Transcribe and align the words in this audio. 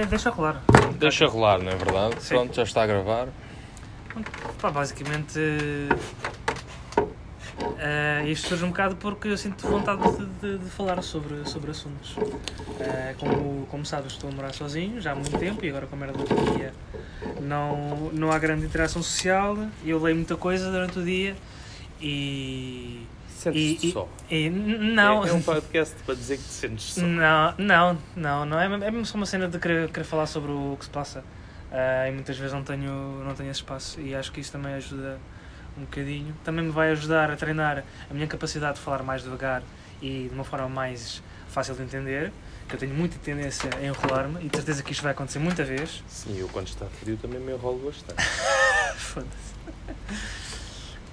De- 0.00 0.06
deixa 0.06 0.30
rolar. 0.30 0.62
Deixa 0.98 1.26
rolar, 1.26 1.58
não 1.58 1.70
é 1.72 1.76
verdade? 1.76 2.16
Sim. 2.22 2.34
Pronto, 2.34 2.54
já 2.56 2.62
está 2.62 2.82
a 2.82 2.86
gravar. 2.86 3.28
Pá, 4.60 4.70
basicamente. 4.70 5.38
eh, 7.78 8.24
isto 8.26 8.48
surge 8.48 8.64
um 8.64 8.68
bocado 8.68 8.96
porque 8.96 9.28
eu 9.28 9.36
sinto 9.36 9.66
vontade 9.66 10.02
de, 10.16 10.26
de- 10.26 10.58
de 10.64 10.70
falar 10.70 11.02
sobre, 11.02 11.44
sobre 11.48 11.70
assuntos. 11.70 12.16
Eh, 12.80 13.14
como, 13.18 13.66
como 13.70 13.84
sabes, 13.84 14.12
estou 14.12 14.30
a 14.30 14.32
morar 14.32 14.52
sozinho 14.52 15.00
já 15.00 15.12
há 15.12 15.14
muito 15.14 15.36
tempo 15.38 15.64
e 15.64 15.68
agora, 15.68 15.86
com 15.86 15.96
a 15.96 15.98
merda 15.98 16.18
da 16.18 16.24
pandemia, 16.24 16.72
não, 17.40 18.10
não 18.12 18.30
há 18.32 18.38
grande 18.38 18.64
interação 18.66 19.02
social. 19.02 19.56
Eu 19.84 20.00
leio 20.00 20.16
muita 20.16 20.36
coisa 20.36 20.70
durante 20.70 20.98
o 20.98 21.04
dia 21.04 21.36
e. 22.00 23.06
Sentes-te 23.52 23.92
só. 23.92 24.08
e 24.30 24.48
não. 24.50 25.24
É, 25.24 25.28
é 25.28 25.32
um 25.32 25.42
podcast 25.42 25.94
para 26.04 26.14
dizer 26.14 26.38
que 26.38 26.44
te 26.44 26.50
sentes 26.52 26.94
só. 26.94 27.00
Não, 27.02 27.54
não, 27.58 27.98
não, 28.16 28.44
não. 28.46 28.60
É, 28.60 28.68
mesmo- 28.68 28.84
é 28.84 28.90
mesmo 28.90 29.06
só 29.06 29.16
uma 29.16 29.26
cena 29.26 29.46
de 29.48 29.58
querer, 29.58 29.90
querer 29.90 30.04
falar 30.04 30.26
sobre 30.26 30.50
o 30.52 30.76
que 30.78 30.84
se 30.84 30.90
passa. 30.90 31.24
Ah, 31.72 32.08
e 32.08 32.12
muitas 32.12 32.36
vezes 32.38 32.52
não 32.52 32.62
tenho, 32.62 33.22
não 33.24 33.34
tenho 33.34 33.50
esse 33.50 33.60
espaço. 33.60 34.00
E 34.00 34.14
acho 34.14 34.30
que 34.32 34.40
isso 34.40 34.52
também 34.52 34.74
ajuda 34.74 35.18
um 35.76 35.80
bocadinho. 35.82 36.34
Também 36.44 36.64
me 36.64 36.70
vai 36.70 36.90
ajudar 36.92 37.30
a 37.30 37.36
treinar 37.36 37.82
a 38.10 38.14
minha 38.14 38.26
capacidade 38.26 38.76
de 38.76 38.80
falar 38.80 39.02
mais 39.02 39.22
devagar 39.22 39.62
e 40.00 40.28
de 40.28 40.34
uma 40.34 40.44
forma 40.44 40.68
mais 40.68 41.22
fácil 41.48 41.74
de 41.74 41.82
entender. 41.82 42.32
Que 42.68 42.76
eu 42.76 42.78
tenho 42.78 42.94
muita 42.94 43.18
tendência 43.18 43.68
a 43.76 43.84
enrolar-me 43.84 44.42
e 44.42 44.48
de 44.48 44.56
certeza 44.56 44.82
que 44.82 44.92
isto 44.92 45.02
vai 45.02 45.12
acontecer 45.12 45.38
muita 45.38 45.62
vez. 45.64 46.02
Sim, 46.08 46.38
eu 46.38 46.48
quando 46.48 46.68
está 46.68 46.86
frio 46.86 47.14
também 47.20 47.38
me 47.38 47.52
enrolo 47.52 47.78
bastante. 47.84 48.22
Foda-se. 48.96 49.54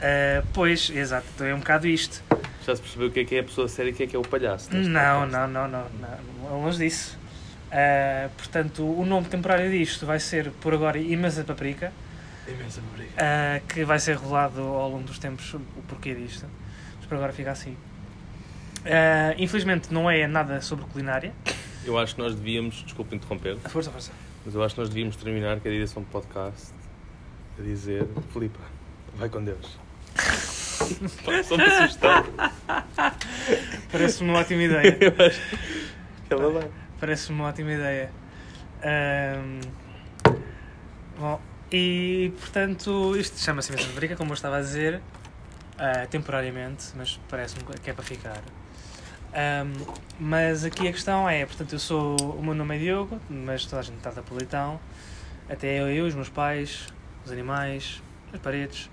Ah, 0.02 0.44
pois, 0.54 0.90
exato, 0.90 1.28
então 1.36 1.46
é 1.48 1.54
um 1.54 1.60
bocado 1.60 1.88
isto. 1.88 2.24
Já 2.66 2.76
se 2.76 2.82
percebeu 2.82 3.08
o 3.08 3.12
que 3.12 3.20
é 3.22 3.26
que 3.26 3.36
é 3.36 3.40
a 3.40 3.44
pessoa 3.44 3.68
séria 3.68 3.90
e 3.90 3.94
o 3.94 3.96
que 3.96 4.04
é 4.04 4.08
que 4.08 4.16
é 4.16 4.20
o 4.20 4.22
palhaço? 4.24 4.70
Não, 4.76 5.26
não, 5.26 5.48
não, 5.48 5.68
não, 5.68 5.86
não, 5.90 6.62
longe 6.64 6.78
disso. 6.78 7.18
Ah, 7.72 8.30
portanto, 8.38 8.84
o 8.84 9.06
nome 9.06 9.28
temporário 9.28 9.70
disto 9.72 10.06
vai 10.06 10.20
ser, 10.20 10.52
por 10.62 10.74
agora, 10.74 10.98
Imensa 10.98 11.44
Paprika, 11.44 11.92
Imensa 12.48 12.82
obrigado. 12.94 13.16
ah, 13.20 13.62
que 13.68 13.84
vai 13.86 14.00
ser 14.00 14.14
rolado 14.16 14.62
ao 14.62 14.90
longo 14.90 15.04
dos 15.04 15.18
tempos 15.20 15.54
o 15.54 15.60
porquê 15.88 16.14
disto. 16.14 16.46
Mas 16.98 17.06
por 17.08 17.16
agora 17.16 17.32
fica 17.34 17.52
assim. 17.52 17.76
Infelizmente 19.38 19.94
não 19.94 20.10
é 20.10 20.26
nada 20.28 20.62
sobre 20.62 20.86
culinária. 20.86 21.34
Eu 21.86 21.98
acho 21.98 22.16
que 22.16 22.22
nós 22.22 22.36
devíamos, 22.36 22.84
desculpa 22.84 23.16
interromper, 23.16 23.58
Força, 23.70 23.90
força. 23.92 24.12
mas 24.46 24.54
eu 24.54 24.64
acho 24.64 24.76
que 24.76 24.82
nós 24.82 24.90
devíamos 24.90 25.16
terminar 25.16 25.60
com 25.60 25.68
a 25.68 25.72
direção 25.72 26.04
do 26.04 26.10
podcast 26.10 26.72
a 27.60 27.62
dizer: 27.62 28.08
Filipa, 28.34 28.60
vai 29.16 29.30
com 29.30 29.44
Deus. 29.44 29.78
Só 31.44 31.58
me 31.58 31.64
assustar. 31.64 32.26
Parece-me 33.92 34.30
uma 34.30 34.40
ótima 34.40 34.64
ideia. 34.64 34.98
Eu 35.02 35.26
acho 35.26 35.42
que 36.28 36.34
ela 36.34 36.52
vai. 36.52 36.70
Parece-me 37.00 37.40
uma 37.40 37.50
ótima 37.50 37.72
ideia. 37.72 38.12
Ahm, 38.84 39.62
bom, 41.18 41.40
e 41.72 42.34
portanto, 42.40 43.16
isto 43.16 43.40
chama-se 43.40 43.72
Imensa 43.72 43.88
Paprika, 43.90 44.16
como 44.16 44.32
eu 44.32 44.34
estava 44.36 44.58
a 44.58 44.62
dizer, 44.62 45.02
ah, 45.78 46.06
temporariamente, 46.08 46.88
mas 46.96 47.20
parece-me 47.30 47.64
que 47.64 47.90
é 47.90 47.94
para 47.94 48.04
ficar. 48.04 48.42
Ahm, 49.34 49.74
mas 50.20 50.66
aqui 50.66 50.88
a 50.88 50.92
questão 50.92 51.30
é, 51.30 51.46
portanto, 51.46 51.74
eu 51.74 51.80
sou, 51.80 52.16
o 52.18 52.44
meu 52.44 52.54
nome 52.54 52.76
é 52.76 52.80
Diogo, 52.80 53.20
mas 53.30 53.66
toda 53.66 53.80
a 53.80 53.84
gente 53.84 53.98
trata 53.98 54.22
por 54.22 54.38
Leitão, 54.38 54.80
até 55.50 55.80
eu, 55.80 55.90
eu, 55.90 56.06
os 56.06 56.16
meus 56.16 56.30
pais, 56.30 56.88
os 57.26 57.32
animais, 57.32 58.02
as 58.34 58.40
paredes, 58.40 58.90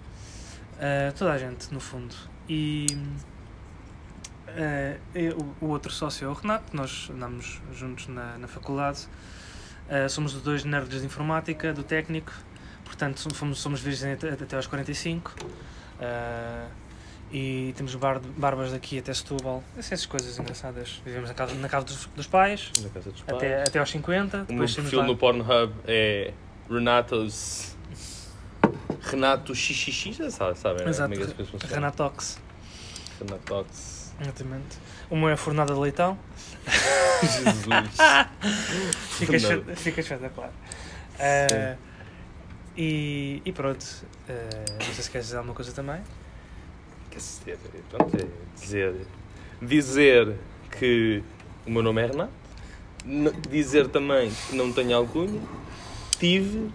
ah, 0.81 1.13
toda 1.17 1.33
a 1.33 1.39
gente, 1.39 1.73
no 1.73 1.81
fundo. 1.81 2.15
E 2.49 2.87
ah, 4.49 4.97
eu- 5.15 5.55
o 5.61 5.67
outro 5.67 5.93
sócio 5.93 6.27
é 6.27 6.29
o 6.29 6.33
Renato, 6.33 6.75
nós 6.77 7.11
andamos 7.13 7.61
juntos 7.75 8.09
na, 8.09 8.39
na 8.39 8.49
faculdade, 8.49 9.07
Ah, 9.91 10.07
somos 10.07 10.35
os 10.35 10.43
dois 10.43 10.65
nerds 10.65 11.01
de 11.01 11.07
informática, 11.07 11.73
do 11.73 11.83
técnico, 11.83 12.31
portanto 12.85 13.21
somos- 13.21 13.39
fomos, 13.39 13.59
somos 13.59 13.81
virgens 13.81 14.19
até, 14.23 14.29
até 14.45 14.55
aos 14.57 14.67
45. 14.67 15.35
Ah, 15.99 16.67
e 17.33 17.73
temos 17.75 17.95
bar- 17.95 18.21
barbas 18.37 18.71
daqui 18.73 18.99
até 18.99 19.15
Setúbal, 19.15 19.63
essas 19.79 20.05
coisas 20.05 20.39
engraçadas. 20.39 21.01
Vivemos 21.07 21.29
na 21.31 21.35
casa, 21.35 21.55
na 21.55 21.69
casa 21.71 21.87
dos, 21.87 22.05
dos 22.15 22.27
pais, 22.27 22.71
Na 22.83 22.91
casa 22.91 23.11
dos 23.11 23.23
pais. 23.23 23.39
até, 23.39 23.63
até 23.63 23.79
aos 23.79 23.91
50. 23.91 24.45
O 24.49 24.53
meu 24.53 24.67
perfil 24.67 25.03
no 25.05 25.17
Pornhub 25.17 25.73
é 25.87 26.35
Renatos. 26.71 27.75
Renato 29.11 29.55
XXX, 29.55 30.17
já 30.17 30.31
sabe, 30.31 30.59
sabem? 30.59 30.85
né? 30.85 30.91
Exato, 30.91 31.11
Como 31.13 31.23
é 31.23 31.27
que 31.35 31.43
as 31.43 31.49
coisas? 31.51 31.71
Renatox, 31.71 32.39
Renatox. 33.21 34.15
exatamente. 34.21 34.79
O 35.11 35.17
meu 35.17 35.29
é 35.31 35.37
Fornada 35.37 35.73
de 35.75 35.81
Leitão. 35.81 36.19
Jesus. 37.23 37.57
Fica, 39.19 39.75
fica 39.77 40.01
espetacular. 40.01 40.51
Ah, 41.19 41.77
e, 42.77 43.43
e 43.45 43.53
pronto, 43.53 43.85
ah, 44.29 44.33
não 44.79 44.95
sei 44.95 45.03
se 45.05 45.11
queres 45.11 45.27
dizer 45.27 45.39
alguma 45.39 45.55
coisa 45.55 45.73
também. 45.73 46.01
Quer 47.11 47.19
dizer, 47.19 47.59
pronto, 47.91 48.17
é 48.17 48.27
dizer, 48.61 48.95
dizer 49.61 50.37
que 50.79 51.23
o 51.67 51.71
meu 51.71 51.83
nome 51.83 52.03
é 52.03 52.07
Renato, 52.07 52.33
dizer 53.51 53.89
também 53.89 54.31
que 54.49 54.55
não 54.55 54.73
tenho 54.73 54.97
alcunha, 54.97 55.41
tive, 56.21 56.71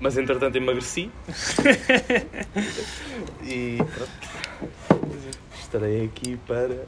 mas 0.00 0.16
entretanto 0.18 0.56
emagreci 0.56 1.10
e 3.42 3.78
pronto, 3.78 4.10
estarei 5.60 6.04
aqui 6.04 6.36
para 6.46 6.84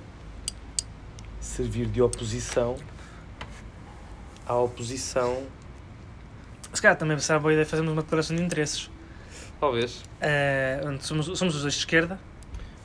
servir 1.41 1.87
de 1.87 2.03
oposição 2.03 2.77
à 4.47 4.55
oposição, 4.55 5.45
Se 6.73 6.83
calhar 6.83 6.97
também 6.97 7.19
será 7.19 7.39
boa 7.39 7.53
ideia 7.53 7.67
fazermos 7.67 7.93
uma 7.93 8.03
declaração 8.03 8.37
de 8.37 8.43
interesses. 8.43 8.91
talvez. 9.59 10.03
Onde 10.85 11.05
somos, 11.05 11.27
somos 11.39 11.55
os 11.57 11.63
dois 11.63 11.75
de 11.75 11.81
esquerda, 11.81 12.19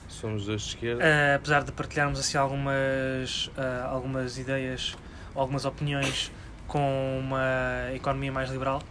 Somos 0.07 0.45
dois 0.45 0.61
de 0.61 0.67
esquerda. 0.69 1.03
ah, 1.03 1.35
apesar 1.35 1.63
de 1.63 1.71
partilharmos 1.71 2.19
assim 2.19 2.37
algumas, 2.37 3.51
ah, 3.57 3.87
algumas 3.91 4.37
ideias 4.37 4.95
algumas 5.35 5.65
opiniões 5.65 6.31
com 6.67 7.19
uma 7.19 7.93
economia 7.93 8.31
mais 8.31 8.49
liberal. 8.49 8.81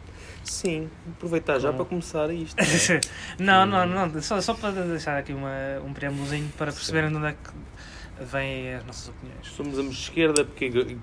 Sim, 0.44 0.88
aproveitar 1.16 1.58
já 1.58 1.72
para 1.72 1.84
começar 1.84 2.32
isto. 2.32 2.56
não, 3.38 3.64
não, 3.66 3.86
não, 3.86 4.22
só, 4.22 4.40
só 4.40 4.54
para 4.54 4.70
deixar 4.72 5.18
aqui 5.18 5.32
uma, 5.32 5.50
um 5.84 5.92
preâmbulozinho 5.92 6.50
para 6.56 6.72
perceberem 6.72 7.10
de 7.10 7.16
onde 7.16 7.26
é 7.26 7.32
que 7.32 8.24
vêm 8.24 8.74
as 8.74 8.84
nossas 8.86 9.08
opiniões. 9.08 9.46
Somos 9.46 9.78
ambos 9.78 9.94
de 9.96 10.02
esquerda 10.02 10.44
porque 10.44 10.96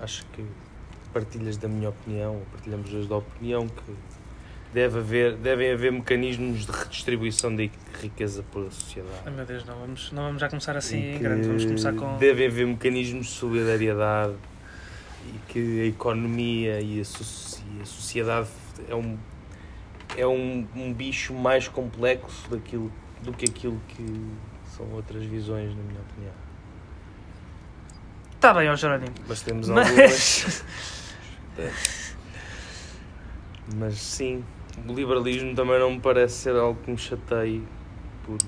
acho 0.00 0.24
que 0.26 0.44
partilhas 1.12 1.56
da 1.56 1.68
minha 1.68 1.88
opinião, 1.88 2.34
ou 2.36 2.46
partilhamos 2.52 2.94
as 2.94 3.06
da 3.06 3.16
opinião 3.16 3.66
que 3.66 3.94
deve 4.74 4.98
haver, 4.98 5.36
devem 5.36 5.72
haver 5.72 5.90
mecanismos 5.90 6.66
de 6.66 6.72
redistribuição 6.72 7.54
da 7.56 7.66
riqueza 8.02 8.44
pela 8.52 8.70
sociedade. 8.70 9.22
Ai 9.24 9.32
meu 9.32 9.46
Deus, 9.46 9.64
não 9.64 9.78
vamos, 9.78 10.12
não 10.12 10.22
vamos 10.24 10.40
já 10.40 10.48
começar 10.50 10.76
assim 10.76 11.18
grande, 11.18 11.46
vamos 11.46 11.64
começar 11.64 11.92
com. 11.94 12.18
Devem 12.18 12.46
haver 12.46 12.66
mecanismos 12.66 13.26
de 13.26 13.32
solidariedade 13.32 14.34
e 15.28 15.52
que 15.52 15.80
a 15.82 15.86
economia 15.86 16.80
e 16.82 17.00
a, 17.00 17.04
so- 17.04 17.62
e 17.78 17.80
a 17.82 17.86
sociedade 17.86 18.48
é 18.88 18.94
um, 18.94 19.18
é 20.16 20.26
um, 20.26 20.66
um 20.74 20.92
bicho 20.92 21.34
mais 21.34 21.68
complexo 21.68 22.48
daquilo, 22.50 22.92
do 23.22 23.32
que 23.32 23.46
aquilo 23.46 23.80
que 23.88 24.04
são 24.76 24.86
outras 24.92 25.24
visões, 25.24 25.74
na 25.74 25.82
minha 25.82 26.00
opinião. 26.00 26.34
Está 28.34 28.52
bem, 28.54 28.68
ó 28.68 28.76
Jerónimo. 28.76 29.14
Mas 29.26 29.42
temos 29.42 29.70
algumas. 29.70 30.64
Mas. 31.56 32.16
Mas 33.74 33.94
sim, 33.96 34.44
o 34.86 34.92
liberalismo 34.92 35.54
também 35.54 35.78
não 35.80 35.92
me 35.92 36.00
parece 36.00 36.34
ser 36.34 36.54
algo 36.54 36.80
que 36.82 36.90
me 36.90 36.98
chateie 36.98 37.62
por, 38.24 38.38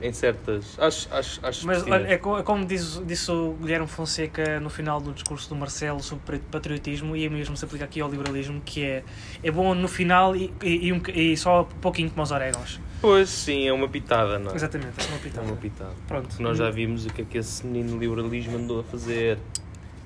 em 0.00 0.12
certas. 0.12 0.76
Acho, 0.78 1.08
acho, 1.14 1.46
acho 1.46 1.66
Mas 1.66 1.82
olha, 1.84 2.06
é, 2.08 2.14
é 2.14 2.18
como 2.18 2.64
diz, 2.66 3.00
disse 3.06 3.30
o 3.30 3.52
Guilherme 3.60 3.86
Fonseca 3.86 4.58
no 4.60 4.68
final 4.68 5.00
do 5.00 5.12
discurso 5.12 5.48
do 5.48 5.56
Marcelo 5.56 6.02
sobre 6.02 6.38
patriotismo, 6.38 7.16
e 7.16 7.24
é 7.24 7.28
mesmo 7.28 7.56
se 7.56 7.64
aplica 7.64 7.84
aqui 7.84 8.00
ao 8.00 8.10
liberalismo, 8.10 8.60
que 8.64 8.84
é, 8.84 9.04
é 9.42 9.50
bom 9.50 9.74
no 9.74 9.88
final 9.88 10.34
e, 10.36 10.52
e, 10.62 10.88
e 10.88 10.92
um, 10.92 11.00
e 11.14 11.36
só 11.36 11.62
um 11.62 11.64
pouquinho 11.64 12.10
como 12.10 12.22
os 12.22 12.30
orégãos. 12.30 12.80
Pois 13.00 13.28
sim, 13.28 13.68
é 13.68 13.72
uma 13.72 13.88
pitada, 13.88 14.38
não 14.38 14.52
é? 14.52 14.54
Exatamente, 14.54 14.94
é 14.98 15.06
uma 15.08 15.16
É 15.16 15.18
pitada. 15.18 15.46
uma 15.46 15.56
pitada. 15.56 15.92
Pronto. 16.08 16.42
Nós 16.42 16.58
já 16.58 16.70
vimos 16.70 17.04
o 17.06 17.10
que 17.10 17.22
é 17.22 17.24
que 17.24 17.38
esse 17.38 17.66
menino 17.66 17.98
liberalismo 17.98 18.56
andou 18.56 18.80
a 18.80 18.84
fazer. 18.84 19.38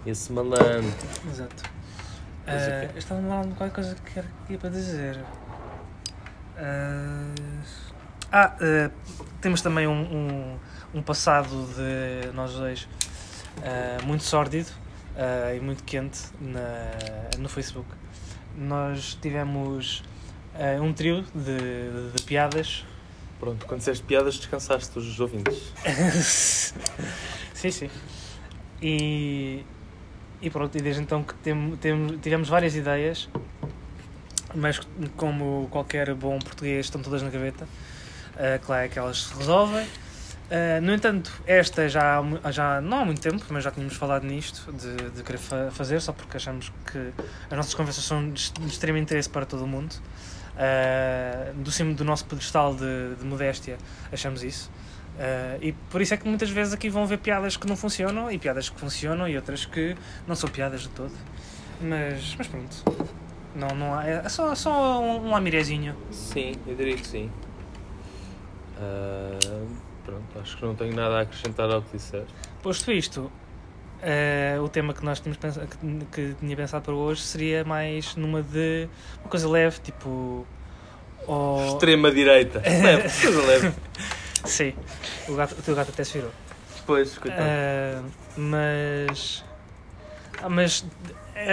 Esse 0.07 0.33
malandro. 0.33 0.93
Exato. 1.29 1.65
O 1.65 2.51
Ah, 2.51 2.81
quê? 2.81 2.89
eu 2.95 2.99
estava 2.99 3.21
a 3.21 3.23
lembrar 3.23 3.47
de 3.47 3.55
qualquer 3.55 3.75
coisa 3.75 3.95
que 3.95 4.19
era 4.19 4.29
para 4.59 4.71
dizer. 4.71 5.21
Ah, 6.57 7.35
ah, 8.33 8.57
ah, 8.61 8.91
temos 9.41 9.61
também 9.63 9.87
um, 9.87 9.93
um, 9.93 10.57
um 10.95 11.03
passado 11.03 11.49
de 11.75 12.33
nós 12.33 12.53
dois 12.55 12.89
ah, 13.63 13.99
muito 14.05 14.25
sórdido 14.25 14.71
ah, 15.17 15.55
e 15.55 15.61
muito 15.61 15.83
quente 15.85 16.21
na, 16.41 17.39
no 17.39 17.49
Facebook. 17.49 17.89
Nós 18.57 19.17
tivemos 19.21 20.03
ah, 20.55 20.81
um 20.83 20.93
trio 20.93 21.23
de, 21.35 21.57
de- 21.57 22.13
de 22.17 22.23
piadas. 22.23 22.85
Pronto, 23.41 23.67
quando 23.67 23.79
disseste 23.79 24.05
piadas, 24.05 24.35
descansaste 24.35 24.99
os 24.99 25.21
ouvintes. 25.21 25.73
sim, 27.55 27.71
sim. 27.71 27.91
E, 28.83 29.65
E 30.41 30.51
pronto, 30.51 30.77
e 30.77 30.81
desde 30.81 31.03
então 31.03 31.23
que 31.23 31.35
tem, 31.35 31.77
tem, 31.81 32.19
tivemos 32.19 32.49
várias 32.49 32.75
ideias, 32.77 33.29
mas 34.55 34.81
como 35.17 35.69
qualquer 35.71 36.15
bom 36.15 36.39
português 36.39 36.87
estão 36.87 37.01
todas 37.03 37.23
na 37.23 37.31
gaveta, 37.31 37.67
claro 38.65 38.85
é 38.85 38.89
que 38.89 38.99
elas 38.99 39.25
se 39.25 39.35
resolvem. 39.35 39.85
Uh, 39.85 40.81
no 40.83 40.95
entanto, 40.95 41.31
esta 41.47 41.87
já, 41.89 42.23
já 42.51 42.81
não 42.81 43.01
há 43.01 43.05
muito 43.05 43.21
tempo, 43.21 43.45
mas 43.51 43.65
já 43.65 43.71
tínhamos 43.71 43.95
falado 43.95 44.25
nisto, 44.25 44.73
de, 44.73 45.11
de 45.11 45.23
querer 45.23 45.37
fa- 45.37 45.71
fazer, 45.71 46.01
só 46.01 46.11
porque 46.13 46.39
achamos 46.39 46.73
que 46.91 47.13
as 47.51 47.57
nossas 47.57 47.75
conversas 47.75 48.03
são 48.03 48.31
de, 48.31 48.51
extremo 48.67 48.97
interesse 48.97 49.29
para 49.29 49.45
todo 49.45 49.65
o 49.65 49.67
mundo. 49.67 49.93
Uh, 50.55 51.53
do 51.55 51.71
cimo 51.71 51.95
do 51.95 52.05
nosso 52.05 52.25
pedestal 52.25 52.75
de, 52.75 53.15
de 53.17 53.25
modéstia, 53.25 53.77
achamos 54.11 54.43
isso. 54.43 54.71
Uh, 55.19 55.59
e 55.61 55.73
por 55.91 56.01
isso 56.01 56.15
é 56.15 56.17
que 56.17 56.27
muitas 56.27 56.49
vezes 56.49 56.73
aqui 56.73 56.89
vão 56.89 57.07
ver 57.07 57.19
piadas 57.19 57.57
que 57.57 57.67
não 57.67 57.77
funcionam 57.77 58.31
e 58.31 58.39
piadas 58.39 58.69
que 58.69 58.81
funcionam 58.81 59.29
e 59.29 59.37
outras 59.37 59.67
que 59.67 59.95
não 60.27 60.35
são 60.35 60.49
piadas 60.49 60.83
de 60.83 60.89
todo. 60.89 61.13
Mas, 61.81 62.35
mas 62.39 62.47
pronto. 62.47 62.77
Não, 63.55 63.69
não 63.69 63.95
há, 63.95 64.07
é 64.07 64.29
só, 64.29 64.55
só 64.55 65.01
um, 65.03 65.29
um. 65.29 65.35
Sim, 66.11 66.53
eu 66.67 66.75
diria 66.75 66.97
que 66.97 67.07
sim. 67.07 67.31
Ah, 68.81 69.39
pronto, 70.05 70.39
acho 70.41 70.57
que 70.57 70.65
não 70.65 70.75
tenho 70.75 70.95
nada 70.95 71.19
a 71.19 71.21
acrescentar 71.23 71.71
ao 71.71 71.83
que 71.83 71.97
disseste. 71.97 72.33
Posto 72.63 72.93
isto, 72.93 73.31
eh, 74.03 74.57
o 74.63 74.69
tema 74.69 74.95
que 74.95 75.05
nós 75.05 75.21
tínhamos 75.21 75.39
pensado, 75.39 75.67
que, 75.67 76.05
que 76.13 76.35
tinha 76.41 76.57
pensado 76.57 76.85
para 76.85 76.95
hoje 76.95 77.23
seria 77.23 77.65
mais 77.65 78.15
numa 78.17 78.43
de 78.43 78.89
uma 79.23 79.29
coisa 79.31 79.49
leve, 79.49 79.81
tipo. 79.81 80.47
ou- 81.27 81.67
Extrema-direita. 81.75 82.63
Leve, 82.67 83.21
coisa 83.21 83.43
leve. 83.47 83.73
Sim, 84.45 84.73
o, 85.29 85.35
gato, 85.35 85.53
o 85.59 85.63
teu 85.63 85.75
gato 85.75 85.91
até 85.91 86.05
se 86.05 86.13
virou. 86.15 86.31
Pois, 86.87 87.19
coitado. 87.19 87.43
Eh, 87.45 88.01
mas. 88.37 89.45
Ah, 90.43 90.49
Mas 90.49 90.85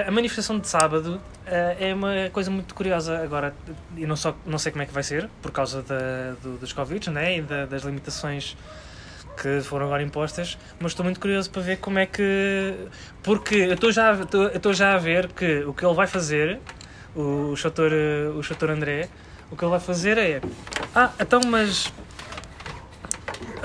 a 0.08 0.12
manifestação 0.12 0.58
de 0.60 0.68
sábado 0.68 1.22
eh, 1.46 1.90
é 1.90 1.94
uma 1.94 2.30
coisa 2.34 2.50
muito 2.50 2.74
curiosa. 2.74 3.20
Agora, 3.24 3.54
eu 3.98 4.08
não, 4.08 4.16
só, 4.16 4.36
não 4.46 4.58
sei 4.58 4.72
como 4.72 4.82
é 4.84 4.86
que 4.86 4.94
vai 4.94 5.04
ser, 5.04 5.30
por 5.42 5.52
causa 5.52 5.82
da, 5.84 6.34
do, 6.42 6.58
dos 6.58 6.74
Covid 6.74 7.10
né, 7.12 7.38
e 7.38 7.42
da- 7.42 7.66
das 7.66 7.84
limitações 7.84 8.58
que 9.42 9.60
foram 9.62 9.88
agora 9.88 10.02
impostas, 10.02 10.58
mas 10.80 10.94
estou 10.94 11.04
muito 11.04 11.20
curioso 11.20 11.50
para 11.52 11.62
ver 11.62 11.78
como 11.78 12.00
é 12.00 12.06
que. 12.06 12.74
Porque 13.22 13.56
eu 13.56 13.74
estou 13.74 13.92
já, 13.92 14.14
estou- 14.14 14.48
estou 14.48 14.74
já 14.74 14.94
a 14.94 14.98
ver 14.98 15.28
que 15.34 15.64
o 15.66 15.74
que 15.74 15.86
ele 15.86 15.94
vai 15.94 16.08
fazer, 16.08 16.60
o, 17.16 17.52
o 17.52 17.56
Chator, 17.58 17.92
o 18.36 18.42
Chator 18.42 18.70
André, 18.70 19.10
o 19.52 19.56
que 19.58 19.64
ele 19.64 19.72
vai 19.72 19.80
fazer 19.80 20.18
é. 20.18 20.42
Ah, 20.96 21.12
então, 21.20 21.42
mas. 21.48 21.92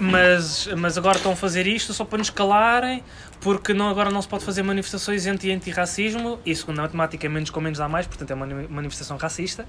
Mas, 0.01 0.67
mas 0.79 0.97
agora 0.97 1.17
estão 1.19 1.33
a 1.33 1.37
fazer 1.37 1.67
isto 1.67 1.93
só 1.93 2.05
para 2.05 2.19
nos 2.19 2.31
calarem, 2.31 3.05
porque 3.41 3.75
não, 3.75 3.89
agora 3.89 4.11
não 4.11 4.23
se 4.23 4.29
pode 4.29 4.45
fazer 4.45 4.63
manifestações 4.63 5.27
anti- 5.27 5.51
anti-racismo, 5.51 6.41
e 6.45 6.55
segundo 6.57 6.79
a 6.79 6.83
matemática, 6.83 7.29
menos 7.29 7.51
com 7.51 7.61
menos 7.61 7.79
dá 7.79 7.89
mais, 7.89 8.07
portanto 8.07 8.31
é 8.31 8.35
uma 8.35 8.47
mani- 8.47 8.69
manifestação 8.69 9.17
racista. 9.17 9.67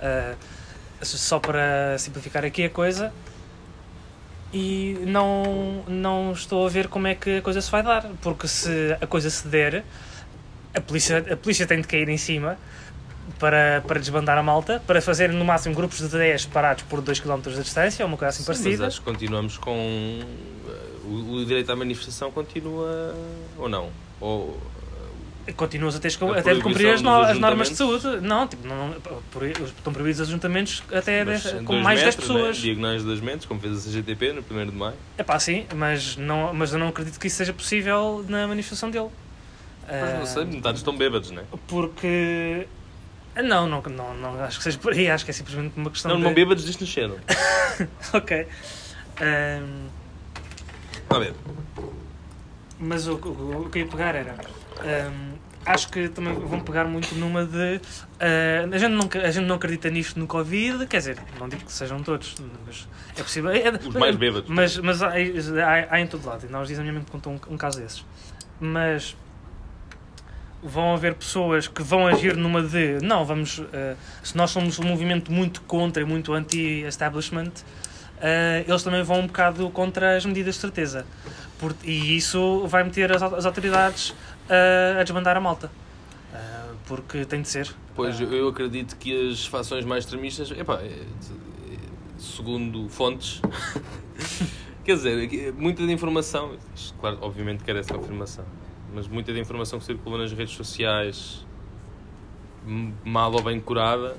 Ah, 0.00 0.34
só 1.02 1.38
para 1.40 1.96
simplificar 1.98 2.44
aqui 2.44 2.64
a 2.64 2.70
coisa. 2.70 3.12
E 4.52 4.98
não, 5.06 5.82
não 5.88 6.32
estou 6.32 6.66
a 6.66 6.68
ver 6.68 6.88
como 6.88 7.06
é 7.06 7.14
que 7.14 7.38
a 7.38 7.42
coisa 7.42 7.60
se 7.60 7.70
vai 7.70 7.82
dar, 7.82 8.06
porque 8.20 8.46
se 8.46 8.96
a 9.00 9.06
coisa 9.06 9.30
se 9.30 9.48
der, 9.48 9.82
a 10.74 10.80
polícia, 10.80 11.18
a 11.32 11.36
polícia 11.36 11.66
tem 11.66 11.80
de 11.80 11.88
cair 11.88 12.08
em 12.08 12.18
cima 12.18 12.58
para, 13.42 13.82
para 13.88 13.98
desbandar 13.98 14.38
a 14.38 14.42
malta, 14.42 14.80
para 14.86 15.02
fazer 15.02 15.32
no 15.32 15.44
máximo 15.44 15.74
grupos 15.74 15.98
de 15.98 16.06
10 16.08 16.46
parados 16.46 16.84
por 16.84 17.00
2 17.00 17.18
km 17.18 17.40
de 17.40 17.60
distância, 17.60 18.04
ou 18.04 18.08
uma 18.08 18.16
coisa 18.16 18.28
assim 18.28 18.44
Sim, 18.44 18.48
mas 18.50 18.58
parecida. 18.62 18.86
acho 18.86 19.00
que 19.00 19.04
continuamos 19.04 19.58
com. 19.58 19.74
eh, 19.74 20.72
O, 21.04 21.32
o 21.34 21.44
direito 21.44 21.70
à 21.72 21.74
manifestação 21.74 22.30
continua. 22.30 23.12
ou 23.58 23.68
não? 23.68 23.90
Ou. 24.20 24.60
Continuas 25.56 25.96
a 25.96 25.98
ter 25.98 26.16
A 26.20 26.38
até 26.38 26.54
de 26.54 26.60
cumprir 26.60 26.88
as, 26.94 27.02
no- 27.02 27.10
as 27.20 27.36
normas 27.36 27.68
de 27.68 27.74
saúde. 27.74 28.06
Não, 28.20 28.46
tipo, 28.46 28.64
não, 28.64 28.94
por- 29.32 29.42
estão 29.44 29.92
proibidos 29.92 30.20
os 30.20 30.28
ajuntamentos 30.28 30.84
até 30.92 31.24
mas 31.24 31.44
em 31.52 31.64
com 31.64 31.74
mais 31.80 31.98
10 32.00 32.14
metros, 32.14 32.28
né? 32.28 32.34
pessoas. 32.36 32.56
Diagonais 32.58 33.00
de 33.00 33.06
2 33.08 33.20
metros, 33.20 33.46
como 33.46 33.58
fez 33.58 33.76
a 33.76 33.80
CGTP 33.90 34.32
no 34.34 34.44
1 34.48 34.66
de 34.66 34.76
maio. 34.76 34.94
É 35.18 35.24
pá, 35.24 35.40
sim, 35.40 35.66
mas, 35.74 36.16
não, 36.16 36.54
mas 36.54 36.72
eu 36.72 36.78
não 36.78 36.86
acredito 36.86 37.18
que 37.18 37.26
isso 37.26 37.38
seja 37.38 37.52
possível 37.52 38.24
na 38.28 38.46
manifestação 38.46 38.88
dele. 38.88 39.08
Mas 39.88 40.14
não 40.14 40.22
Ah, 40.22 40.26
sei, 40.26 40.44
metade 40.44 40.78
estão 40.78 40.96
bêbados, 40.96 41.32
não 41.32 41.42
é? 41.42 41.44
Porque. 41.66 42.68
Não, 43.36 43.66
não, 43.66 43.80
não, 43.82 44.14
não 44.14 44.44
acho 44.44 44.58
que 44.58 44.64
seja 44.64 44.78
por 44.78 44.92
aí, 44.92 45.08
acho 45.10 45.24
que 45.24 45.30
é 45.30 45.34
simplesmente 45.34 45.72
uma 45.76 45.90
questão 45.90 46.10
Não, 46.10 46.18
de. 46.18 46.24
não 46.24 46.34
bêbados 46.34 46.64
disto 46.64 46.80
nasceram. 46.82 47.16
Ok. 48.12 48.46
Ahm, 49.20 49.88
A 51.08 51.18
ver. 51.18 51.34
mas 52.78 53.06
o, 53.06 53.14
o, 53.14 53.62
o 53.66 53.70
que 53.70 53.78
eu 53.78 53.84
ia 53.84 53.88
pegar 53.90 54.14
era. 54.14 54.34
ahm, 54.80 55.32
acho 55.64 55.88
que 55.90 56.08
também 56.08 56.34
vão 56.34 56.60
pegar 56.60 56.84
muito 56.84 57.14
numa 57.14 57.44
de. 57.46 57.80
ah, 58.20 58.68
a, 58.70 58.78
gente 58.78 58.92
não, 58.92 59.08
a 59.22 59.30
gente 59.30 59.46
não 59.46 59.54
acredita 59.56 59.88
nisto 59.88 60.18
no 60.18 60.26
Covid, 60.26 60.86
quer 60.86 60.98
dizer, 60.98 61.18
não 61.38 61.48
digo 61.48 61.64
que 61.64 61.72
sejam 61.72 62.02
todos, 62.02 62.34
mas 62.66 62.86
é 63.16 63.22
possível. 63.22 63.50
é- 63.50 63.60
é- 63.68 63.70
Os 63.70 63.94
mais 63.94 64.14
bêbados. 64.16 64.50
Mas, 64.50 64.76
mas 64.78 65.02
há, 65.02 65.08
há, 65.10 65.86
há 65.94 66.00
em 66.00 66.06
todo 66.06 66.26
lado, 66.26 66.44
e 66.46 66.50
nós 66.50 66.68
dizem 66.68 66.80
a 66.80 66.84
minha 66.84 66.92
mãe 66.94 67.04
que 67.04 67.10
contou 67.10 67.32
um, 67.32 67.54
um 67.54 67.56
caso 67.56 67.80
desses. 67.80 68.04
Mas 68.60 69.16
vão 70.62 70.94
haver 70.94 71.14
pessoas 71.14 71.66
que 71.68 71.82
vão 71.82 72.06
agir 72.06 72.36
numa 72.36 72.62
de 72.62 72.98
não, 73.02 73.24
vamos. 73.24 73.60
eh, 73.72 73.96
se 74.22 74.36
nós 74.36 74.50
somos 74.50 74.78
um 74.78 74.84
movimento 74.84 75.30
muito 75.32 75.60
contra 75.62 76.02
e 76.02 76.06
muito 76.06 76.32
anti-establishment, 76.32 77.50
eh, 78.20 78.64
eles 78.68 78.82
também 78.82 79.02
vão 79.02 79.20
um 79.20 79.26
bocado 79.26 79.68
contra 79.70 80.16
as 80.16 80.24
medidas 80.24 80.54
de 80.54 80.60
certeza. 80.60 81.04
Por- 81.58 81.74
e 81.84 82.16
isso 82.16 82.66
vai 82.66 82.84
meter 82.84 83.10
as, 83.12 83.22
as 83.22 83.44
autoridades 83.44 84.14
eh, 84.48 84.96
a 85.00 85.02
desbandar 85.02 85.36
a 85.36 85.40
malta. 85.40 85.70
Porque 86.86 87.24
tem 87.24 87.40
de 87.42 87.48
ser. 87.48 87.72
Pois, 87.94 88.20
eu- 88.20 88.48
acredito 88.48 88.96
que 88.96 89.30
as 89.30 89.46
fações 89.46 89.84
mais 89.84 90.04
extremistas, 90.04 90.50
epá, 90.50 90.80
é, 90.80 90.86
é, 90.86 91.04
segundo 92.18 92.88
fontes, 92.88 93.40
quer 94.84 94.96
dizer, 94.96 95.28
que 95.28 95.52
muita 95.52 95.82
informação, 95.84 96.56
claro, 97.00 97.18
obviamente 97.20 97.62
quero 97.64 97.78
essa 97.78 97.94
confirmação, 97.94 98.44
mas 98.94 99.08
muita 99.08 99.32
da 99.32 99.38
informação 99.38 99.78
que 99.78 99.84
circula 99.84 100.18
nas 100.18 100.32
redes 100.32 100.54
sociais, 100.54 101.44
mal 103.04 103.32
ou 103.32 103.42
bem 103.42 103.60
curada, 103.60 104.16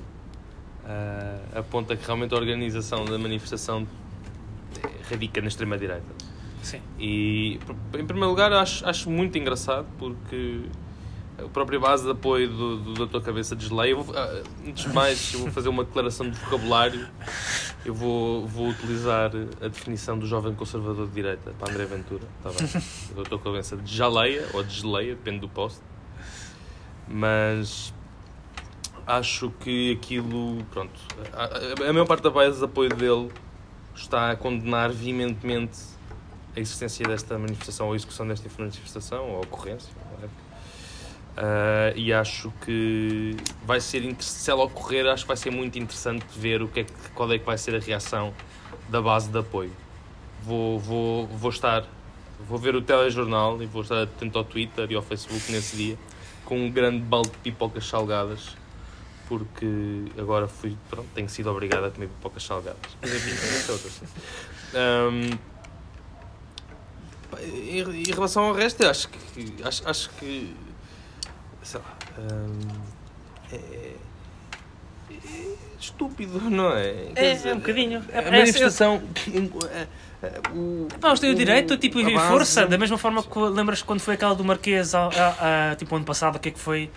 ah, 0.84 1.58
aponta 1.60 1.96
que 1.96 2.04
realmente 2.04 2.34
a 2.34 2.36
organização 2.36 3.04
da 3.04 3.18
manifestação 3.18 3.86
radica 5.08 5.40
na 5.40 5.48
extrema-direita. 5.48 6.14
sim. 6.62 6.80
E, 6.98 7.58
em 7.98 8.06
primeiro 8.06 8.30
lugar, 8.30 8.52
acho, 8.52 8.86
acho 8.86 9.10
muito 9.10 9.36
engraçado 9.38 9.86
porque 9.98 10.62
a 11.38 11.48
própria 11.48 11.80
base 11.80 12.04
de 12.04 12.10
apoio 12.10 12.48
do, 12.48 12.76
do 12.94 13.06
Dr. 13.06 13.20
Cabeça 13.20 13.56
desleia. 13.56 13.92
Eu 13.92 14.06
ah, 14.14 14.42
Antes 14.66 14.84
de 14.84 14.92
mais, 14.92 15.32
eu 15.34 15.40
vou 15.40 15.50
fazer 15.50 15.68
uma 15.68 15.84
declaração 15.84 16.28
de 16.30 16.38
vocabulário. 16.38 17.08
Eu 17.84 17.92
vou, 17.92 18.46
vou 18.46 18.68
utilizar 18.68 19.30
a 19.60 19.68
definição 19.68 20.18
do 20.18 20.26
jovem 20.26 20.54
conservador 20.54 21.06
de 21.08 21.12
direita 21.12 21.52
para 21.58 21.72
André 21.72 21.84
Ventura. 21.86 22.22
Está 22.38 22.50
bem? 22.50 22.82
O 23.16 23.22
Dr. 23.22 23.42
Cabeça 23.42 23.76
desaleia 23.76 24.48
ou 24.54 24.62
desleia, 24.62 25.14
depende 25.14 25.40
do 25.40 25.48
posto. 25.48 25.82
Mas 27.08 27.92
acho 29.06 29.50
que 29.60 29.92
aquilo. 29.92 30.64
Pronto. 30.70 30.98
A, 31.32 31.44
a, 31.44 31.90
a 31.90 31.92
maior 31.92 32.06
parte 32.06 32.22
da 32.22 32.30
base 32.30 32.58
de 32.58 32.64
apoio 32.64 32.90
dele 32.90 33.30
está 33.94 34.30
a 34.30 34.36
condenar 34.36 34.90
veementemente 34.90 35.78
a 36.56 36.60
existência 36.60 37.06
desta 37.06 37.36
manifestação 37.36 37.86
ou 37.86 37.92
a 37.92 37.96
execução 37.96 38.26
desta 38.26 38.48
manifestação 38.56 39.28
ou 39.30 39.36
a 39.38 39.40
ocorrência. 39.40 39.92
whatever. 40.12 40.43
Ah, 41.36 41.92
e 41.96 42.12
acho 42.12 42.52
que 42.64 43.36
vai 43.64 43.80
ser 43.80 44.14
se 44.20 44.50
ela 44.50 44.64
ocorrer, 44.64 45.06
acho 45.06 45.24
que 45.24 45.28
vai 45.28 45.36
ser 45.36 45.50
muito 45.50 45.78
interessante 45.78 46.24
ver 46.36 46.62
o 46.62 46.68
que 46.68 46.80
é 46.80 46.84
que, 46.84 46.92
qual 47.14 47.30
é 47.32 47.38
que 47.38 47.44
vai 47.44 47.58
ser 47.58 47.74
a 47.74 47.78
reação 47.78 48.32
da 48.88 49.02
base 49.02 49.28
de 49.28 49.38
apoio. 49.38 49.72
Vou, 50.42 50.78
vou, 50.78 51.26
vou 51.26 51.50
estar, 51.50 51.84
vou 52.48 52.58
ver 52.58 52.76
o 52.76 52.82
telejornal 52.82 53.62
e 53.62 53.66
vou 53.66 53.82
estar 53.82 54.02
atento 54.02 54.38
ao 54.38 54.44
Twitter 54.44 54.90
e 54.90 54.94
ao 54.94 55.02
Facebook 55.02 55.50
nesse 55.50 55.76
dia 55.76 55.98
com 56.44 56.58
um 56.58 56.70
grande 56.70 57.00
balde 57.00 57.30
de 57.30 57.38
pipocas 57.38 57.86
salgadas 57.86 58.56
porque 59.26 59.66
agora 60.18 60.46
fui, 60.46 60.76
pronto, 60.90 61.08
tenho 61.14 61.28
sido 61.30 61.50
obrigado 61.50 61.84
a 61.84 61.90
comer 61.90 62.08
pipocas 62.08 62.42
salgadas. 62.42 62.78
Mas 63.00 63.14
enfim, 63.14 63.30
é 63.68 63.72
outra 63.72 63.90
cena. 63.90 64.10
Ahm, 64.74 65.38
pá, 67.30 67.42
em, 67.42 68.12
relação 68.12 68.44
ao 68.44 68.52
resto, 68.52 68.86
acho 68.86 69.08
que 69.08 69.54
acho, 69.64 69.88
acho 69.88 70.10
que 70.10 70.54
sei 71.64 71.80
lá 71.80 71.96
ahm, 72.18 72.58
é, 73.52 73.56
é 75.10 75.16
estúpido, 75.78 76.40
não 76.50 76.70
é? 76.76 76.94
Quer 77.14 77.24
É, 77.24 77.34
dizer, 77.34 77.48
é 77.50 77.54
um 77.54 77.58
bocadinho. 77.58 78.04
É- 78.12 78.18
A 78.18 78.22
é- 78.22 78.30
manifestação. 78.30 79.02
é- 79.72 79.86
é- 80.26 80.40
o- 80.54 80.88
Não, 81.00 81.08
eles 81.10 81.20
têm 81.20 81.30
o 81.30 81.34
direito, 81.34 81.76
tipo, 81.76 81.98
a 81.98 82.02
e 82.02 82.14
base- 82.14 82.28
força, 82.28 82.66
da 82.66 82.78
mesma 82.78 82.96
forma 82.98 83.22
que 83.22 83.38
lembras 83.38 83.82
quando 83.82 84.00
foi 84.00 84.14
aquela 84.14 84.34
do 84.34 84.44
Marquês, 84.44 84.94
a, 84.94 85.06
a- 85.08 85.70
a- 85.72 85.76
tipo, 85.76 85.94
ano 85.94 86.04
passado, 86.04 86.36
o 86.36 86.38
que 86.38 86.48
é 86.48 86.52
que 86.52 86.58
foi? 86.58 86.90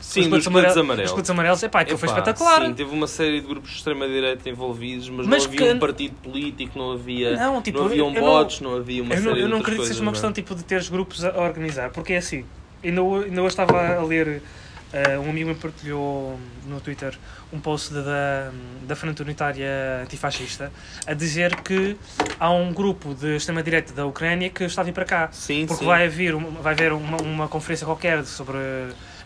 Sim, 0.00 0.20
Os 0.20 0.26
dos 0.28 0.44
coletes 0.44 0.48
coletes 0.52 0.72
Os 0.76 0.80
amarelos. 0.82 1.10
coletes 1.12 1.30
amarelos, 1.30 1.62
epá, 1.62 1.80
aquilo 1.80 1.96
foi 1.96 2.08
Epá, 2.10 2.18
espetacular. 2.18 2.66
Sim, 2.66 2.74
teve 2.74 2.94
uma 2.94 3.06
série 3.06 3.40
de 3.40 3.46
grupos 3.46 3.70
de 3.70 3.76
extrema-direita 3.78 4.50
envolvidos, 4.50 5.08
mas, 5.08 5.26
Mas 5.26 5.44
não 5.44 5.52
havia 5.54 5.66
que- 5.66 5.72
um 5.72 5.78
partido 5.78 6.14
político, 6.16 6.78
não 6.78 6.92
havia. 6.92 7.34
Não, 7.36 7.62
tipo, 7.62 7.78
não 7.78 7.86
haviam 7.86 8.08
eu 8.08 8.12
não- 8.12 8.20
bots, 8.20 8.60
não, 8.60 8.76
havia 8.76 9.02
uma 9.02 9.14
Eu 9.14 9.22
não, 9.22 9.30
série 9.30 9.40
eu 9.40 9.48
não 9.48 9.48
de 9.48 9.54
outras 9.54 9.60
acredito 9.62 9.80
que 9.82 9.88
seja 9.88 10.02
uma 10.02 10.12
questão 10.12 10.28
não 10.28 10.32
é? 10.32 10.34
tipo, 10.34 10.54
de 10.54 10.62
teres 10.62 10.88
grupos 10.90 11.24
a 11.24 11.30
a 11.30 11.40
organizar, 11.40 11.88
porque 11.88 12.12
é 12.12 12.18
assim. 12.18 12.44
Ainda, 12.84 13.00
ainda 13.00 13.42
hoje 13.42 13.52
estava 13.52 13.96
a 13.96 14.02
ler, 14.02 14.42
eh, 14.94 15.18
um 15.18 15.28
amigo 15.28 15.48
me 15.48 15.56
partilhou 15.56 16.38
no 16.64 16.80
Twitter 16.80 17.18
um 17.52 17.58
post 17.58 17.92
da, 17.92 18.00
da, 18.00 18.50
da 18.86 18.94
Frente 18.94 19.22
Unitária 19.22 19.68
Antifascista 20.02 20.72
a 21.04 21.12
dizer 21.12 21.56
que 21.62 21.96
há 22.38 22.48
um 22.52 22.72
grupo 22.72 23.12
de 23.12 23.34
extrema-direita 23.34 23.92
da 23.92 24.06
Ucrânia 24.06 24.50
que 24.50 24.62
está 24.62 24.82
a 24.82 24.84
vir 24.84 24.92
para 24.92 25.04
cá. 25.04 25.28
Sim, 25.32 25.66
Porque 25.66 25.80
sim. 25.80 25.86
vai 25.86 26.06
haver, 26.06 26.36
uma, 26.36 26.48
vai 26.62 26.74
haver 26.74 26.92
uma, 26.92 27.16
uma 27.22 27.48
conferência 27.48 27.84
qualquer 27.84 28.24
sobre 28.24 28.56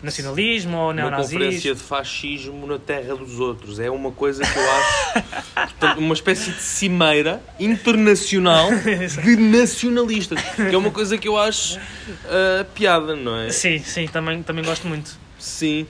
nacionalismo 0.03 0.75
ou 0.75 0.85
uma 0.85 0.95
neonazismo. 0.95 1.39
conferência 1.39 1.75
de 1.75 1.81
fascismo 1.83 2.67
na 2.67 2.79
terra 2.79 3.15
dos 3.15 3.39
outros. 3.39 3.79
É 3.79 3.91
uma 3.91 4.11
coisa 4.11 4.43
que 4.45 4.59
eu 4.59 4.71
acho 4.71 5.13
portanto, 5.53 5.99
uma 5.99 6.15
espécie 6.15 6.51
de 6.51 6.63
cimeira 6.63 7.43
internacional 7.61 8.71
de 9.23 9.37
nacionalistas. 9.37 10.41
Que 10.55 10.75
é 10.75 10.79
uma 10.79 10.91
coisa 10.91 11.19
que 11.19 11.29
eu 11.29 11.37
acho 11.37 11.79
ah, 12.25 12.65
piada, 12.75 13.15
não 13.15 13.39
é? 13.39 13.51
Sim, 13.51 13.79
sim, 13.81 14.07
também, 14.07 14.43
também 14.43 14.65
gosto 14.65 14.89
muito. 14.89 15.28
Sim. 15.39 15.87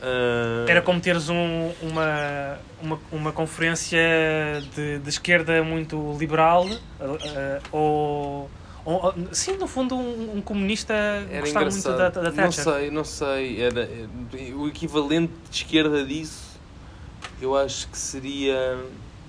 Ah, 0.00 0.66
Era 0.68 0.82
como 0.82 1.00
teres 1.00 1.28
um- 1.28 1.70
uma, 1.82 2.58
uma, 2.82 3.00
uma 3.12 3.32
conferência 3.32 3.98
de, 4.74 4.98
de 4.98 5.08
esquerda 5.08 5.62
muito 5.62 6.16
liberal 6.18 6.68
eh, 7.00 7.60
ou, 7.70 8.50
ou- 8.84 9.14
Sim, 9.32 9.56
no 9.58 9.66
fundo, 9.68 9.94
um, 9.96 10.38
um 10.38 10.42
comunista 10.42 10.92
Era 10.92 11.40
gostava 11.40 11.70
muito 11.70 11.78
engraçado. 11.88 11.96
da, 12.14 12.20
da 12.22 12.30
não 12.30 12.34
Thatcher. 12.50 12.64
sei, 12.64 12.90
não 12.90 13.04
sei. 13.04 13.60
Era, 13.62 13.82
eh, 13.82 14.52
o 14.54 14.66
equivalente 14.68 15.32
de 15.50 15.56
esquerda 15.56 16.04
disso, 16.04 16.58
eu 17.40 17.56
acho 17.56 17.88
que 17.88 17.96
seria. 17.98 18.76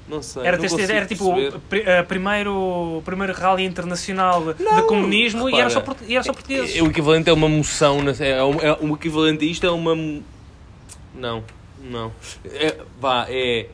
Não 0.07 0.22
sei. 0.22 0.45
Era, 0.45 0.57
não 0.57 0.79
era 0.79 1.05
tipo 1.05 1.31
o 1.31 1.60
pri- 1.62 1.86
primeiro, 2.07 3.01
primeiro 3.05 3.33
rally 3.33 3.63
internacional 3.63 4.53
de 4.53 4.63
Não, 4.63 4.86
comunismo 4.86 5.50
e, 5.50 5.55
era 5.55 5.69
só, 5.69 5.79
repara, 5.79 5.98
e 6.05 6.15
era 6.15 6.24
só 6.24 6.33
portugueses. 6.33 6.75
É, 6.75 6.81
o 6.81 6.88
equivalente 6.88 7.29
é 7.29 7.33
uma 7.33 7.48
moção. 7.48 8.00
É, 8.19 8.43
um- 8.43 8.60
é, 8.60 8.77
o 8.81 8.93
equivalente 8.95 9.45
a 9.45 9.48
isto 9.48 9.65
é 9.65 9.72
uma. 9.72 9.95
Não, 11.15 11.43
não. 11.81 12.12
É, 12.45 12.75
vá, 13.00 13.25
é, 13.29 13.67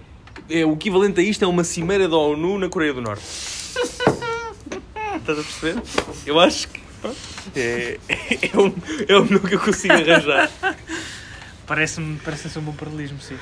é. 0.49 0.65
O 0.65 0.73
equivalente 0.73 1.19
a 1.19 1.23
isto 1.23 1.43
é 1.43 1.47
uma 1.47 1.63
cimeira 1.63 2.07
da 2.07 2.17
ONU 2.17 2.59
na 2.59 2.69
Coreia 2.69 2.93
do 2.93 3.01
Norte. 3.01 3.23
Estás 3.23 3.99
a 5.39 5.43
perceber? 5.43 5.81
Eu 6.25 6.39
acho 6.39 6.67
que. 6.67 6.79
É, 7.55 7.97
é, 8.09 8.57
o, 8.57 8.73
é 9.07 9.17
o 9.17 9.25
melhor 9.25 9.47
que 9.49 9.55
eu 9.55 9.59
consigo 9.59 9.93
arranjar. 9.93 10.49
Parece-me 11.69 12.17
parece 12.25 12.49
ser 12.49 12.57
um 12.59 12.63
bom 12.63 12.73
paralelismo, 12.73 13.21
sim. 13.21 13.37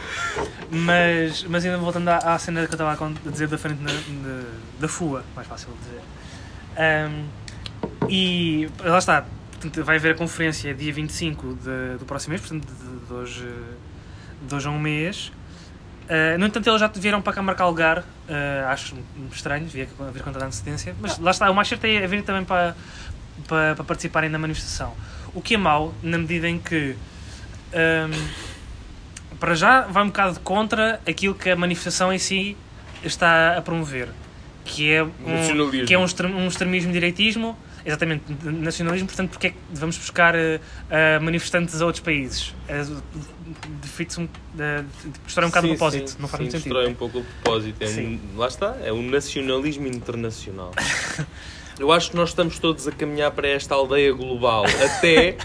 Mas, 0.70 1.44
mas 1.46 1.64
ainda 1.66 1.78
voltando 1.78 2.10
à, 2.10 2.18
à 2.18 2.38
cena 2.38 2.68
que 2.68 2.74
eu 2.74 2.78
estava 2.78 2.92
a 2.94 3.30
dizer 3.32 3.48
da 3.48 3.58
frente 3.58 3.82
na- 3.82 3.92
na- 3.94 4.44
da 4.82 4.88
FUA, 4.90 5.24
mais 5.34 5.48
fácil 5.48 5.70
de 5.72 5.80
dizer. 5.80 6.02
Ahm, 6.78 7.26
e 8.10 8.70
lá 8.84 8.98
está, 8.98 9.26
portanto, 9.54 9.84
vai 9.84 9.96
haver 9.96 10.14
a 10.14 10.18
conferência 10.18 10.74
dia 10.74 10.92
25 10.92 11.56
de, 11.56 11.98
do 12.00 12.06
próximo 12.06 12.32
mês, 12.34 12.42
portanto, 12.42 12.68
de, 12.68 13.06
de 13.08 13.14
hoje, 13.14 13.48
de 14.42 14.56
hoje 14.56 14.68
a 14.68 14.72
um 14.72 14.80
mês. 14.80 15.32
Ah, 16.10 16.38
no 16.38 16.46
entanto, 16.46 16.68
eles 16.70 16.80
já 16.82 16.88
vieram 16.88 17.22
para 17.22 17.32
cá 17.34 17.42
marcar 17.42 17.66
lugar, 17.68 18.04
ah, 18.30 18.72
acho 18.72 18.94
estranho, 19.32 19.66
devia 19.66 19.88
haver 20.00 20.22
com 20.22 20.32
tanta 20.34 20.46
antecedência, 20.46 20.94
mas 21.00 21.18
lá 21.18 21.32
está, 21.32 21.50
o 21.50 21.56
mais 21.56 21.68
certo 21.70 21.86
é 21.86 22.06
virem 22.06 22.24
também 22.26 22.44
para, 22.44 22.76
para, 23.48 23.76
para 23.76 23.86
participarem 23.86 24.30
da 24.30 24.38
manifestação. 24.38 24.94
O 25.34 25.42
que 25.42 25.56
é 25.56 25.58
mau, 25.58 25.94
na 26.04 26.18
medida 26.18 26.48
em 26.50 26.60
que 26.60 26.96
Hum, 27.78 28.28
para 29.40 29.54
já 29.54 29.82
vai 29.82 30.04
um 30.04 30.08
bocado 30.08 30.40
contra 30.40 31.00
aquilo 31.08 31.36
que 31.36 31.50
a 31.50 31.56
manifestação 31.56 32.12
em 32.12 32.18
si 32.18 32.58
está 33.04 33.56
a 33.56 33.62
promover, 33.62 34.10
que 34.66 34.92
é 34.92 35.04
um, 35.04 35.12
que 35.86 35.94
é 35.94 35.98
um, 35.98 36.04
um 36.04 36.48
extremismo 36.48 36.92
direitismo, 36.92 37.56
exatamente, 37.86 38.24
nacionalismo, 38.44 39.08
portanto, 39.08 39.30
porque 39.30 39.48
é 39.48 39.50
que 39.52 39.58
vamos 39.72 39.98
buscar 39.98 40.34
eh, 40.36 40.60
eh, 40.90 41.20
manifestantes 41.20 41.80
a 41.80 41.86
outros 41.86 42.04
países? 42.04 42.54
Defeite-se 43.82 44.20
um, 44.20 44.28
eh, 44.58 44.84
destrói 45.26 45.46
um 45.46 45.50
bocado 45.50 45.68
o 45.68 45.70
propósito, 45.70 46.10
sim, 46.10 46.18
não 46.20 46.28
faz 46.28 46.40
sim, 46.40 46.44
muito 46.44 46.52
sentido. 46.54 46.74
destrói 46.74 46.92
um 46.92 46.96
pouco 46.96 47.20
o 47.20 47.24
propósito. 47.24 47.84
É 47.84 47.88
um, 47.88 48.20
lá 48.36 48.48
está, 48.48 48.76
é 48.84 48.92
um 48.92 49.08
nacionalismo 49.08 49.88
internacional. 49.88 50.72
Eu 51.80 51.92
acho 51.92 52.10
que 52.10 52.16
nós 52.18 52.30
estamos 52.30 52.58
todos 52.58 52.88
a 52.88 52.92
caminhar 52.92 53.30
para 53.32 53.48
esta 53.48 53.76
aldeia 53.76 54.12
global, 54.12 54.66
até 54.84 55.38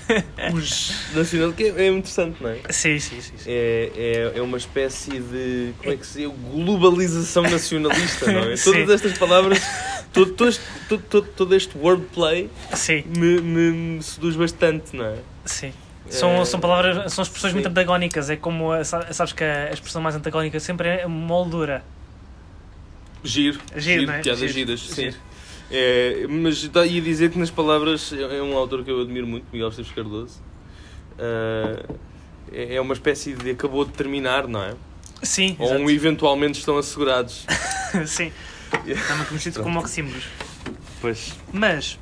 os 0.52 0.94
nacionalistas. 1.14 1.54
que 1.56 1.64
É, 1.64 1.84
é 1.84 1.88
interessante, 1.88 2.42
não 2.42 2.50
é? 2.50 2.58
Sim, 2.70 2.98
sim, 2.98 3.20
sim. 3.20 3.32
sim. 3.36 3.44
É, 3.50 4.32
é, 4.34 4.38
é 4.38 4.42
uma 4.42 4.56
espécie 4.56 5.10
de. 5.20 5.74
Como 5.78 5.92
é 5.92 5.96
que 5.96 6.06
se 6.06 6.18
diz? 6.20 6.32
Globalização 6.52 7.42
nacionalista, 7.42 8.32
não 8.32 8.40
é? 8.50 8.56
Sim. 8.56 8.72
Todas 8.72 8.90
estas 8.90 9.18
palavras, 9.18 9.60
todo, 10.12 10.32
todo, 10.32 10.48
este, 10.48 10.62
todo, 10.88 11.02
todo, 11.08 11.28
todo 11.36 11.54
este 11.54 11.76
wordplay 11.76 12.48
Sim, 12.74 13.04
me, 13.16 13.40
me, 13.40 13.70
me 13.96 14.02
seduz 14.02 14.34
bastante, 14.36 14.96
não 14.96 15.04
é? 15.04 15.16
sim. 15.44 15.72
São, 16.08 16.30
É, 16.42 16.44
são 16.44 16.60
palavras, 16.60 17.12
são 17.12 17.22
expressões 17.22 17.52
muito 17.54 17.64
sim. 17.66 17.70
antagónicas. 17.70 18.28
É 18.28 18.36
como, 18.36 18.70
sabes 18.84 19.32
que 19.32 19.44
a 19.44 19.70
expressão 19.72 20.02
mais 20.02 20.14
antagónica 20.14 20.58
sempre 20.60 20.88
é 20.88 21.06
moldura. 21.06 21.82
Giro, 23.24 23.60
Giro, 23.76 24.00
giro, 24.00 24.10
é? 24.12 24.20
piadas 24.20 24.40
Giro, 24.40 24.52
giras, 24.52 24.80
sim. 24.80 24.94
giro. 25.04 25.16
É, 25.72 26.26
mas 26.28 26.68
tá- 26.68 26.84
ia 26.84 27.00
dizer 27.00 27.30
que 27.30 27.38
nas 27.38 27.50
palavras 27.50 28.12
é 28.12 28.38
é 28.38 28.42
um 28.42 28.56
autor 28.56 28.84
que 28.84 28.90
eu 28.90 29.00
admiro 29.00 29.26
muito, 29.26 29.46
Miguel 29.50 29.68
Esteves 29.70 29.90
Cardoso. 29.92 30.40
Ah, 31.18 31.82
é 32.52 32.78
uma 32.80 32.92
espécie 32.92 33.32
de 33.32 33.50
acabou 33.50 33.84
de 33.84 33.92
terminar, 33.92 34.46
não 34.46 34.62
é? 34.62 34.74
Sim, 35.22 35.56
Ou 35.58 35.72
um 35.74 35.88
eventualmente 35.88 36.58
estão 36.58 36.76
assegurados. 36.76 37.46
Sim. 38.06 38.30
Também 38.70 39.24
conhecido 39.26 39.62
como 39.62 39.78
oxímoros. 39.78 40.24
Pois. 41.00 41.34
Mas 41.52 41.98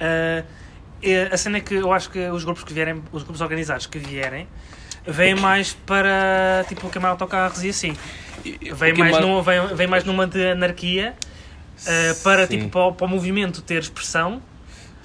é- 0.00 1.28
a 1.30 1.36
cena 1.36 1.58
é 1.58 1.60
que 1.60 1.74
eu 1.74 1.92
acho 1.92 2.10
que 2.10 2.18
os 2.30 2.44
grupos 2.44 2.64
que 2.64 2.72
vierem, 2.72 3.02
os 3.12 3.22
grupos 3.22 3.40
organizados 3.40 3.86
que 3.86 3.98
vierem, 3.98 4.48
vêm 5.06 5.34
mais 5.34 5.74
para 5.86 6.64
tipo 6.68 6.88
queimar 6.88 7.10
autocarros 7.12 7.62
e 7.62 7.68
assim. 7.68 7.94
Vêm 8.74 8.94
mais, 8.94 9.20
num, 9.20 9.40
vêm, 9.42 9.66
vêm 9.74 9.86
mais 9.86 10.04
numa 10.04 10.26
de 10.26 10.50
anarquia 10.50 11.14
ah, 11.86 12.14
para, 12.22 12.46
Sim. 12.46 12.58
tipo, 12.58 12.68
para, 12.70 12.86
o, 12.86 12.92
para 12.94 13.06
o 13.06 13.08
movimento 13.08 13.62
ter 13.62 13.80
expressão, 13.82 14.42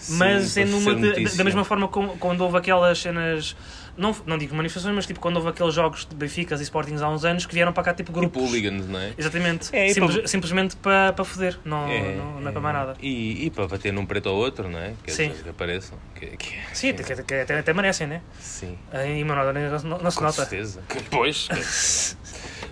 mas 0.10 0.50
Sim, 0.50 0.62
é 0.62 0.64
para 0.66 0.72
numa 0.72 0.96
de- 0.96 1.36
da 1.38 1.44
mesma 1.44 1.64
forma 1.66 1.88
como, 1.88 2.18
quando 2.18 2.42
houve 2.42 2.58
aquelas 2.58 3.00
cenas. 3.00 3.56
Não, 3.98 4.16
não 4.26 4.38
digo 4.38 4.56
manifestações, 4.56 4.96
mas 4.96 5.06
tipo 5.06 5.20
quando 5.20 5.36
houve 5.36 5.50
aqueles 5.50 5.74
jogos 5.74 6.06
de 6.06 6.16
Benficas 6.16 6.62
e 6.62 6.64
Sportings 6.64 7.02
há 7.02 7.10
uns 7.10 7.26
anos 7.26 7.46
que 7.46 7.54
vieram 7.54 7.74
para 7.74 7.84
cá 7.84 7.94
tipo 7.94 8.12
Tipo 8.14 8.22
grupos. 8.22 8.42
hooligans, 8.44 8.88
não 8.88 8.98
é? 8.98 9.12
Exatamente. 9.18 9.68
É, 9.76 9.88
e 9.88 9.94
Simples- 9.94 10.16
para- 10.20 10.28
Simplesmente 10.28 10.76
para, 10.78 11.12
para 11.12 11.26
foder, 11.26 11.60
não, 11.66 11.86
É, 11.90 12.16
não, 12.16 12.40
não 12.40 12.48
é 12.48 12.52
para 12.54 12.62
mais 12.62 12.76
nada. 12.76 12.96
E, 13.02 13.46
e 13.48 13.50
para 13.50 13.68
bater 13.68 13.92
num 13.92 14.06
preto 14.06 14.28
ou 14.28 14.38
outro, 14.38 14.70
não 14.70 14.80
é? 14.80 14.94
Quer 15.04 15.12
Sim. 15.12 15.32
que 15.32 15.50
apareçam. 15.50 15.98
Que, 16.16 16.28
que, 16.38 16.56
Sim, 16.72 16.92
até, 16.92 17.12
até, 17.14 17.42
até, 17.42 17.60
até 17.60 17.74
merecem, 17.74 18.08
né? 18.08 18.22
Sim. 18.40 18.78
Em 19.06 19.22
Manuel 19.26 19.52
não, 19.84 19.98
não 20.00 20.10
se 20.12 20.18
Com 20.18 20.24
nota. 20.24 20.46
certeza. 20.46 20.82
Pois. 21.12 22.16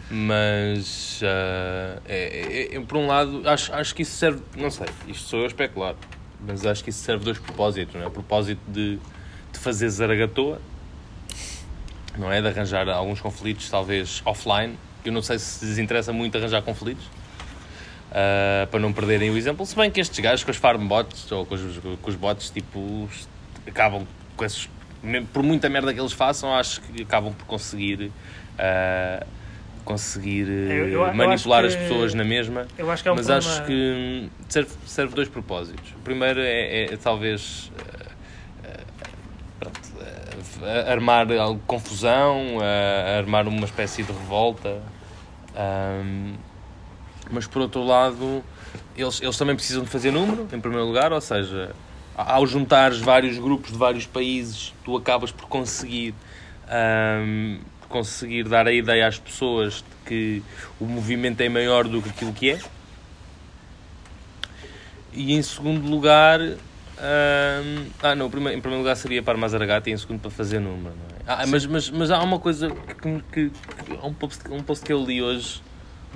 Mas, 0.09 1.19
ah, 1.23 1.99
é, 2.07 2.75
é- 2.75 2.79
por 2.79 2.97
um 2.97 3.07
lado, 3.07 3.47
acho, 3.47 3.73
acho 3.73 3.93
que 3.93 4.03
isso 4.03 4.13
serve, 4.13 4.41
não 4.55 4.71
sei, 4.71 4.87
isto 5.07 5.27
sou 5.27 5.39
eu 5.39 5.45
a 5.45 5.47
especular, 5.47 5.95
mas 6.45 6.65
acho 6.65 6.83
que 6.83 6.89
isso 6.89 6.99
serve 7.03 7.25
dois 7.25 7.37
propósitos, 7.37 7.93
não 7.93 8.03
é? 8.03 8.07
O 8.07 8.11
propósito 8.11 8.61
de, 8.67 8.97
de 9.51 9.59
fazer 9.59 9.89
zaragatoa, 9.89 10.61
não 12.17 12.31
é? 12.31 12.41
De 12.41 12.47
arranjar 12.47 12.87
alguns 12.87 13.19
conflitos, 13.19 13.69
talvez 13.69 14.21
offline, 14.23 14.77
eu 15.03 15.11
não 15.11 15.21
sei 15.21 15.39
se 15.39 15.65
lhes 15.65 15.77
interessa 15.77 16.13
muito 16.13 16.37
arranjar 16.37 16.61
conflitos, 16.61 17.03
ah, 18.09 18.65
para 18.71 18.79
não 18.79 18.93
perderem 18.93 19.29
o 19.29 19.35
exemplo, 19.35 19.65
se 19.65 19.75
bem 19.75 19.91
que 19.91 19.99
estes 19.99 20.19
gajos 20.19 20.45
com 20.45 20.51
os 20.51 20.57
farm 20.57 20.87
bots, 20.87 21.29
ou 21.33 21.45
com 21.45 21.55
os, 21.55 21.77
com 22.01 22.09
os 22.09 22.15
bots, 22.15 22.49
tipo, 22.49 23.09
acabam 23.67 24.07
com 24.37 24.45
esses, 24.45 24.69
por 25.33 25.43
muita 25.43 25.67
merda 25.67 25.93
que 25.93 25.99
eles 25.99 26.13
façam, 26.13 26.55
acho 26.55 26.79
que 26.79 27.01
acabam 27.01 27.33
por 27.33 27.45
conseguir... 27.45 28.09
ah, 28.57 29.27
conseguir 29.87 30.47
eh, 30.49 30.71
Eu- 30.71 30.87
eu- 30.89 31.07
eu 31.07 31.13
manipular 31.13 31.59
acho 31.65 31.67
as 31.69 31.75
que- 31.75 31.81
pessoas 31.83 32.13
na 32.13 32.23
mesma 32.23 32.67
Eu 32.77 32.91
acho 32.91 33.01
que 33.03 33.09
é 33.09 33.11
um 33.11 33.15
mas 33.15 33.25
problema... 33.27 33.51
acho 33.51 33.63
que 33.65 34.29
serve, 34.49 34.71
serve 34.85 35.15
dois 35.15 35.29
propósitos. 35.29 35.91
O 35.95 35.99
primeiro 35.99 36.39
é, 36.41 36.93
é, 36.93 36.97
talvez 36.97 37.71
eh, 37.79 38.05
eh, 38.65 38.83
pronto, 39.59 39.79
eh, 40.63 40.91
armar 40.91 41.27
confusão, 41.65 42.57
eh, 42.61 43.17
armar 43.19 43.47
uma 43.47 43.65
espécie 43.65 44.03
de 44.03 44.11
revolta. 44.11 44.81
Ahm, 45.55 46.35
mas 47.31 47.47
por 47.47 47.61
outro 47.61 47.83
lado, 47.83 48.43
eles, 48.95 49.21
eles 49.21 49.37
também 49.37 49.55
precisam 49.55 49.83
de 49.83 49.89
fazer 49.89 50.11
número, 50.11 50.47
em 50.53 50.59
primeiro 50.59 50.85
lugar, 50.85 51.11
ou 51.11 51.19
seja, 51.21 51.71
ao 52.15 52.45
juntares 52.45 52.99
vários 52.99 53.37
grupos 53.37 53.71
de 53.71 53.77
vários 53.77 54.05
países, 54.05 54.73
tu 54.83 54.95
acabas 54.95 55.31
por 55.31 55.47
conseguir 55.47 56.13
por 57.76 57.76
conseguir 57.87 58.43
dar 58.43 58.67
a 58.67 58.71
ideia 58.71 59.07
às 59.07 59.17
pessoas 59.17 59.75
de 59.75 60.05
que 60.05 60.43
o 60.79 60.85
movimento 60.85 61.41
é 61.41 61.49
maior 61.49 61.87
do 61.87 62.01
que 62.01 62.09
aquilo 62.09 62.33
que 62.33 62.51
é. 62.51 62.59
E 65.13 65.33
em 65.33 65.41
segundo 65.41 65.87
lugar, 65.89 66.39
ahm, 66.39 67.85
ah 68.03 68.15
não, 68.15 68.27
em 68.27 68.29
primeiro 68.29 68.77
lugar 68.77 68.95
seria 68.95 69.23
para 69.23 69.37
Mazaragata 69.37 69.89
e 69.89 69.93
em 69.93 69.97
segundo 69.97 70.21
para 70.21 70.31
fazer 70.31 70.59
número. 70.59 70.93
É? 71.19 71.23
ah, 71.27 71.45
mas, 71.47 71.65
mas, 71.65 71.89
mas 71.89 72.11
há 72.11 72.21
uma 72.21 72.39
coisa 72.39 72.69
que, 72.69 73.21
que, 73.31 73.49
que 73.49 73.97
há 74.01 74.05
um 74.05 74.13
post, 74.13 74.41
um 74.51 74.61
post 74.61 74.85
que 74.85 74.93
eu 74.93 75.03
li 75.03 75.21
hoje 75.21 75.61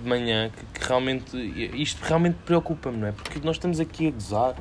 de 0.02 0.08
manhã 0.08 0.50
que, 0.50 0.80
que 0.80 0.88
realmente 0.88 1.36
isto 1.74 2.02
realmente 2.04 2.36
preocupa-me, 2.46 2.98
não 2.98 3.08
é? 3.08 3.12
Porque 3.12 3.40
nós 3.44 3.56
estamos 3.56 3.80
aqui 3.80 4.08
a 4.08 4.12
gozar 4.12 4.56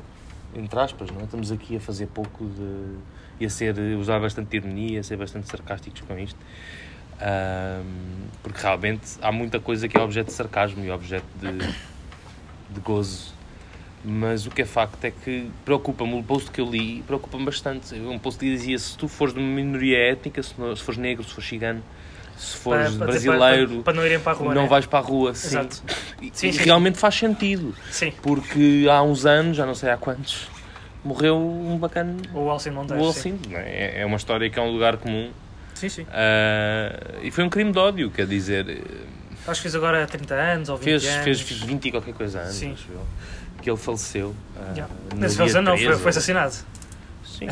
entre 0.55 0.79
aspas, 0.79 1.09
não 1.11 1.21
é? 1.21 1.23
Estamos 1.23 1.51
aqui 1.51 1.77
a 1.77 1.79
fazer 1.79 2.07
pouco 2.07 2.45
de. 2.45 2.97
e 3.39 3.45
a 3.45 3.49
ser, 3.49 3.77
usar 3.97 4.19
bastante 4.19 4.55
ironia, 4.55 4.99
a 4.99 5.03
ser 5.03 5.17
bastante 5.17 5.49
sarcásticos 5.49 6.01
com 6.01 6.17
isto. 6.17 6.39
Ahm, 7.21 8.27
porque 8.41 8.59
realmente 8.61 9.01
há 9.21 9.31
muita 9.31 9.59
coisa 9.59 9.87
que 9.87 9.97
é 9.97 10.01
objeto 10.01 10.27
de 10.27 10.33
sarcasmo 10.33 10.83
e 10.83 10.89
objeto 10.89 11.25
de, 11.39 11.57
de 11.57 12.79
gozo. 12.83 13.33
Mas 14.03 14.47
o 14.47 14.49
que 14.49 14.63
é 14.63 14.65
facto 14.65 15.03
é 15.05 15.11
que 15.11 15.47
preocupa-me, 15.63 16.15
o 16.19 16.23
post 16.23 16.49
que 16.49 16.59
eu 16.59 16.65
li 16.67 17.03
preocupa-me 17.05 17.45
bastante. 17.45 17.93
Um 17.93 18.17
post 18.17 18.39
que 18.39 18.49
dizia: 18.49 18.77
se 18.79 18.97
tu 18.97 19.07
fores 19.07 19.33
de 19.33 19.39
uma 19.39 19.47
minoria 19.47 19.97
étnica, 20.11 20.41
se, 20.41 20.53
não- 20.57 20.75
se 20.75 20.81
fores 20.81 20.97
negro, 20.99 21.23
se 21.23 21.29
fores 21.31 21.47
cigano, 21.47 21.83
se 22.35 22.57
fores 22.57 22.87
Para- 22.95 22.97
para 22.97 23.05
brasileiro, 23.07 23.69
Para, 23.75 23.83
para 23.83 23.93
não 23.93 24.03
irem 24.05 24.19
para 24.19 24.31
a 24.31 24.35
rua, 24.35 24.55
não 24.55 24.63
né? 24.63 24.67
vais 24.67 24.87
para 24.87 24.97
a 24.97 25.01
rua. 25.03 25.35
Sim. 25.35 25.47
Exato. 25.49 25.83
E, 26.19 26.31
Sim, 26.33 26.47
e 26.47 26.53
sim. 26.53 26.63
realmente 26.63 26.97
faz 26.97 27.13
sentido. 27.13 27.75
Sim, 27.91 28.11
Porque 28.23 28.87
há 28.91 29.03
uns 29.03 29.27
anos, 29.27 29.55
já 29.55 29.67
não 29.67 29.75
sei 29.75 29.91
há 29.91 29.97
quantos, 29.97 30.47
morreu 31.03 31.37
um 31.37 31.77
bacana. 31.77 32.17
o 32.33 32.49
Alcim 32.49 32.71
Monteiro. 32.71 33.03
O 33.03 33.13
não 33.51 33.59
é? 33.59 33.69
É- 33.69 34.01
é 34.01 34.05
uma 34.07 34.17
história 34.17 34.49
que 34.49 34.57
é 34.57 34.61
um 34.63 34.71
lugar 34.71 34.97
comum. 34.97 35.29
Sim, 35.81 35.89
sim. 35.89 36.05
Ah, 36.11 37.15
e 37.23 37.31
foi 37.31 37.43
um 37.43 37.49
crime 37.49 37.71
de 37.71 37.79
ódio, 37.79 38.11
quer 38.11 38.27
dizer, 38.27 38.69
eh, 38.69 38.81
Acho 39.47 39.61
que 39.61 39.67
fiz 39.67 39.75
agora 39.75 40.05
30 40.05 40.35
anos 40.35 40.69
ou 40.69 40.77
20 40.77 40.83
fez, 40.85 41.05
anos. 41.07 41.23
fez, 41.23 41.41
fez 41.41 41.59
20 41.61 41.85
e 41.87 41.91
qualquer 41.91 42.13
coisa 42.13 42.39
anos, 42.41 42.53
Sim. 42.53 42.73
acho 42.73 42.85
eu, 42.91 43.03
que 43.63 43.67
ele 43.69 43.77
faleceu. 43.77 44.35
ah, 44.55 44.71
Yeah. 44.73 44.93
Nesse 45.15 45.37
faleceu 45.37 45.61
não, 45.63 45.75
foi, 45.75 45.85
13, 45.87 46.01
foi 46.03 46.09
assassinado. 46.11 46.53
Sim. 47.25 47.47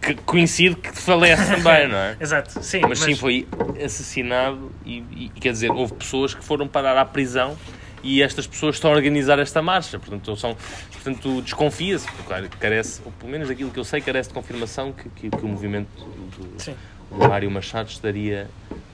que, 0.00 0.14
que 0.14 0.22
coincide 0.22 0.76
que 0.76 0.92
falece 0.92 1.44
também, 1.56 1.88
não 1.88 1.98
é? 1.98 2.16
Exato, 2.20 2.62
sim. 2.62 2.82
Mas, 2.88 3.00
sim, 3.00 3.16
foi 3.16 3.48
assassinado 3.84 4.70
e, 4.86 4.98
e, 5.34 5.40
quer 5.40 5.50
dizer, 5.50 5.72
houve 5.72 5.94
pessoas 5.94 6.34
que 6.34 6.44
foram 6.44 6.68
parar 6.68 6.96
à 6.96 7.04
prisão 7.04 7.56
e 8.04 8.22
estas 8.22 8.46
pessoas 8.46 8.76
estão 8.76 8.92
a 8.92 8.94
organizar 8.94 9.40
esta 9.40 9.60
marcha. 9.60 9.98
Portanto, 9.98 10.36
são, 10.36 10.56
portanto 10.92 11.42
desconfia-se, 11.42 12.06
carece, 12.60 13.00
ou 13.04 13.10
pelo 13.10 13.32
menos 13.32 13.48
daquilo 13.48 13.72
que 13.72 13.80
eu 13.80 13.84
sei, 13.84 14.00
carece 14.00 14.28
de 14.28 14.34
confirmação 14.34 14.92
que, 14.92 15.08
que, 15.08 15.28
que 15.28 15.44
o 15.44 15.48
movimento 15.48 15.88
do, 15.96 16.62
Sim. 16.62 16.76
Do 17.10 17.28
Mário 17.28 17.50
Machado 17.50 17.88
estaria 17.90 18.48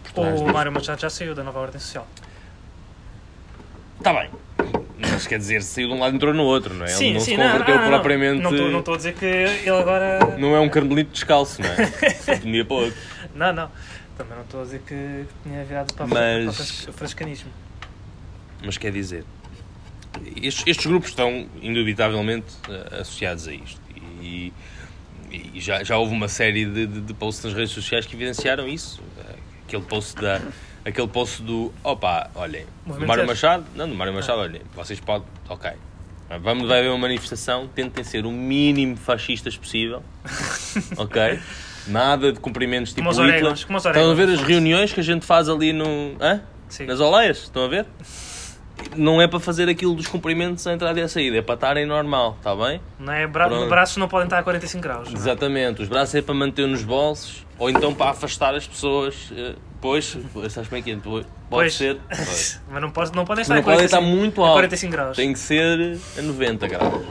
por 0.04 0.12
trás 0.12 0.28
O 0.40 0.44
disto. 0.44 0.52
Mário 0.54 0.73
Machado 0.73 1.00
já 1.00 1.11
saiu 1.11 1.35
da 1.35 1.42
nova 1.42 1.59
ordem 1.61 1.80
social. 1.80 2.06
Está 3.99 4.12
bem. 4.12 4.30
Mas 4.99 5.26
quer 5.26 5.38
dizer, 5.38 5.62
saiu 5.62 5.88
de 5.88 5.94
um 5.94 5.99
lado 6.00 6.12
e 6.12 6.16
entrou 6.16 6.33
no 6.35 6.44
outro, 6.44 6.75
não 6.75 6.85
é? 6.85 6.88
Ele 6.88 6.97
sim, 6.99 7.12
não 7.14 7.21
sim, 7.21 7.37
se 7.37 7.37
converteu 7.37 7.78
propriamente. 7.80 8.42
Não 8.42 8.50
estou- 8.52 8.71
não 8.71 8.78
estou 8.80 8.94
a 8.94 8.97
dizer 8.97 9.14
que 9.14 9.25
ele 9.26 9.71
agora. 9.71 10.37
Não 10.38 10.54
é 10.54 10.61
um 10.61 10.68
carmelito 10.68 11.11
descalço, 11.12 11.61
não 11.62 11.68
é? 11.68 11.75
De 12.38 12.49
um 12.49 12.52
dia 12.52 12.64
para 12.64 12.75
o 12.75 12.80
outro. 12.80 12.99
Não, 13.35 13.52
não. 13.52 13.71
Também 14.16 14.35
não 14.37 14.42
estou 14.44 14.61
a 14.61 14.64
dizer 14.64 14.80
que 14.87 15.25
tinha 15.42 15.64
virado 15.64 15.92
para, 15.94 16.06
Mas- 16.06 16.83
para 16.83 16.90
o 16.90 16.92
frascanismo. 16.94 17.50
Mas 18.64 18.78
quer 18.78 18.92
dizer, 18.92 19.25
estes, 20.37 20.64
estes 20.66 20.87
grupos 20.87 21.11
estão 21.11 21.47
indubitavelmente 21.61 22.47
eh, 22.68 23.00
associados 23.00 23.47
a 23.49 23.52
isto. 23.52 23.80
E, 24.23 24.52
e 25.55 25.61
já, 25.61 25.83
já 25.83 25.97
houve 25.97 26.12
uma 26.12 26.29
série 26.29 26.64
de, 26.64 26.87
de, 26.87 27.00
de 27.00 27.14
posts 27.14 27.45
nas 27.45 27.55
redes 27.55 27.73
sociais 27.73 28.07
que 28.07 28.14
evidenciaram 28.14 28.69
isso. 28.69 29.03
Aquele 29.67 29.83
post, 29.83 30.14
da, 30.21 30.41
aquele 30.85 31.09
post 31.09 31.43
do 31.43 31.73
opa, 31.83 32.31
olhem, 32.35 32.67
do 32.87 33.07
Mário. 33.07 33.26
Machado, 33.26 33.64
não, 33.75 33.88
do 33.88 33.95
Mário 33.95 34.12
Machado, 34.12 34.41
olhem, 34.41 34.62
vocês 34.75 35.00
podem, 35.00 35.26
ok. 35.49 35.73
Vamos, 36.41 36.67
vai 36.69 36.81
haver 36.81 36.88
uma 36.91 36.99
manifestação, 36.99 37.69
tentem 37.69 38.03
ser 38.03 38.26
o 38.26 38.33
mínimo 38.33 38.97
fascistas 38.97 39.57
possível, 39.57 40.03
ok? 40.97 41.38
Nada 41.87 42.33
de 42.33 42.41
cumprimentos 42.41 42.91
tipo 42.91 43.03
Como 43.03 43.11
os 43.11 43.19
orégãos, 43.19 43.61
Estão 43.61 44.11
a 44.11 44.14
ver 44.14 44.29
as 44.31 44.41
reuniões 44.41 44.93
que 44.93 45.00
a 45.00 45.03
gente 45.03 45.26
faz 45.26 45.49
ali 45.49 45.73
no. 45.73 46.17
Hã? 46.21 46.41
Sim. 46.69 46.87
Nas 46.87 46.99
oleias, 46.99 47.43
estão 47.43 47.64
a 47.64 47.69
ver? 47.69 47.87
Não 48.97 49.21
é 49.21 49.26
para 49.26 49.41
fazer 49.41 49.69
aquilo 49.69 49.95
dos 49.95 50.07
cumprimentos 50.07 50.67
à 50.67 50.73
entrada 50.73 50.99
e 50.99 51.03
à 51.03 51.09
saída, 51.09 51.37
é 51.38 51.43
para 51.43 51.55
estarem 51.55 51.87
normal, 51.87 52.37
está 52.38 52.55
bem? 52.55 52.81
Não 52.99 53.12
é 53.12 53.26
bra 53.26 53.49
Pronto. 53.49 53.69
braços 53.69 53.97
não 53.97 54.09
podem 54.09 54.26
estar 54.26 54.38
a 54.38 54.43
45 54.43 54.83
graus. 54.83 55.09
é? 55.09 55.12
Exatamente, 55.12 55.83
os 55.83 55.88
braços 55.88 56.14
é 56.14 56.23
para 56.23 56.35
manter 56.35 56.67
nos 56.69 56.83
bolsos 56.83 57.45
ou 57.59 57.69
então 57.71 57.95
para 57.95 58.11
afastar 58.11 58.55
as 58.55 58.67
pessoas. 58.67 59.33
eh, 59.37 59.55
Pois, 59.81 60.17
pois, 60.33 60.50
sabes 60.53 60.69
como 60.71 60.79
é 60.79 60.83
que 60.83 60.93
é? 60.93 60.97
Pode 60.97 61.26
Pois. 61.50 61.75
ser. 61.75 61.99
Pois. 62.09 62.61
Mas 62.71 62.80
não, 62.82 62.91
pode, 62.91 63.15
não 63.15 63.25
podem 63.26 63.43
estar 63.43 63.54
Não 63.54 63.61
a 63.61 63.65
podem 63.65 63.78
45, 63.80 63.85
estar 63.85 64.00
muito 64.00 64.43
alto. 64.43 64.54
45 64.54 64.93
graus. 64.93 65.17
Tem 65.17 65.32
que 65.32 65.39
ser 65.39 65.99
a 66.19 66.23
90 66.23 66.67
graus. 66.69 67.04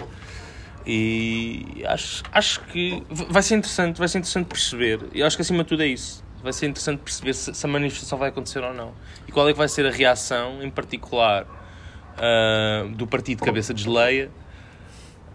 E 0.85 1.83
acho, 1.87 2.23
acho 2.31 2.61
que 2.61 3.03
vai 3.09 3.41
ser 3.41 3.55
interessante, 3.55 3.97
vai 3.99 4.07
ser 4.07 4.17
interessante 4.17 4.47
perceber. 4.47 4.99
E 5.13 5.23
acho 5.23 5.35
que 5.35 5.41
acima 5.41 5.63
de 5.63 5.69
tudo 5.69 5.83
é 5.83 5.87
isso. 5.87 6.23
Vai 6.43 6.51
ser 6.51 6.65
interessante 6.67 6.99
perceber 6.99 7.33
se, 7.33 7.53
se 7.53 7.65
a 7.65 7.69
manifestação 7.69 8.17
vai 8.17 8.29
acontecer 8.29 8.59
ou 8.63 8.73
não. 8.73 8.91
E 9.27 9.31
qual 9.31 9.47
é 9.47 9.53
que 9.53 9.57
vai 9.57 9.67
ser 9.69 9.85
a 9.85 9.91
reação, 9.91 10.61
em 10.61 10.69
particular, 10.69 11.45
ah, 12.17 12.85
do 12.89 13.07
partido 13.07 13.43
Cabeça 13.43 13.73
de 13.73 13.83
Geleia, 13.83 14.31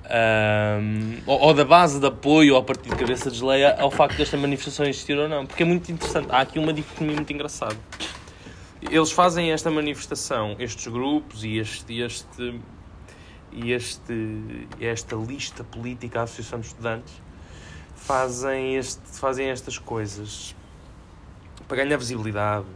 ah, 0.05 0.79
ou, 1.27 1.41
ou 1.41 1.55
da 1.55 1.64
base 1.64 2.01
de 2.01 2.07
apoio 2.07 2.57
ao 2.57 2.64
partido 2.64 2.97
Cabeça 2.97 3.31
de 3.31 3.38
Geleia 3.38 3.77
ao 3.79 3.91
facto 3.91 4.17
desta 4.17 4.37
manifestação 4.37 4.87
existir 4.87 5.19
ou 5.19 5.29
não. 5.29 5.47
Porque 5.47 5.62
é 5.62 5.67
muito 5.67 5.91
interessante. 5.91 6.29
Há 6.31 6.41
aqui 6.41 6.59
uma 6.59 6.73
dicotomia 6.73 7.17
muito 7.17 7.33
engraçada. 7.33 7.77
Eles 8.81 9.11
fazem 9.11 9.51
esta 9.51 9.71
manifestação, 9.71 10.55
estes 10.59 10.87
grupos 10.87 11.43
e 11.45 11.59
este, 11.59 12.01
este, 12.01 12.61
este, 13.53 14.69
esta 14.81 15.17
lista 15.17 15.64
política, 15.64 16.21
a 16.21 16.23
Associação 16.23 16.61
de 16.61 16.69
Estudantes, 16.69 17.12
fazem, 17.97 18.77
este, 18.77 19.03
fazem 19.19 19.49
estas 19.49 19.79
coisas 19.79 20.55
para 21.67 21.79
ganhar 21.79 21.99
visibilidade, 21.99 22.67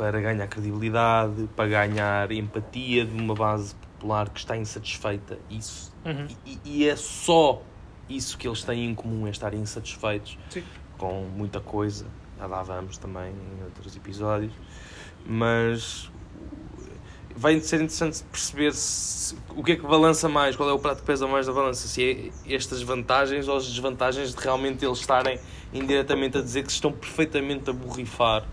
para 0.00 0.18
ganhar 0.18 0.48
credibilidade, 0.48 1.46
para 1.54 1.68
ganhar 1.68 2.32
empatia 2.32 3.04
de 3.04 3.14
uma 3.14 3.34
base 3.34 3.74
popular 3.74 4.30
que 4.30 4.38
está 4.38 4.56
insatisfeita. 4.56 5.38
Isso. 5.50 5.92
Uhum. 6.06 6.26
E, 6.46 6.58
e 6.64 6.88
é 6.88 6.96
só 6.96 7.60
isso 8.08 8.38
que 8.38 8.48
eles 8.48 8.64
têm 8.64 8.86
em 8.86 8.94
comum, 8.94 9.26
é 9.26 9.30
estarem 9.30 9.60
insatisfeitos 9.60 10.38
Sim. 10.48 10.64
com 10.96 11.26
muita 11.36 11.60
coisa. 11.60 12.06
Já 12.38 12.46
lá 12.46 12.62
vamos 12.62 12.96
também 12.96 13.30
em 13.30 13.62
outros 13.62 13.94
episódios. 13.94 14.54
Mas 15.26 16.10
vai 17.36 17.60
ser 17.60 17.76
interessante 17.76 18.22
perceber 18.22 18.72
se, 18.72 19.36
o 19.54 19.62
que 19.62 19.72
é 19.72 19.76
que 19.76 19.82
balança 19.82 20.30
mais, 20.30 20.56
qual 20.56 20.70
é 20.70 20.72
o 20.72 20.78
prato 20.78 21.00
que 21.00 21.06
pesa 21.06 21.28
mais 21.28 21.44
da 21.44 21.52
balança, 21.52 21.86
se 21.86 22.32
é 22.48 22.54
estas 22.54 22.80
vantagens 22.80 23.48
ou 23.48 23.56
as 23.58 23.66
desvantagens 23.66 24.34
de 24.34 24.42
realmente 24.42 24.82
eles 24.82 24.98
estarem 24.98 25.38
indiretamente 25.74 26.38
a 26.38 26.40
dizer 26.40 26.62
que 26.62 26.70
se 26.70 26.76
estão 26.76 26.90
perfeitamente 26.90 27.68
a 27.68 27.72
borrifar 27.74 28.46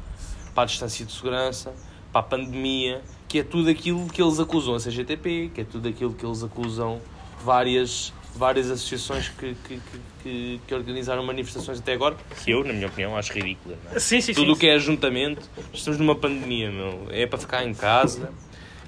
para 0.58 0.63
a 0.63 0.65
distância 0.65 1.06
de 1.06 1.12
segurança, 1.12 1.72
para 2.12 2.22
a 2.22 2.24
pandemia, 2.24 3.04
que 3.28 3.38
é 3.38 3.43
tudo 3.43 3.70
aquilo 3.70 4.08
que 4.08 4.20
eles 4.20 4.39
acusam 4.39 4.74
a 4.74 4.80
CGTP, 4.80 5.52
que 5.54 5.62
é 5.62 5.63
tudo 5.63 5.88
aquilo 5.88 6.15
que 6.15 6.26
eles 6.26 6.43
acusam 6.43 7.00
várias, 7.46 8.12
várias 8.36 8.72
associações 8.72 9.30
que, 9.30 9.54
que, 9.54 9.80
que, 10.24 10.62
que, 10.65 10.74
organizaram 10.74 11.24
manifestações 11.24 11.78
até 11.78 11.93
agora, 11.93 12.17
que 12.43 12.50
eu, 12.50 12.63
na 12.63 12.74
minha 12.74 12.88
opinião, 12.88 13.15
acho 13.15 13.34
ridículas. 13.34 13.78
não 13.86 13.91
é? 13.91 14.00
Sim, 14.00 14.20
sim, 14.20 14.34
Tudo 14.34 14.54
o 14.54 14.58
que 14.58 14.65
é 14.65 14.74
ajuntamento, 14.74 15.48
estamos 15.72 16.00
numa 16.00 16.15
pandemia, 16.15 16.72
meu. 16.72 17.06
É 17.12 17.28
para 17.28 17.38
ficar 17.38 17.63
em 17.63 17.76
casa, 17.76 18.32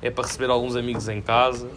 é 0.01 0.09
para 0.09 0.25
receber 0.25 0.49
alguns 0.49 0.75
amigos 0.75 1.07
em 1.07 1.21
casa 1.21 1.69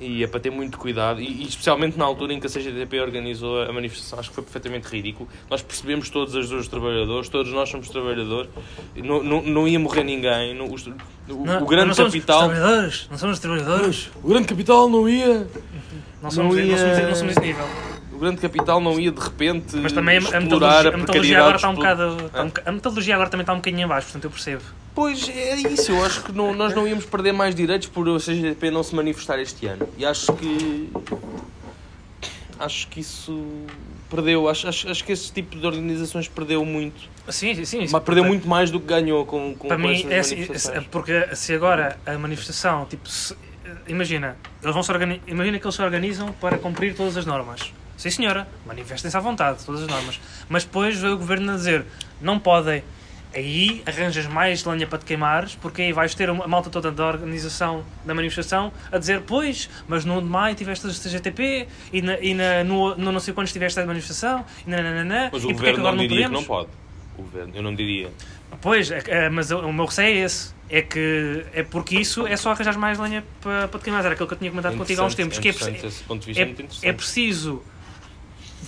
e 0.00 0.22
é 0.22 0.26
para 0.26 0.40
ter 0.40 0.50
muito 0.50 0.78
cuidado. 0.78 1.20
E, 1.20 1.26
e 1.42 1.46
especialmente 1.48 1.98
na 1.98 2.04
altura 2.04 2.32
em 2.32 2.40
que 2.40 2.46
a 2.46 2.50
CGTP 2.50 3.00
organizou 3.00 3.62
a 3.62 3.72
manifestação, 3.72 4.18
acho 4.18 4.28
que 4.28 4.34
foi 4.34 4.44
perfeitamente 4.44 4.86
ridículo. 4.88 5.28
Nós 5.50 5.62
percebemos 5.62 6.08
todas 6.10 6.34
as 6.34 6.48
dores 6.48 6.64
dos 6.64 6.68
trabalhadores, 6.68 7.28
todos 7.28 7.52
nós 7.52 7.68
somos 7.68 7.88
trabalhadores, 7.88 8.48
não, 8.96 9.22
não, 9.22 9.42
não 9.42 9.68
ia 9.68 9.78
morrer 9.78 10.04
ninguém. 10.04 10.54
Não, 10.54 10.72
os- 10.72 10.86
o, 10.86 10.94
Não, 11.44 11.62
o 11.62 11.66
grande 11.66 11.88
não 11.88 11.94
somos 11.94 12.12
capital. 12.14 12.40
Os 12.48 12.52
trabalhadores, 12.54 13.06
não 13.10 13.18
somos 13.18 13.36
os 13.36 13.40
trabalhadores. 13.40 14.10
O 14.22 14.28
grande 14.28 14.46
capital 14.48 14.88
não 14.88 15.08
ia. 15.08 15.46
Não 16.22 16.30
somos, 16.30 16.56
Não 16.56 16.62
não, 16.64 16.70
ia- 16.70 16.78
somos, 16.78 16.98
não 17.08 17.14
somos 17.14 17.32
esse 17.36 17.40
nível. 17.46 17.64
O 18.18 18.20
grande 18.20 18.38
capital 18.40 18.80
não 18.80 18.98
ia 18.98 19.12
de 19.12 19.20
repente 19.20 19.76
Mas 19.76 19.92
também 19.92 20.16
a, 20.18 20.36
a 20.36 20.40
metodologia, 20.40 20.88
a 20.92 20.96
metodologia 20.96 21.38
agora 21.38 21.54
está 21.56 21.68
um 21.68 21.74
bocado. 21.76 22.16
está 22.26 22.42
um 22.42 22.50
a 22.66 22.72
metodologia 22.72 23.14
agora 23.14 23.30
também 23.30 23.42
está 23.44 23.52
um 23.52 23.56
bocadinho 23.58 23.84
em 23.84 23.86
baixo, 23.86 24.06
portanto 24.08 24.24
eu 24.24 24.30
percebo. 24.32 24.62
Pois 24.92 25.28
é 25.28 25.54
isso, 25.54 25.92
eu 25.92 26.04
acho 26.04 26.24
que 26.24 26.32
não- 26.32 26.52
nós 26.52 26.74
não 26.74 26.88
íamos 26.88 27.04
perder 27.04 27.30
mais 27.30 27.54
direitos 27.54 27.86
por 27.86 28.08
a 28.08 28.18
CGTP 28.18 28.72
não 28.72 28.82
se 28.82 28.92
manifestar 28.96 29.38
este 29.38 29.66
ano. 29.68 29.88
E 29.96 30.04
acho 30.04 30.32
que. 30.32 30.90
Acho 32.58 32.88
que 32.88 32.98
isso 32.98 33.40
perdeu. 34.10 34.48
Acho, 34.48 34.66
acho, 34.68 34.90
acho 34.90 35.04
que 35.04 35.12
esse 35.12 35.32
tipo 35.32 35.56
de 35.56 35.64
organizações 35.64 36.26
perdeu 36.26 36.64
muito. 36.64 37.00
Sim, 37.28 37.54
sim, 37.54 37.64
sim. 37.64 37.86
Mas 37.88 38.02
perdeu 38.02 38.24
muito 38.24 38.48
mais 38.48 38.68
do 38.72 38.80
que 38.80 38.86
ganhou 38.86 39.24
com, 39.24 39.54
com, 39.54 39.68
Para 39.68 39.76
com 39.76 39.82
mim, 39.86 40.04
é 40.10 40.18
assim, 40.18 40.42
é- 40.74 40.80
porque 40.90 41.36
se 41.36 41.54
agora 41.54 41.96
a 42.04 42.18
manifestação, 42.18 42.84
tipo, 42.86 43.08
se- 43.08 43.36
imagina, 43.86 44.36
eles 44.60 44.74
vão 44.74 44.82
se 44.82 44.90
organi- 44.90 45.22
imagina 45.28 45.56
que 45.60 45.64
eles 45.64 45.76
se 45.76 45.82
organizam 45.82 46.32
para 46.32 46.58
cumprir 46.58 46.96
todas 46.96 47.16
as 47.16 47.24
normas. 47.24 47.72
Sim, 47.98 48.10
senhora, 48.10 48.46
manifestem-se 48.64 49.16
à 49.16 49.20
vontade, 49.20 49.64
todas 49.66 49.82
as 49.82 49.88
normas. 49.88 50.20
Mas 50.48 50.62
depois 50.62 51.02
o 51.02 51.16
governo 51.16 51.52
a 51.52 51.56
dizer, 51.56 51.84
não 52.20 52.38
podem. 52.38 52.84
Aí 53.34 53.82
arranjas 53.84 54.26
mais 54.26 54.64
lenha 54.64 54.86
para 54.86 54.98
te 54.98 55.04
queimares, 55.04 55.56
porque 55.56 55.82
aí 55.82 55.92
vais 55.92 56.14
ter 56.14 56.30
a 56.30 56.34
malta 56.34 56.70
toda 56.70 56.90
da 56.90 57.06
organização 57.06 57.84
da 58.04 58.14
manifestação 58.14 58.72
a 58.90 58.98
dizer, 58.98 59.22
pois, 59.22 59.68
mas 59.86 60.04
no 60.04 60.16
1 60.18 60.20
de 60.20 60.26
maio 60.26 60.54
tiveste 60.54 60.86
a 60.86 60.90
CGTP 60.90 61.68
e, 61.92 62.00
na, 62.00 62.18
e 62.20 62.34
na, 62.34 62.64
no, 62.64 62.96
no 62.96 63.12
não 63.12 63.20
sei 63.20 63.34
quando 63.34 63.48
tiveste 63.48 63.78
a 63.80 63.84
manifestação, 63.84 64.46
e 64.66 64.70
nananana, 64.70 65.28
Mas 65.30 65.42
e 65.42 65.46
o 65.46 65.48
porque 65.50 65.66
é 65.66 65.72
governo 65.72 65.80
agora 65.80 65.96
não 65.96 66.06
diria 66.06 66.26
que 66.26 66.32
não 66.32 66.44
pode. 66.44 66.68
o 67.18 67.22
governo. 67.22 67.52
Eu 67.54 67.62
não 67.62 67.74
diria. 67.74 68.10
Pois, 68.62 68.90
é, 68.90 69.02
é, 69.06 69.28
mas 69.28 69.50
o, 69.50 69.72
meu 69.72 69.84
receio 69.84 70.16
é 70.16 70.24
esse. 70.24 70.54
É 70.70 70.82
que 70.82 71.44
é 71.52 71.62
porque 71.62 71.98
isso 71.98 72.26
é 72.26 72.36
só 72.36 72.52
arranjar 72.52 72.78
mais 72.78 72.98
lenha 72.98 73.24
para, 73.40 73.68
para 73.68 73.80
te 73.80 73.84
queimar. 73.84 74.04
Era 74.04 74.14
aquilo 74.14 74.28
que 74.28 74.34
eu 74.34 74.38
tinha 74.38 74.50
comentado 74.50 74.76
contigo 74.76 75.02
há 75.02 75.04
uns 75.04 75.14
tempos. 75.14 75.38
Que 75.38 75.48
é, 75.48 75.52
é, 75.52 76.88
é 76.88 76.92
preciso. 76.92 77.62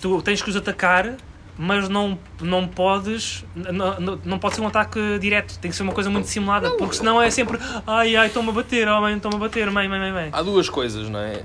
Tu 0.01 0.23
tens 0.23 0.43
que 0.43 0.49
os 0.51 0.57
atacar, 0.57 1.17
mas 1.59 1.89
não, 1.91 2.19
não 2.41 2.67
podes. 2.67 3.45
Não, 3.55 4.01
não, 4.01 4.21
não 4.25 4.39
pode 4.39 4.55
ser 4.55 4.63
um 4.63 4.67
ataque 4.67 5.19
direto. 5.19 5.59
Tem 5.59 5.71
que 5.71 5.77
ser 5.77 5.83
uma 5.83 5.93
coisa 5.93 6.09
muito 6.09 6.27
simulada. 6.27 6.71
Porque 6.73 6.95
senão 6.97 7.21
é 7.21 7.29
sempre. 7.31 7.59
Ai 7.87 8.17
ai, 8.17 8.29
estão-me 8.29 8.49
a 8.49 8.53
bater, 8.53 8.89
oh 8.89 9.01
mãe, 9.01 9.15
estão-me 9.17 9.37
a 9.37 9.41
bater, 9.41 9.71
mãe, 9.71 9.87
mãe, 9.87 9.99
mãe, 10.01 10.13
mãe. 10.13 10.31
Há 10.33 10.43
duas 10.43 10.71
coisas, 10.71 11.11
não 11.11 11.21
é? 11.21 11.43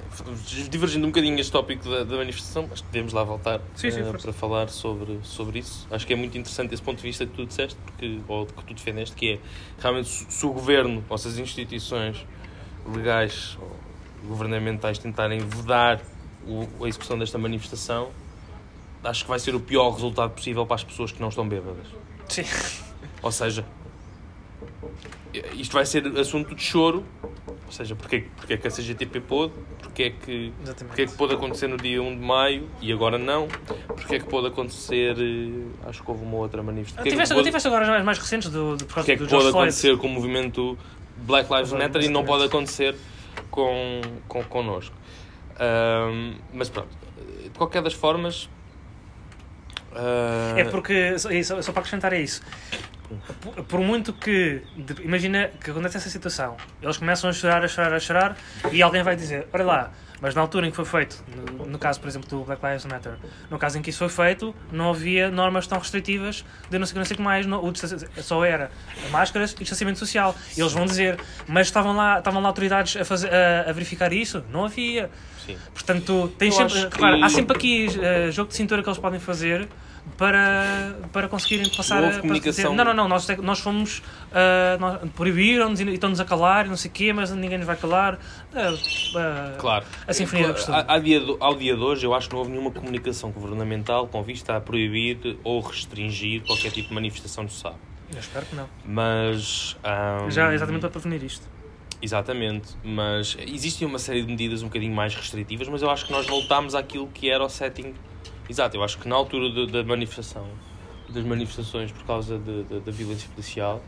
Divergindo 0.69 1.05
um 1.05 1.09
bocadinho 1.09 1.37
este 1.37 1.51
tópico 1.51 1.89
da, 1.89 2.03
da 2.05 2.15
manifestação, 2.15 2.65
mas 2.69 2.79
devemos 2.81 3.11
lá 3.11 3.23
voltar 3.25 3.59
Sim, 3.75 3.91
sim, 3.91 4.03
força. 4.05 4.23
para 4.23 4.33
falar 4.33 4.69
sobre, 4.69 5.19
sobre 5.23 5.59
isso. 5.59 5.85
Acho 5.91 6.07
que 6.07 6.13
é 6.13 6.15
muito 6.15 6.37
interessante 6.37 6.73
esse 6.73 6.83
ponto 6.83 6.97
de 6.97 7.03
vista 7.03 7.25
que 7.25 7.33
tu 7.33 7.45
disseste, 7.45 7.77
porque, 7.85 8.19
ou 8.27 8.45
que 8.45 8.63
tu 8.63 8.73
defendeste, 8.73 9.15
que 9.17 9.33
é 9.33 9.39
realmente 9.81 10.07
se, 10.07 10.45
o 10.45 10.51
governo 10.53 11.03
ou 11.09 11.17
se 11.17 11.27
as 11.27 11.37
instituições 11.37 12.25
legais 12.95 13.57
ou 13.61 13.75
governamentais 14.29 14.97
tentarem 14.97 15.39
vedar 15.39 15.99
o- 16.47 16.85
a 16.85 16.87
execução 16.87 17.17
desta 17.17 17.37
manifestação, 17.37 18.09
acho 19.05 19.23
que 19.23 19.29
vai 19.29 19.39
ser 19.39 19.55
o 19.55 19.59
pior 19.59 19.91
resultado 19.91 20.31
possível 20.31 20.65
para 20.65 20.75
as 20.75 20.83
pessoas 20.83 21.11
que 21.11 21.21
não 21.21 21.29
estão 21.29 21.47
bêbadas. 21.47 21.87
Sim. 22.27 22.43
Ou 23.21 23.31
seja, 23.31 23.65
isto 25.53 25.73
vai 25.73 25.85
ser 25.85 26.05
assunto 26.19 26.55
de 26.55 26.61
choro. 26.61 27.03
Ou 27.65 27.71
seja, 27.71 27.95
porque, 27.95 28.27
porque 28.37 28.53
é 28.53 28.57
que 28.57 28.67
a 28.67 28.71
CGTP 28.71 29.19
pôde, 29.21 29.53
porque 29.79 30.03
é 30.03 30.09
que, 30.11 30.53
Exatamente. 30.61 30.85
porque 30.85 31.01
é 31.01 31.05
que 31.07 31.13
pôde 31.13 31.33
acontecer 31.33 31.67
no 31.67 31.77
dia 31.77 32.01
1 32.01 32.15
de 32.15 32.21
maio 32.23 32.69
e 32.79 32.93
agora 32.93 33.17
não, 33.17 33.47
porque 33.87 34.15
é 34.15 34.19
que 34.19 34.25
pôde 34.25 34.47
acontecer, 34.47 35.15
eh, 35.17 35.87
acho 35.89 36.03
que 36.03 36.11
houve 36.11 36.23
uma 36.23 36.37
outra 36.37 36.61
manifestação. 36.61 36.97
Porque 37.03 37.09
é 37.09 37.11
que 37.11 37.15
Tiveste, 37.15 37.33
pôde- 37.33 37.47
tiveste 37.47 37.67
agora 37.67 37.97
as 37.97 38.05
mais 38.05 38.17
recentes 38.19 38.49
do, 38.51 38.77
do, 38.77 38.85
por 38.85 38.93
causa 38.95 39.07
porque 39.07 39.11
é 39.13 39.17
que 39.17 39.27
Floyd. 39.27 39.49
acontecer 39.49 39.97
com 39.97 40.07
o 40.07 40.09
movimento 40.11 40.77
Black 41.17 41.51
Lives. 41.51 41.73
Matter 41.73 42.03
e 42.03 42.07
não 42.09 42.23
pode 42.23 42.43
acontecer 42.43 42.95
com, 43.49 43.99
com, 44.27 44.43
connosco. 44.43 44.95
Ahm, 45.59 46.35
mas 46.53 46.69
pronto, 46.69 46.89
de 47.43 47.49
qualquer 47.57 47.81
das 47.81 47.93
formas. 47.93 48.47
Ah, 49.95 50.53
É 50.57 50.63
porque, 50.65 51.17
só, 51.17 51.29
para 51.71 51.79
acrescentar 51.81 52.13
é 52.13 52.19
isso. 52.19 52.41
Por, 53.39 53.63
por 53.65 53.79
muito 53.81 54.11
que, 54.11 54.61
de- 54.75 55.03
imagina 55.03 55.51
que 55.63 55.69
acontece 55.69 55.97
essa 55.97 56.09
situação, 56.09 56.57
eles 56.81 56.97
começam 56.97 57.29
a 57.29 57.33
chorar, 57.33 57.63
a 57.63 57.67
chorar, 57.67 57.93
a 57.93 57.99
chorar, 57.99 58.37
e 58.71 58.81
alguém 58.81 59.03
vai 59.03 59.15
dizer: 59.15 59.47
Olha 59.53 59.63
lá, 59.63 59.91
mas 60.19 60.33
na 60.33 60.41
altura 60.41 60.65
em 60.65 60.71
que 60.71 60.75
foi 60.75 60.85
feito, 60.85 61.23
no, 61.55 61.67
no 61.67 61.77
caso, 61.77 61.99
por 62.01 62.07
exemplo, 62.07 62.27
do 62.27 62.43
Black 62.43 62.65
Lives 62.65 62.83
Matter, 62.85 63.13
no 63.51 63.59
caso 63.59 63.77
em 63.77 63.83
que 63.83 63.91
isso 63.91 63.99
foi 63.99 64.09
feito, 64.09 64.55
não 64.71 64.89
havia 64.89 65.29
normas 65.29 65.67
tão 65.67 65.77
restritivas 65.77 66.43
de 66.67 66.79
não 66.79 66.85
sei, 66.87 66.93
o 66.93 66.93
que, 66.95 66.97
não 66.99 67.05
sei 67.05 67.13
o 67.13 67.17
que 67.17 67.23
mais, 67.23 67.45
não- 67.45 67.63
o 67.63 67.71
só 68.23 68.43
era 68.43 68.71
máscaras 69.11 69.51
e 69.51 69.57
distanciamento 69.59 69.99
social. 69.99 70.35
E 70.57 70.59
eles 70.61 70.73
vão 70.73 70.87
dizer: 70.87 71.19
Mas 71.47 71.67
estavam 71.67 71.95
lá, 71.95 72.17
estavam 72.17 72.41
lá 72.41 72.47
autoridades 72.47 72.99
a, 72.99 73.05
fazer, 73.05 73.29
a, 73.31 73.69
a 73.69 73.71
verificar 73.71 74.11
isso? 74.11 74.43
Não 74.51 74.65
havia. 74.65 75.11
sim. 75.45 75.55
Portanto, 75.75 76.33
tens 76.39 76.55
sempre, 76.55 76.79
repara, 76.79 77.17
que- 77.17 77.23
há 77.23 77.29
sempre 77.29 77.55
aqui 77.55 77.87
eh, 78.01 78.31
jogo 78.31 78.49
de 78.49 78.55
cintura 78.55 78.81
que 78.81 78.89
eles 78.89 78.97
podem 78.99 79.19
fazer 79.19 79.67
para, 80.17 80.95
para 81.11 81.27
conseguirem 81.27 81.67
passar 81.69 82.03
Houve 82.03 82.17
a 82.17 82.21
comunicação- 82.21 82.71
dizer, 82.71 82.75
não, 82.77 82.85
não, 82.85 82.93
não, 82.93 83.07
nós, 83.07 83.27
nós 83.39 83.59
fomos 83.59 84.01
nós- 84.79 85.09
proibiram-nos 85.15 85.79
e 85.79 85.89
estão-nos 85.93 86.19
a 86.19 86.25
calar 86.25 86.65
e 86.65 86.69
não 86.69 86.77
sei 86.77 86.89
o 86.89 86.93
quê, 86.93 87.11
mas 87.13 87.31
ninguém 87.31 87.57
nos 87.57 87.67
vai 87.67 87.75
calar. 87.75 88.19
Ah, 88.53 88.73
ah, 89.17 89.55
Claro. 89.57 89.85
A 90.07 90.13
sinfonia 90.13 90.47
do 90.47 90.53
costume. 90.53 90.83
Ao 90.87 90.99
dia, 90.99 91.21
ao 91.39 91.55
dia 91.55 91.75
de 91.75 91.81
hoje, 91.81 92.05
eu 92.05 92.13
acho 92.13 92.27
que 92.27 92.33
não 92.33 92.39
houve 92.39 92.51
nenhuma 92.51 92.71
comunicação 92.71 93.31
governamental 93.31 94.07
com 94.07 94.21
vista 94.23 94.55
a 94.55 94.61
proibir 94.61 95.37
ou 95.43 95.59
restringir 95.59 96.41
qualquer 96.43 96.71
tipo 96.71 96.89
de 96.89 96.93
manifestação 96.93 97.45
do 97.45 97.51
sábado. 97.51 97.79
Eu 98.13 98.19
espero 98.19 98.45
que 98.45 98.55
não. 98.55 98.69
Mas. 98.85 99.75
ahm, 99.83 100.29
Já 100.29 100.53
exatamente 100.53 100.81
para 100.81 100.89
prevenir 100.91 101.23
isto. 101.23 101.47
Exatamente, 102.01 102.75
mas 102.83 103.35
existem 103.47 103.87
uma 103.87 103.97
série 103.97 104.21
de 104.21 104.27
medidas 104.27 104.61
um 104.61 104.67
bocadinho 104.67 104.93
mais 104.93 105.15
restritivas, 105.15 105.67
mas 105.67 105.81
eu 105.81 105.89
acho 105.89 106.05
que 106.05 106.11
nós 106.11 106.27
voltámos 106.27 106.75
àquilo 106.75 107.07
que 107.07 107.29
era 107.29 107.43
o 107.43 107.49
setting. 107.49 107.93
Exato, 108.49 108.77
eu 108.77 108.83
acho 108.83 108.97
que 108.99 109.07
na 109.07 109.15
altura 109.15 109.49
de- 109.49 109.67
da 109.71 109.83
manifestação, 109.83 110.47
das 111.09 111.23
manifestações 111.23 111.91
por 111.91 112.03
causa 112.05 112.37
de- 112.37 112.63
de- 112.63 112.79
da 112.79 112.91
violência 112.91 113.29
policial, 113.29 113.81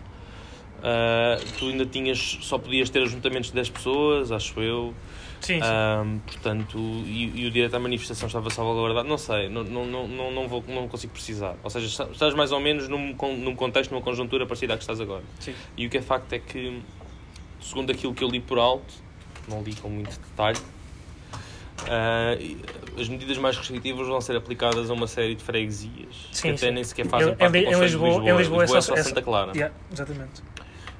ah, 0.83 1.37
tu 1.57 1.65
ainda 1.67 1.85
tinhas, 1.85 2.37
só 2.41 2.57
podias 2.57 2.89
ter 2.89 3.01
ajuntamentos 3.03 3.49
de 3.49 3.55
10 3.55 3.69
pessoas, 3.69 4.31
acho 4.31 4.59
eu. 4.61 4.93
Sim, 5.41 5.59
sim. 5.61 5.61
Ahm, 5.63 6.17
portanto, 6.25 6.77
e, 7.05 7.41
e 7.41 7.45
o 7.45 7.51
direito 7.51 7.75
à 7.75 7.79
manifestação 7.79 8.25
estava 8.27 8.49
salvaguardado, 8.49 9.07
não 9.07 9.17
sei, 9.19 9.47
não, 9.49 9.63
não, 9.63 9.85
não, 9.85 10.31
não, 10.31 10.47
vou, 10.47 10.63
não 10.67 10.87
consigo 10.87 11.13
precisar. 11.13 11.55
Ou 11.63 11.69
seja, 11.69 11.85
está- 11.85 12.05
estás 12.11 12.33
mais 12.33 12.51
ou 12.51 12.59
menos 12.59 12.87
num, 12.89 13.15
num 13.37 13.55
contexto, 13.55 13.91
numa 13.91 14.01
conjuntura 14.01 14.47
parecida 14.47 14.73
à 14.73 14.77
que 14.77 14.83
estás 14.83 14.99
agora. 14.99 15.23
sim. 15.39 15.53
E 15.77 15.85
o 15.85 15.89
que 15.91 15.97
é 15.99 16.01
facto 16.01 16.33
é 16.33 16.39
que, 16.39 16.81
segundo 17.61 17.91
aquilo 17.91 18.13
que 18.15 18.23
eu 18.23 18.27
li 18.29 18.39
por 18.39 18.57
alto, 18.57 18.91
não 19.47 19.61
li 19.61 19.75
com 19.75 19.89
muito 19.89 20.09
detalhe, 20.19 20.57
e 22.39 22.57
as 22.99 23.07
medidas 23.07 23.37
mais 23.37 23.55
restritivas 23.57 24.07
vão 24.07 24.19
ser 24.19 24.35
aplicadas 24.35 24.89
a 24.89 24.93
uma 24.93 25.07
série 25.07 25.35
de 25.35 25.43
freguesias 25.43 26.27
Sim, 26.31 26.41
que 26.41 26.47
até 26.49 26.67
sim. 26.67 26.71
nem 26.71 26.83
sequer 26.83 27.05
fazem 27.07 27.33
Em- 27.33 27.35
parte 27.35 27.57
em 27.57 27.61
do 27.61 27.65
Conselho 27.65 27.83
Lisboa- 27.83 28.09
de 28.09 28.15
em 28.29 28.37
Lisboa. 28.37 28.61
Lisboa 28.61 28.63
é 28.63 28.67
só- 28.67 28.81
só 28.81 28.95
é- 28.95 29.03
Santa 29.03 29.21
Clara. 29.21 29.51
Yeah, 29.53 29.73
exatamente. 29.91 30.41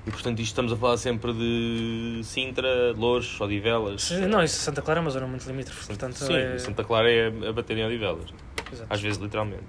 E 0.06 0.12
portanto 0.12 0.40
isto 0.40 0.48
estamos 0.52 0.72
a 0.72 0.78
falar 0.78 0.96
sempre 0.98 1.34
de 1.34 2.22
Sintra, 2.24 2.94
Louros, 2.96 3.42
Odivelas. 3.42 4.10
Não, 4.12 4.42
isso 4.44 4.58
Santa 4.62 4.82
Clara 4.82 5.00
é 5.00 5.02
uma 5.02 5.10
zona 5.10 5.28
muito 5.28 5.46
limítrofe, 5.48 5.86
portanto 5.88 6.14
Sim, 6.14 6.34
é... 6.36 6.58
Santa 6.60 6.84
Clara 6.84 7.12
é 7.12 7.28
a 7.50 7.52
bater 7.52 7.78
em 7.78 7.86
Odivelas. 7.86 8.30
Exato. 8.72 8.88
Às 8.90 9.02
vezes, 9.02 9.18
literalmente. 9.18 9.64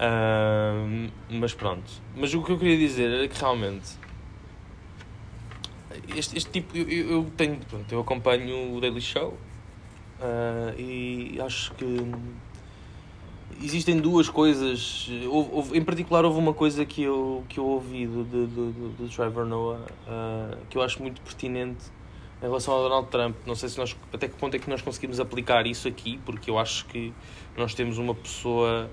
Uhum. 0.00 1.08
Mas 1.30 1.54
pronto. 1.54 1.90
Mas 2.16 2.34
o 2.34 2.42
que 2.42 2.50
eu 2.52 2.58
queria 2.58 2.76
dizer 2.76 3.10
era 3.10 3.28
que 3.28 3.38
realmente 3.40 3.92
este, 6.16 6.36
este 6.36 6.50
tipo 6.50 6.76
eu, 6.76 6.88
eu 6.88 7.10
eu 7.12 7.32
tenho 7.36 7.56
pronto, 7.58 7.90
eu 7.92 8.00
acompanho 8.00 8.74
o 8.76 8.80
Daily 8.80 9.00
Show 9.00 9.38
ah, 10.24 10.74
e 10.78 11.38
acho 11.40 11.72
que 11.74 11.84
existem 13.62 13.98
duas 14.00 14.28
coisas. 14.28 15.08
Houve- 15.28 15.50
houve- 15.52 15.78
em 15.78 15.84
particular 15.84 16.24
houve 16.24 16.38
uma 16.38 16.54
coisa 16.54 16.84
que 16.84 17.02
eu, 17.02 17.44
que 17.48 17.58
eu 17.58 17.66
ouvi 17.66 18.06
do, 18.06 18.24
do, 18.24 18.46
do, 18.46 18.88
do- 18.96 19.08
Trevor 19.08 19.44
Noah 19.44 19.80
ah, 20.08 20.56
que 20.70 20.76
eu 20.78 20.82
acho 20.82 21.00
muito 21.02 21.20
pertinente 21.20 21.84
em 22.42 22.46
relação 22.46 22.74
ao 22.74 22.82
Donald 22.82 23.08
Trump. 23.08 23.36
Não 23.46 23.54
sei 23.54 23.68
se 23.68 23.78
nós 23.78 23.96
até 24.12 24.28
que 24.28 24.34
ponto 24.36 24.54
é 24.56 24.58
que 24.58 24.68
nós 24.68 24.82
conseguimos 24.82 25.20
aplicar 25.20 25.66
isso 25.66 25.86
aqui 25.88 26.18
porque 26.24 26.50
eu 26.50 26.58
acho 26.58 26.86
que 26.86 27.12
nós 27.56 27.74
temos 27.74 27.98
uma 27.98 28.14
pessoa 28.14 28.90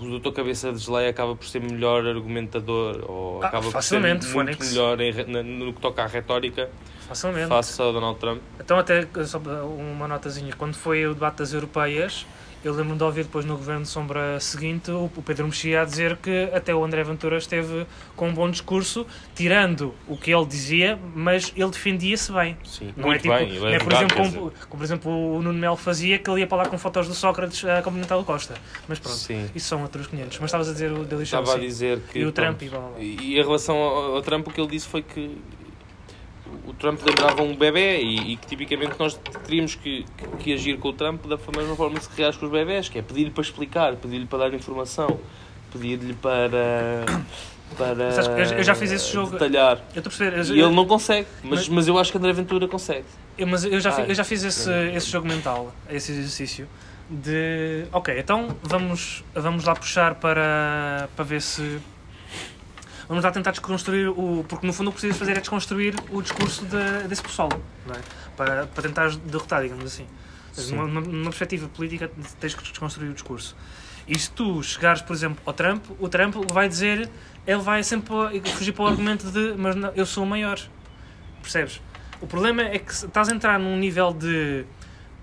o 0.00 0.18
Dr. 0.18 0.30
Cabeça 0.32 0.72
de 0.72 0.78
Geleia 0.78 1.10
acaba 1.10 1.34
por 1.34 1.46
ser 1.46 1.60
melhor 1.60 2.06
argumentador 2.06 3.04
ou 3.08 3.42
Ah, 3.42 3.48
acaba 3.48 3.70
por 3.70 3.82
ser 3.82 4.00
muito 4.00 4.26
melhor 4.64 5.00
em 5.00 5.12
no 5.42 5.72
que 5.72 5.80
toca 5.80 6.02
à 6.04 6.06
retórica 6.06 6.70
Facilmente. 7.08 7.48
face 7.48 7.80
ao 7.80 7.92
Donald 7.92 8.18
Trump. 8.18 8.40
Então, 8.60 8.78
até 8.78 9.06
só 9.24 9.38
uma 9.38 10.06
notazinha. 10.06 10.52
Quando 10.56 10.74
foi 10.74 11.06
o 11.06 11.14
debate 11.14 11.38
das 11.38 11.52
europeias, 11.52 12.26
eu 12.64 12.72
lembro-me 12.72 12.98
de 12.98 13.04
ouvir 13.04 13.24
depois 13.24 13.44
no 13.44 13.56
Governo 13.56 13.82
de 13.82 13.88
Sombra 13.88 14.40
seguinte 14.40 14.90
o 14.90 15.10
Pedro 15.24 15.46
Mexia 15.46 15.82
a 15.82 15.84
dizer 15.84 16.16
que 16.16 16.50
até 16.52 16.74
o 16.74 16.84
André 16.84 17.02
Ventura 17.04 17.38
esteve 17.38 17.86
com 18.16 18.28
um 18.28 18.34
bom 18.34 18.50
discurso, 18.50 19.06
tirando 19.34 19.94
o 20.06 20.16
que 20.16 20.32
ele 20.34 20.44
dizia, 20.46 20.98
mas 21.14 21.52
ele 21.56 21.70
defendia-se 21.70 22.32
bem. 22.32 22.56
Sim, 22.64 22.92
Não 22.96 23.12
é 23.12 23.18
tipo, 23.18 23.34
bem. 23.34 23.48
ele 23.48 23.60
não 23.60 23.68
é, 23.68 23.78
por 23.78 23.92
exemplo, 23.92 24.16
como, 24.16 24.32
como, 24.32 24.52
por 24.70 24.82
exemplo 24.82 25.36
o 25.36 25.42
Nuno 25.42 25.58
Melo 25.58 25.76
fazia, 25.76 26.18
que 26.18 26.28
ele 26.30 26.40
ia 26.40 26.46
para 26.46 26.58
lá 26.58 26.68
com 26.68 26.76
fotos 26.78 27.06
do 27.06 27.14
Sócrates 27.14 27.64
a 27.64 27.82
cumprimentar 27.82 28.18
o 28.18 28.24
Costa. 28.24 28.54
Mas 28.88 28.98
pronto, 28.98 29.16
Sim. 29.16 29.48
isso 29.54 29.68
são 29.68 29.82
outros 29.82 30.06
500. 30.06 30.38
Mas 30.38 30.48
estavas 30.48 30.68
a 30.68 30.72
dizer 30.72 30.92
o 30.92 31.06
Show, 31.08 31.20
Estava 31.22 31.54
a 31.54 31.58
dizer 31.58 32.00
que. 32.10 32.18
E 32.18 32.26
o 32.26 32.32
pronto, 32.32 32.58
Trump 32.58 32.62
e 32.62 32.68
blá 32.68 32.78
blá 32.80 32.88
blá. 32.90 32.98
E 33.00 33.38
em 33.38 33.42
relação 33.42 33.76
ao, 33.76 34.16
ao 34.16 34.22
Trump, 34.22 34.48
o 34.48 34.50
que 34.50 34.60
ele 34.60 34.70
disse 34.70 34.86
foi 34.86 35.02
que 35.02 35.36
o 36.68 36.72
Trump 36.74 37.00
lembrava 37.04 37.42
um 37.42 37.56
bebê 37.56 38.00
e, 38.00 38.32
e 38.32 38.36
que 38.36 38.46
tipicamente 38.46 38.92
nós 38.98 39.18
teríamos 39.46 39.74
que, 39.74 40.04
que, 40.16 40.26
que 40.38 40.52
agir 40.52 40.78
com 40.78 40.88
o 40.88 40.92
Trump 40.92 41.24
da 41.26 41.36
mesma 41.56 41.74
forma 41.76 41.98
que 41.98 42.04
se 42.04 42.10
reage 42.16 42.38
com 42.38 42.46
os 42.46 42.52
bebés, 42.52 42.88
que 42.88 42.98
é 42.98 43.02
pedir-lhe 43.02 43.30
para 43.30 43.42
explicar, 43.42 43.96
pedir-lhe 43.96 44.26
para 44.26 44.38
dar 44.48 44.54
informação, 44.54 45.18
pedir-lhe 45.72 46.14
para. 46.14 47.04
para 47.76 48.12
Sabes 48.12 48.52
eu- 48.52 48.62
já 48.62 48.74
fiz 48.74 48.92
esse 48.92 49.12
jogo. 49.12 49.32
detalhar. 49.32 49.78
Eu 49.94 50.00
estou 50.00 50.00
a 50.00 50.02
perceber. 50.04 50.38
eu- 50.38 50.56
E 50.56 50.60
ele 50.60 50.74
não 50.74 50.86
consegue, 50.86 51.26
mas, 51.42 51.50
Mas- 51.60 51.68
mas 51.68 51.88
eu 51.88 51.98
acho 51.98 52.10
que 52.12 52.18
André 52.18 52.32
Ventura 52.32 52.66
consegue. 52.68 53.04
Eu, 53.36 53.46
mas 53.46 53.64
eu 53.64 53.78
já, 53.80 53.92
fi- 53.92 54.02
Ai. 54.02 54.10
eu 54.10 54.14
já 54.14 54.24
fiz 54.24 54.42
esse, 54.42 54.70
esse 54.94 55.10
jogo 55.10 55.26
mental, 55.28 55.72
esse 55.90 56.12
exercício 56.12 56.66
de. 57.08 57.84
Ok, 57.92 58.18
então 58.18 58.48
vamos, 58.62 59.22
vamos 59.34 59.64
lá 59.64 59.74
puxar 59.74 60.14
para, 60.16 61.08
para 61.14 61.24
ver 61.24 61.40
se. 61.40 61.78
Vamos 63.08 63.24
lá 63.24 63.30
tentar 63.30 63.52
desconstruir 63.52 64.08
o. 64.08 64.44
Porque 64.48 64.66
no 64.66 64.72
fundo 64.72 64.88
o 64.88 64.92
que 64.92 64.96
precisas 65.00 65.16
fazer 65.18 65.36
é 65.36 65.40
desconstruir 65.40 65.94
o 66.10 66.20
discurso 66.20 66.64
de- 66.66 67.08
desse 67.08 67.22
pessoal, 67.22 67.48
é? 67.88 67.98
Para, 68.36 68.66
para 68.66 68.82
tentar 68.82 69.10
derrotar, 69.16 69.62
digamos 69.62 69.84
assim. 69.86 70.06
Sim. 70.52 70.74
Numa, 70.76 71.00
numa- 71.00 71.24
perspectiva 71.30 71.68
política 71.68 72.10
tens 72.38 72.54
que 72.54 72.62
desconstruir 72.62 73.08
o 73.10 73.14
discurso. 73.14 73.56
E 74.06 74.18
se 74.18 74.30
tu 74.30 74.62
chegares, 74.62 75.00
por 75.02 75.14
exemplo, 75.14 75.38
ao 75.46 75.52
Trump, 75.52 75.84
o 75.98 76.08
Trump 76.08 76.34
vai 76.52 76.68
dizer. 76.68 77.08
Ele 77.46 77.62
vai 77.62 77.82
sempre 77.82 78.12
fugir 78.52 78.72
para 78.72 78.84
o 78.84 78.86
argumento 78.88 79.30
de. 79.30 79.54
Mas 79.56 79.74
não, 79.74 79.90
eu 79.94 80.04
sou 80.04 80.24
o 80.24 80.26
maior. 80.26 80.60
Percebes? 81.40 81.80
O 82.20 82.26
problema 82.26 82.62
é 82.62 82.78
que 82.78 82.92
estás 82.92 83.28
a 83.30 83.34
entrar 83.34 83.58
num 83.58 83.76
nível 83.78 84.12
de. 84.12 84.64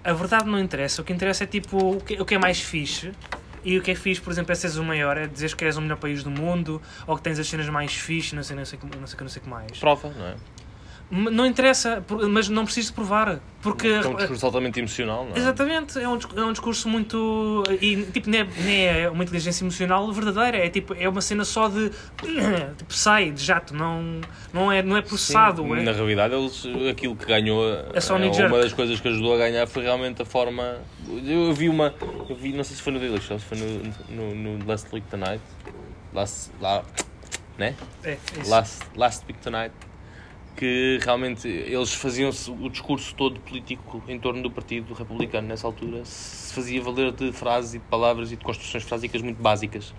A 0.03 0.13
verdade 0.13 0.45
não 0.49 0.59
interessa, 0.59 1.01
o 1.01 1.05
que 1.05 1.11
interessa 1.13 1.43
é 1.43 1.47
tipo 1.47 1.77
o 1.97 1.99
que, 2.01 2.13
o 2.21 2.25
que 2.25 2.35
é 2.35 2.39
mais 2.39 2.59
fixe 2.61 3.11
E 3.65 3.79
o 3.79 3.81
que 3.81 3.91
é 3.91 3.95
fixe, 3.95 4.21
por 4.21 4.31
exemplo, 4.31 4.51
é 4.51 4.55
seres 4.55 4.77
o 4.77 4.83
maior, 4.83 5.17
é 5.17 5.25
dizeres 5.25 5.55
que 5.55 5.65
és 5.65 5.75
o 5.75 5.81
melhor 5.81 5.97
país 5.97 6.23
do 6.23 6.29
mundo, 6.29 6.79
ou 7.07 7.17
que 7.17 7.23
tens 7.23 7.39
as 7.39 7.47
cenas 7.47 7.67
mais 7.67 7.93
fixe, 7.93 8.35
não 8.35 8.43
sei, 8.43 8.55
não 8.55 8.63
sei, 8.63 8.77
não 8.79 8.89
sei, 8.91 8.99
não 8.99 9.07
sei, 9.07 9.19
não 9.21 9.29
sei 9.29 9.41
o 9.41 9.43
que 9.43 9.49
mais. 9.49 9.79
Prova, 9.79 10.09
não 10.15 10.27
é? 10.27 10.35
Não 11.11 11.45
interessa, 11.45 12.03
mas 12.31 12.49
não 12.49 12.65
preciso 12.65 12.91
provar. 12.93 13.39
Porque. 13.61 13.87
É 13.87 14.07
um 14.07 14.15
discurso 14.15 14.45
altamente 14.45 14.79
emocional, 14.79 15.25
não 15.25 15.35
é? 15.35 15.37
Exatamente, 15.39 15.99
é 15.99 16.09
um, 16.09 16.17
é 16.35 16.41
um 16.43 16.51
discurso 16.51 16.89
muito. 16.89 17.63
E 17.79 18.03
tipo, 18.11 18.27
nem 18.29 18.41
é, 18.41 18.47
nem 18.63 18.87
é 18.87 19.09
uma 19.09 19.23
inteligência 19.23 19.63
emocional 19.63 20.11
verdadeira, 20.11 20.57
é 20.57 20.69
tipo, 20.69 20.95
é 20.95 21.07
uma 21.07 21.21
cena 21.21 21.45
só 21.45 21.67
de. 21.69 21.91
Tipo, 22.77 22.93
sai 22.93 23.31
de 23.31 23.43
jato, 23.43 23.73
não, 23.75 24.19
não, 24.53 24.71
é, 24.71 24.81
não 24.81 24.97
é 24.97 25.01
processado. 25.01 25.61
Sim, 25.63 25.73
é- 25.79 25.83
Na 25.83 25.91
realidade, 25.91 26.33
eles, 26.33 26.63
aquilo 26.89 27.15
que 27.15 27.25
ganhou, 27.25 27.63
É 27.93 27.99
só 28.01 28.17
jerk. 28.17 28.41
uma 28.51 28.59
das 28.59 28.73
coisas 28.73 28.99
que 28.99 29.07
ajudou 29.07 29.35
a 29.35 29.37
ganhar 29.37 29.67
foi 29.67 29.83
realmente 29.83 30.21
a 30.21 30.25
forma. 30.25 30.79
Eu 31.07 31.53
vi 31.53 31.69
uma, 31.69 31.93
eu 32.29 32.35
vi, 32.35 32.51
não 32.53 32.63
sei 32.63 32.75
se 32.75 32.81
foi 32.81 32.93
no 32.93 32.99
Daily 32.99 33.21
Show, 33.21 33.37
se 33.39 33.45
foi 33.45 33.57
no, 33.57 33.93
no, 34.09 34.35
no 34.57 34.65
Last 34.67 34.87
Week 34.93 35.05
Tonight, 35.07 35.41
Last, 36.13 36.51
lá, 36.59 36.83
né? 37.57 37.75
é, 38.03 38.11
é 38.11 38.17
isso. 38.41 38.49
Last, 38.49 38.79
Last 38.95 39.25
Week 39.27 39.39
Tonight, 39.39 39.73
que 40.55 40.99
realmente 41.03 41.47
eles 41.47 41.93
faziam 41.93 42.29
o 42.49 42.69
discurso 42.69 43.13
todo 43.15 43.41
político 43.41 44.03
em 44.07 44.19
torno 44.19 44.41
do 44.41 44.51
Partido 44.51 44.93
Republicano 44.93 45.47
nessa 45.47 45.67
altura 45.67 46.03
fazia 46.55 46.81
valer 46.81 47.11
de 47.11 47.31
frases 47.31 47.75
e 47.75 47.79
de 47.79 47.85
palavras 47.85 48.31
e 48.31 48.35
de 48.35 48.43
construções 48.43 48.83
frásicas 48.83 49.21
muito 49.21 49.41
básicas 49.41 49.93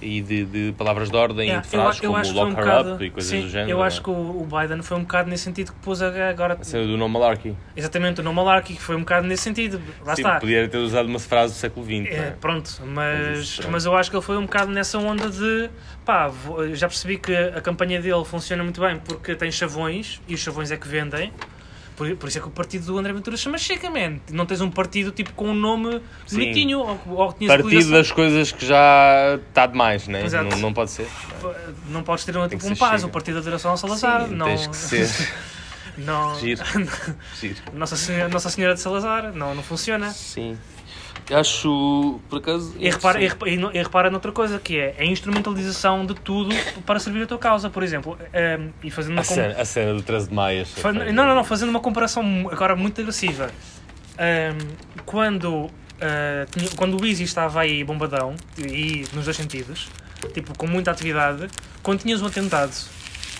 e 0.00 0.20
de, 0.20 0.44
de 0.44 0.72
palavras 0.76 1.10
de 1.10 1.16
ordem 1.16 1.50
É, 1.50 1.56
e 1.56 1.60
de 1.60 1.68
frases 1.68 2.00
como 2.00 2.20
que 2.20 2.24
foi 2.26 2.34
lock 2.34 2.50
her 2.50 2.56
bocado- 2.56 2.94
up 2.94 3.04
e 3.04 3.10
coisas 3.10 3.30
sim, 3.30 3.42
do 3.42 3.48
género. 3.48 3.70
Eu 3.70 3.76
não 3.76 3.84
é? 3.84 3.86
acho 3.86 4.02
que 4.02 4.10
o 4.10 4.46
Biden 4.46 4.82
foi 4.82 4.96
um 4.96 5.02
bocado 5.02 5.30
nesse 5.30 5.44
sentido 5.44 5.72
que 5.72 5.78
pôs 5.78 6.02
agora. 6.02 6.58
A 6.60 6.64
cena 6.64 6.84
do 6.86 6.96
No 6.96 7.08
Malarkey. 7.08 7.56
Exatamente, 7.76 8.20
o 8.20 8.24
No 8.24 8.32
Malarkey, 8.34 8.74
que 8.76 8.82
foi 8.82 8.96
um 8.96 9.00
bocado 9.00 9.26
nesse 9.28 9.44
sentido. 9.44 9.80
Lá 10.04 10.16
Sim, 10.16 10.22
está. 10.22 10.40
podia 10.40 10.68
ter 10.68 10.78
usado 10.78 11.06
uma 11.08 11.20
frase 11.20 11.54
do 11.54 11.56
século 11.58 11.86
XX. 11.86 12.06
É, 12.06 12.14
é? 12.16 12.30
pronto, 12.40 12.70
Mas 12.84 13.58
mas, 13.58 13.60
mas 13.70 13.84
eu 13.84 13.94
acho 13.96 14.10
que 14.10 14.16
ele 14.16 14.24
foi 14.24 14.36
um 14.36 14.42
bocado 14.42 14.72
nessa 14.72 14.98
onda 14.98 15.30
de 15.30 15.70
pá, 16.04 16.30
já 16.72 16.88
percebi 16.88 17.16
que 17.18 17.32
a 17.34 17.60
campanha 17.60 18.00
dele 18.02 18.24
funciona 18.24 18.64
muito 18.64 18.80
bem 18.80 18.98
porque 18.98 19.36
tem 19.36 19.52
chavões 19.52 20.20
e 20.26 20.34
os 20.34 20.40
chavões 20.40 20.70
é 20.72 20.76
que 20.76 20.88
vendem. 20.88 21.32
Por, 21.96 22.16
por 22.16 22.28
isso 22.28 22.38
é 22.38 22.40
que 22.40 22.48
o 22.48 22.50
partido 22.50 22.86
do 22.86 22.98
André 22.98 23.12
Ventura 23.12 23.36
chama 23.36 23.58
Chega, 23.58 23.90
man. 23.90 24.18
Não 24.30 24.46
tens 24.46 24.60
um 24.60 24.70
partido 24.70 25.10
tipo 25.10 25.32
com 25.34 25.50
um 25.50 25.54
nome 25.54 26.00
Sim. 26.26 26.36
bonitinho 26.36 26.78
ou, 26.78 27.00
ou 27.06 27.32
que 27.32 27.46
Partido 27.46 27.90
das 27.90 28.10
coisas 28.10 28.50
que 28.52 28.64
já 28.64 29.38
está 29.48 29.66
demais, 29.66 30.08
né? 30.08 30.24
Exato. 30.24 30.48
não, 30.50 30.58
não 30.58 30.72
pode 30.72 30.90
ser. 30.90 31.06
Não 31.88 32.02
podes 32.02 32.24
ter 32.24 32.36
um, 32.36 32.48
tipo 32.48 32.66
um 32.66 32.76
paz, 32.76 33.04
o 33.04 33.08
partido 33.08 33.36
da 33.36 33.40
Direção 33.42 33.76
Salazar. 33.76 34.28
Sim, 34.28 34.34
não, 34.34 34.46
tens 34.46 34.66
que 34.66 34.76
ser 34.76 35.08
não, 35.98 36.38
giro. 36.38 36.62
giro. 37.38 37.56
Nossa 37.74 37.96
Senhora, 37.96 38.28
Nossa 38.28 38.50
Senhora 38.50 38.74
de 38.74 38.80
Salazar, 38.80 39.32
não, 39.32 39.54
não 39.54 39.62
funciona. 39.62 40.10
Sim. 40.10 40.56
Acho, 41.30 42.20
por 42.28 42.38
acaso... 42.38 42.74
E 42.78 42.90
repara, 42.90 43.22
e, 43.22 43.28
repara, 43.28 43.50
e 43.50 43.56
no- 43.56 43.70
e 43.72 43.78
repara 43.78 44.10
noutra 44.10 44.32
coisa, 44.32 44.58
que 44.58 44.78
é 44.78 44.94
a 44.98 45.04
instrumentalização 45.04 46.04
de 46.04 46.14
tudo 46.14 46.54
para 46.84 46.98
servir 46.98 47.22
a 47.22 47.26
tua 47.26 47.38
causa, 47.38 47.70
por 47.70 47.82
exemplo. 47.82 48.18
ehm, 48.32 48.70
e 48.82 48.90
fazendo 48.90 49.12
uma 49.12 49.22
A 49.22 49.24
com- 49.24 49.34
cena, 49.34 49.54
a 49.60 49.64
cena 49.64 49.94
do 49.94 50.02
13 50.02 50.28
de 50.28 50.34
Maio. 50.34 50.66
Não, 51.12 51.26
não, 51.26 51.34
não, 51.34 51.44
fazendo 51.44 51.68
uma 51.70 51.80
comparação 51.80 52.48
agora 52.50 52.74
muito 52.76 53.00
agressiva. 53.00 53.50
Ehm, 54.18 54.58
quando, 55.06 55.70
ah, 56.00 56.46
tinha- 56.50 56.70
quando 56.76 57.00
o 57.00 57.06
Easy 57.06 57.24
estava 57.24 57.60
aí 57.60 57.82
bombadão, 57.84 58.34
e 58.58 59.04
nos 59.14 59.24
dois 59.24 59.36
sentidos, 59.36 59.88
tipo, 60.34 60.56
com 60.56 60.66
muita 60.66 60.90
atividade, 60.90 61.46
quando 61.82 62.00
tinhas 62.00 62.20
um 62.20 62.26
atentado, 62.26 62.72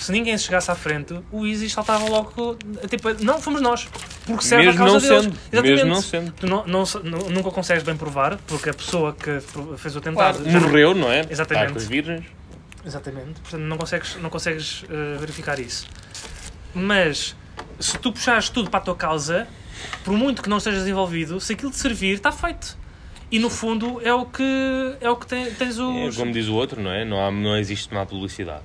se 0.03 0.13
ninguém 0.13 0.37
se 0.37 0.45
chegasse 0.45 0.71
à 0.71 0.75
frente, 0.75 1.15
o 1.31 1.47
Easy 1.47 1.69
saltava 1.71 2.05
logo, 2.09 2.57
tipo, 2.89 3.09
não, 3.25 3.41
fomos 3.41 3.61
nós, 3.61 3.89
porque 4.27 4.45
serve 4.45 4.67
Mesmo 4.67 4.83
a 4.83 4.87
causa 4.87 5.01
não 5.09 5.09
deles. 5.09 5.25
sendo. 5.25 5.39
Exatamente. 5.53 5.75
Mesmo 5.77 5.91
não 5.95 6.03
sendo. 6.03 6.33
Tu 6.33 6.47
não, 6.47 6.67
não, 6.67 6.85
nu- 7.05 7.31
nunca 7.31 7.51
consegues 7.51 7.83
bem 7.83 7.97
provar, 7.97 8.39
porque 8.47 8.71
a 8.71 8.75
pessoa 8.75 9.15
que 9.15 9.41
fez 9.79 9.95
o 9.95 9.99
atentado... 9.99 10.45
já 10.45 10.59
não- 10.61 10.69
Morreu, 10.69 10.95
não 10.95 11.11
é? 11.11 11.21
Exatamente. 11.31 11.63
Está 11.67 11.73
com 11.73 11.79
as 11.79 11.87
virgens. 11.87 12.25
Exatamente, 12.85 13.41
portanto 13.41 13.61
não 13.63 13.77
consegues, 13.79 14.17
não 14.17 14.29
consegues 14.29 14.85
eh, 14.91 15.17
verificar 15.21 15.61
isso. 15.61 15.87
Mas 16.75 17.37
se 17.79 17.99
tu 17.99 18.13
puxares 18.13 18.49
tudo 18.49 18.71
para 18.71 18.81
a 18.81 18.83
tua 18.83 18.97
causa, 18.97 19.47
por 20.05 20.15
muito 20.17 20.43
que 20.43 20.49
não 20.49 20.57
estejas 20.59 20.87
envolvido, 20.89 21.41
se 21.41 21.53
aquilo 21.53 21.71
te 21.71 21.77
servir, 21.77 22.15
está 22.15 22.33
feito. 22.33 22.77
E 23.31 23.39
no 23.39 23.49
fundo 23.49 24.01
é 24.05 24.13
o 24.13 24.27
que, 24.27 24.97
é 25.01 25.09
o 25.09 25.17
que 25.17 25.27
tens 25.27 25.79
É, 25.79 25.83
os. 25.83 26.17
como 26.17 26.33
diz 26.33 26.49
o 26.49 26.55
outro, 26.55 26.83
não 26.83 26.91
é? 26.91 27.05
Não, 27.05 27.25
há, 27.25 27.31
não 27.31 27.57
existe 27.57 27.93
má 27.95 28.05
publicidade. 28.05 28.63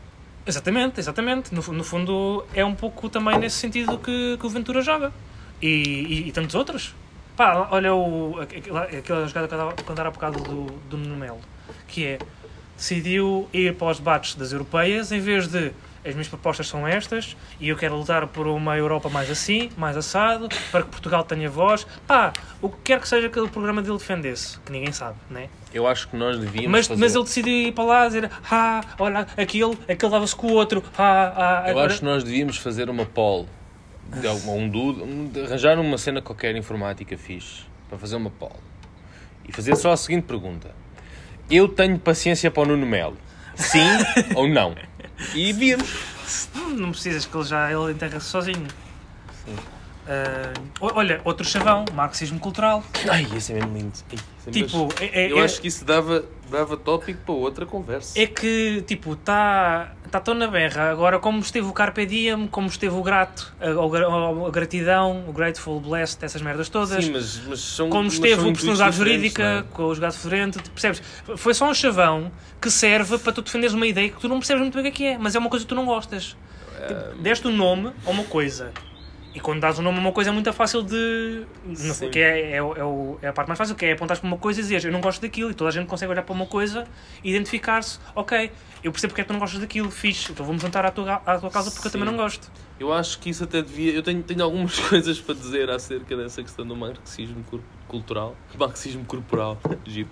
Exatamente, 0.48 1.00
exatamente. 1.00 1.54
No, 1.54 1.62
no 1.74 1.84
fundo 1.84 2.46
é 2.54 2.64
um 2.64 2.74
pouco 2.74 3.10
também 3.10 3.38
nesse 3.38 3.58
sentido 3.58 3.98
que, 3.98 4.38
que 4.40 4.46
o 4.46 4.50
Ventura 4.50 4.82
joga. 4.82 5.12
E, 5.62 5.68
e, 5.68 6.28
e 6.30 6.32
tantos 6.32 6.56
outros. 6.56 6.96
Pá, 7.36 7.68
olha 7.70 7.94
o, 7.94 8.40
aquela, 8.40 8.84
aquela 8.84 9.28
jogada 9.28 9.48
que 9.48 9.54
eu 9.54 9.72
estava 9.80 10.08
a 10.08 10.12
bocado 10.12 10.40
do, 10.42 10.66
do 10.90 10.98
Nuno 10.98 11.18
Melo, 11.18 11.42
que 11.88 12.06
é 12.06 12.20
decidiu 12.76 13.50
ir 13.52 13.76
para 13.76 13.90
os 13.90 13.98
debates 13.98 14.36
das 14.36 14.52
europeias 14.52 15.12
em 15.12 15.20
vez 15.20 15.48
de 15.48 15.72
as 16.06 16.14
minhas 16.14 16.28
propostas 16.28 16.68
são 16.68 16.88
estas 16.88 17.36
e 17.60 17.70
eu 17.70 17.76
quero 17.76 17.98
lutar 17.98 18.28
por 18.28 18.48
uma 18.48 18.78
Europa 18.78 19.10
mais 19.10 19.30
assim, 19.30 19.70
mais 19.76 19.98
assado, 19.98 20.48
para 20.72 20.84
que 20.84 20.90
Portugal 20.90 21.24
tenha 21.24 21.50
voz. 21.50 21.86
Pá, 22.08 22.32
o 22.62 22.70
que 22.70 22.78
quer 22.86 23.02
que 23.02 23.08
seja 23.10 23.28
que 23.30 23.40
o 23.40 23.50
programa 23.50 23.82
dele 23.82 23.98
defendesse, 23.98 24.58
que 24.60 24.72
ninguém 24.72 24.94
sabe, 24.94 25.18
né? 25.30 25.50
Eu 25.78 25.86
acho 25.86 26.08
que 26.08 26.16
nós 26.18 26.40
devíamos 26.40 26.72
Mas, 26.72 26.88
fazer... 26.88 27.00
mas 27.00 27.13
ele 27.13 27.24
decidiu 27.24 27.54
ir 27.54 27.72
para 27.72 27.84
lá 27.84 28.08
dizer 28.08 28.32
ah, 28.50 28.82
olha, 28.98 29.28
aquele, 29.38 29.78
aquele 29.88 30.12
dava-se 30.12 30.36
com 30.36 30.48
o 30.48 30.54
outro, 30.54 30.84
ah, 30.98 31.63
ah, 31.66 31.70
Eu 31.72 31.78
acho 31.80 32.00
que 32.00 32.06
nós 32.06 32.24
devíamos 32.24 32.58
fazer 32.58 32.90
uma 32.90 33.06
poll. 33.06 33.48
De 34.20 34.26
alguma- 34.26 34.54
um 34.54 34.68
dude, 34.68 35.04
um- 35.04 35.32
arranjar 35.46 35.78
uma 35.78 35.98
cena 36.00 36.20
qualquer 36.20 36.56
informática 36.56 37.16
fixe 37.16 37.62
para 37.88 38.00
fazer 38.00 38.16
uma 38.16 38.32
poll. 38.32 38.56
E 39.48 39.52
fazer 39.52 39.76
só 39.76 39.92
a 39.92 39.98
seguinte 39.98 40.24
pergunta. 40.24 40.72
Eu 41.48 41.68
tenho 41.68 42.00
paciência 42.00 42.50
para 42.50 42.63
o 42.63 42.66
Nuno 42.66 42.88
Melo? 42.88 43.16
Sim 43.56 43.86
ou 44.36 44.48
não? 44.48 44.76
E 45.36 45.54
vimos. 45.54 46.50
Não 46.76 46.90
precisas 46.90 47.26
que 47.28 47.38
ele 47.38 47.46
já 47.46 47.72
ele 47.72 47.92
enterra-se 47.92 48.26
sozinho. 48.26 48.68
Ah, 49.48 49.62
o- 50.80 50.91
olha, 50.96 51.22
outro 51.26 51.46
chavão, 51.46 51.84
marxismo 51.93 52.39
cultural. 52.39 52.84
Ai, 53.10 53.28
esse 53.36 53.52
é 53.52 53.56
mesmo 53.56 53.78
lindo. 53.78 53.93
Ai, 54.12 54.17
é 54.48 54.52
Tipo, 54.52 54.88
é, 55.02 55.06
é- 55.26 55.32
eu 55.32 55.39
é- 55.39 55.43
acho 55.43 55.60
que 55.60 55.67
isso 55.67 55.84
dava, 55.84 56.24
dava 56.50 56.78
tópico 56.78 57.20
para 57.26 57.34
outra 57.36 57.65
conversa. 57.65 58.17
é 58.20 58.26
que, 58.26 58.82
tipo, 58.88 59.13
está 59.13 59.93
tá 60.10 60.22
tão 60.22 60.34
na 60.34 60.48
berra. 60.48 60.89
Agora, 60.89 61.20
como 61.20 61.39
esteve 61.39 61.67
o 61.67 61.74
Carpe 61.74 62.06
Diem, 62.06 62.48
como 62.48 62.67
esteve 62.67 62.96
o 62.96 63.04
grato, 63.04 63.54
a, 63.60 63.89
gra- 63.89 64.08
a 64.08 64.50
gratidão, 64.50 65.26
o 65.28 65.34
grateful, 65.34 65.82
blessed, 65.82 66.24
essas 66.24 66.41
merdas 66.41 66.70
todas. 66.70 67.04
Sim, 67.04 67.12
mas, 67.12 67.41
mas 67.46 67.60
são 67.60 67.89
como 67.89 68.06
mas 68.06 68.13
esteve 68.13 68.36
são 68.36 68.50
o 68.50 68.54
personalidade 68.54 68.96
jurídica, 68.96 69.43
é? 69.43 69.63
com 69.63 69.84
o 69.84 69.93
jogado 69.93 70.13
federente, 70.13 70.60
tu 70.60 70.72
percebes? 70.72 71.02
Foi 71.36 71.54
só 71.54 71.70
um 71.70 71.74
chavão 71.74 72.32
que 72.62 72.72
serve 72.72 73.17
para 73.17 73.34
tu 73.34 73.41
defenderes 73.41 73.74
uma 73.76 73.86
ideia 73.86 74.10
que 74.10 74.20
tu 74.22 74.30
não 74.30 74.38
percebes 74.39 74.62
muito 74.62 74.76
bem 74.76 74.82
o 74.82 74.84
que 74.86 74.89
é 74.89 74.91
que 75.10 75.15
é, 75.15 75.17
mas 75.17 75.36
é 75.36 75.39
uma 75.39 75.50
coisa 75.50 75.65
que 75.65 75.70
tu 75.70 75.76
não 75.76 75.86
gostas. 75.86 76.38
Tipo, 76.88 77.22
deste 77.22 77.48
o 77.48 77.52
nome 77.52 77.91
a 78.06 78.10
uma 78.10 78.24
coisa. 78.24 78.72
E 79.38 79.39
quando 79.39 79.60
dás 79.62 79.78
o 79.78 79.84
nome 79.84 80.00
a 80.00 80.02
uma 80.02 80.12
coisa 80.12 80.32
é 80.32 80.34
muito 80.34 80.52
fácil 80.52 80.82
de. 80.82 81.45
não 81.63 81.76
sei, 81.76 81.93
Sim. 81.93 82.10
que 82.10 82.17
é, 82.17 82.54
é, 82.54 82.56
é, 82.56 82.63
o- 82.63 83.19
é 83.21 83.28
a 83.28 83.32
parte 83.34 83.47
mais 83.50 83.58
fácil, 83.60 83.76
que 83.76 83.86
é 83.86 83.91
apontar 83.91 84.17
para 84.17 84.26
uma 84.28 84.38
coisa 84.39 84.60
e 84.60 84.63
dizer 84.63 84.84
eu 84.84 84.91
não 84.91 85.00
gosto 85.00 85.21
daquilo. 85.21 85.52
E 85.52 85.54
toda 85.54 85.69
a 85.69 85.71
gente 85.71 85.86
consegue 85.86 86.12
olhar 86.12 86.23
para 86.23 86.34
uma 86.34 86.47
coisa 86.47 86.88
e 87.23 87.30
identificar-se. 87.30 88.00
Ok, 88.15 88.52
eu 88.84 88.91
percebo 88.91 89.12
porque 89.12 89.21
é 89.21 89.23
que 89.23 89.28
tu 89.28 89.34
não 89.34 89.39
gostas 89.39 89.60
daquilo, 89.62 89.91
fixe. 89.91 90.32
Então 90.32 90.43
vou-me 90.43 90.60
juntar 90.60 90.84
à 90.88 90.89
tua, 90.89 91.21
à 91.23 91.38
tua 91.38 91.52
causa 91.52 91.69
porque 91.69 91.88
eu 91.88 91.91
também 91.91 92.08
Sim. 92.08 92.15
não 92.15 92.23
gosto. 92.23 92.52
Eu 92.80 92.91
acho 92.91 93.19
que 93.19 93.30
isso 93.30 93.43
até 93.43 93.62
devia. 93.62 93.91
Eu 93.93 94.02
tenho, 94.02 94.23
tenho 94.23 94.43
algumas 94.43 94.80
coisas 94.89 95.19
para 95.21 95.36
dizer 95.36 95.69
acerca 95.69 96.17
dessa 96.17 96.41
questão 96.41 96.65
do 96.65 96.76
marxismo 96.76 97.45
cultural. 97.88 98.36
Marxismo 98.58 99.06
corporal. 99.06 99.62
Giro. 99.86 100.10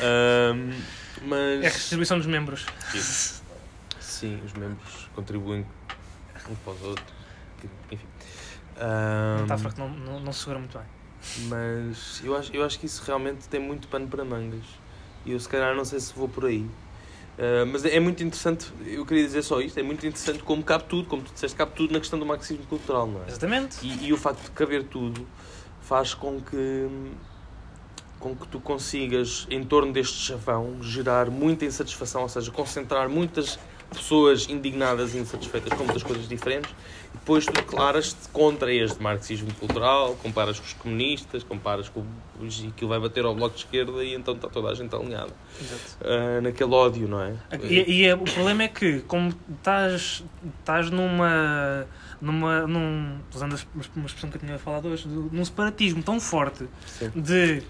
Ahm, 0.00 0.70
mas. 1.26 1.62
É 1.64 1.66
a 1.66 1.70
distribuição 1.70 2.16
dos 2.16 2.26
membros. 2.26 2.64
Giro. 2.92 3.04
Sim, 4.00 4.40
os 4.42 4.54
membros 4.54 5.10
contribuem 5.14 5.66
um 6.48 6.54
para 6.54 6.72
os 6.72 6.82
outros. 6.82 7.14
Enfim. 7.90 8.06
Uma 8.76 9.42
metáfora 9.42 9.74
que 9.74 9.80
não, 9.80 9.88
não, 9.88 10.20
não 10.20 10.32
se 10.32 10.40
segura 10.40 10.58
muito 10.58 10.76
bem. 10.76 10.86
mas 11.48 12.20
eu 12.24 12.36
acho, 12.36 12.54
eu 12.54 12.64
acho 12.64 12.78
que 12.78 12.86
isso 12.86 13.02
realmente 13.06 13.48
tem 13.48 13.60
muito 13.60 13.88
pano 13.88 14.06
para 14.08 14.24
mangas. 14.24 14.64
E 15.24 15.32
eu 15.32 15.40
se 15.40 15.48
calhar 15.48 15.74
não 15.74 15.84
sei 15.84 16.00
se 16.00 16.12
vou 16.14 16.28
por 16.28 16.44
aí. 16.44 16.66
Ah, 17.38 17.64
mas 17.66 17.84
é 17.84 17.98
muito 17.98 18.22
interessante, 18.22 18.72
eu 18.86 19.04
queria 19.04 19.24
dizer 19.24 19.42
só 19.42 19.60
isto, 19.60 19.78
é 19.78 19.82
muito 19.82 20.06
interessante 20.06 20.42
como 20.42 20.62
cabe 20.62 20.84
tudo, 20.84 21.08
como 21.08 21.22
tu 21.22 21.32
disseste, 21.32 21.56
cabe 21.56 21.72
tudo 21.74 21.92
na 21.92 21.98
questão 21.98 22.18
do 22.18 22.26
marxismo 22.26 22.64
cultural, 22.66 23.06
não 23.06 23.22
é? 23.22 23.28
Exatamente. 23.28 23.78
E, 23.82 24.06
e 24.06 24.12
o 24.12 24.16
facto 24.16 24.42
de 24.42 24.50
caber 24.50 24.84
tudo 24.84 25.26
faz 25.82 26.14
com 26.14 26.40
que 26.40 26.88
com 28.20 28.34
que 28.34 28.48
tu 28.48 28.58
consigas, 28.58 29.46
em 29.50 29.62
torno 29.62 29.92
deste 29.92 30.16
chavão, 30.16 30.82
gerar 30.82 31.30
muita 31.30 31.66
insatisfação, 31.66 32.22
ou 32.22 32.28
seja, 32.28 32.50
concentrar 32.50 33.06
muitas 33.06 33.58
pessoas 33.92 34.48
indignadas 34.48 35.14
e 35.14 35.18
insatisfeitas 35.18 35.70
com 35.74 35.84
muitas 35.84 36.02
coisas 36.02 36.26
diferentes, 36.26 36.74
depois 37.24 37.46
tu 37.46 37.52
declaras-te 37.52 38.28
contra 38.28 38.70
este 38.70 39.02
marxismo 39.02 39.52
cultural, 39.54 40.14
comparas 40.22 40.60
com 40.60 40.66
os 40.66 40.72
comunistas, 40.74 41.42
comparas 41.42 41.88
com 41.88 42.04
os, 42.38 42.60
e 42.62 42.66
aquilo 42.66 42.90
vai 42.90 43.00
bater 43.00 43.24
ao 43.24 43.34
bloco 43.34 43.54
de 43.56 43.64
esquerda 43.64 44.04
e 44.04 44.14
então 44.14 44.34
está 44.34 44.46
toda 44.46 44.68
a 44.68 44.74
gente 44.74 44.94
alinhada 44.94 45.32
ah, 46.02 46.42
naquele 46.42 46.74
ódio, 46.74 47.08
não 47.08 47.22
é? 47.22 47.34
E, 47.62 48.00
e 48.00 48.04
é- 48.04 48.14
o 48.14 48.24
problema 48.24 48.64
é 48.64 48.68
que, 48.68 49.00
como 49.00 49.34
estás, 49.56 50.22
estás 50.60 50.90
numa. 50.90 51.86
numa 52.20 52.66
num, 52.66 53.18
usando 53.34 53.58
uma 53.96 54.06
expressão 54.06 54.28
que 54.28 54.36
eu 54.36 54.40
tinha 54.40 54.58
falado 54.58 54.88
hoje, 54.88 55.08
num 55.08 55.44
separatismo 55.46 56.02
tão 56.02 56.20
forte 56.20 56.66
Sim. 56.86 57.10
de. 57.16 57.62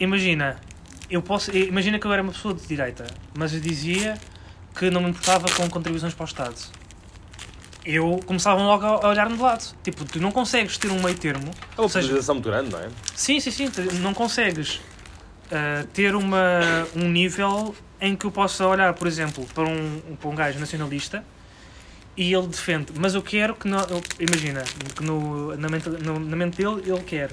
Imagina, 0.00 0.60
eu 1.08 1.22
posso. 1.22 1.56
Imagina 1.56 2.00
que 2.00 2.06
eu 2.06 2.12
era 2.12 2.22
uma 2.22 2.32
pessoa 2.32 2.52
de 2.52 2.66
direita, 2.66 3.06
mas 3.38 3.54
eu 3.54 3.60
dizia 3.60 4.18
que 4.76 4.90
não 4.90 5.02
me 5.02 5.10
importava 5.10 5.46
com 5.52 5.68
contribuições 5.70 6.14
para 6.14 6.24
o 6.24 6.26
Estado. 6.26 6.77
Eu 7.84 8.20
começava 8.26 8.60
logo 8.62 8.84
a 8.84 9.08
olhar-me 9.08 9.36
de 9.36 9.42
lado. 9.42 9.74
Tipo, 9.82 10.04
tu 10.04 10.20
não 10.20 10.30
consegues 10.30 10.76
ter 10.76 10.90
um 10.90 11.02
meio 11.02 11.16
termo. 11.16 11.50
É 11.76 11.80
uma 11.80 11.88
polarização 11.88 12.34
muito 12.34 12.48
grande, 12.48 12.70
não 12.70 12.80
é? 12.80 12.88
Sim, 13.14 13.40
sim, 13.40 13.50
sim. 13.50 13.68
Não 14.00 14.12
consegues 14.12 14.80
ah, 15.50 15.84
ter 15.92 16.14
uma, 16.14 16.60
um 16.94 17.08
nível 17.08 17.74
em 18.00 18.14
que 18.14 18.24
eu 18.26 18.30
possa 18.30 18.66
olhar, 18.66 18.92
por 18.94 19.06
exemplo, 19.06 19.46
para 19.54 19.64
um, 19.64 20.00
para 20.20 20.28
um 20.28 20.34
gajo 20.34 20.58
nacionalista 20.58 21.24
e 22.16 22.34
ele 22.34 22.46
defende. 22.48 22.92
Mas 22.98 23.14
eu 23.14 23.22
quero 23.22 23.54
que. 23.54 23.66
Não, 23.68 23.80
eu- 23.80 24.02
imagina, 24.20 24.62
que 24.94 25.02
no, 25.02 25.56
na, 25.56 25.68
mente, 25.68 25.88
no- 25.88 26.18
na 26.20 26.36
mente 26.36 26.56
dele 26.56 26.82
ele 26.86 27.02
quer 27.04 27.30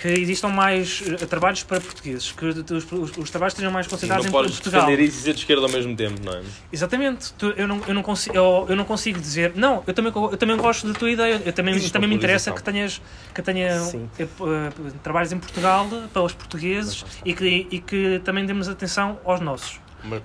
que 0.00 0.08
existam 0.08 0.48
mais 0.48 1.02
eh, 1.06 1.26
trabalhos 1.26 1.62
para 1.62 1.78
portugueses, 1.80 2.32
que 2.32 2.44
os, 2.46 2.56
os- 2.92 3.16
os 3.18 3.30
trabalhos 3.30 3.52
estejam 3.52 3.70
mais 3.70 3.86
concentrados 3.86 4.24
não 4.24 4.30
em 4.30 4.32
podes 4.32 4.52
Portugal. 4.52 4.86
defender 4.86 5.02
isso 5.04 5.18
e 5.18 5.22
ser 5.22 5.32
de 5.34 5.40
esquerda 5.40 5.62
ao 5.66 5.68
mesmo 5.70 5.94
tempo, 5.94 6.18
não 6.24 6.32
é? 6.32 6.42
Exatamente. 6.72 7.32
Tu- 7.34 7.52
eu, 7.56 7.68
não, 7.68 7.82
eu, 7.86 7.92
não 7.94 8.02
consigo, 8.02 8.34
eu, 8.34 8.66
eu 8.70 8.76
não 8.76 8.84
consigo 8.84 9.20
dizer. 9.20 9.52
Não, 9.54 9.82
eu 9.86 9.92
também, 9.92 10.10
eu 10.14 10.36
também 10.38 10.56
gosto 10.56 10.86
da 10.90 10.98
tua 10.98 11.10
ideia. 11.10 11.42
Eu 11.44 11.52
também, 11.52 11.78
também 11.90 12.08
me 12.08 12.14
interessa 12.16 12.50
que 12.52 12.62
tenhas 12.62 13.00
que 13.34 13.42
tenha 13.42 13.78
Sim. 13.80 14.08
eh, 14.18 14.22
eh, 14.22 14.90
trabalhos 15.02 15.32
em 15.32 15.38
Portugal 15.38 15.86
para 16.12 16.22
os 16.22 16.32
portugueses 16.32 17.04
e 17.24 17.34
que, 17.34 17.66
e 17.70 17.78
que 17.80 18.20
também 18.24 18.46
demos 18.46 18.68
atenção 18.68 19.18
aos 19.24 19.40
nossos. 19.40 19.78
Mas- 20.02 20.22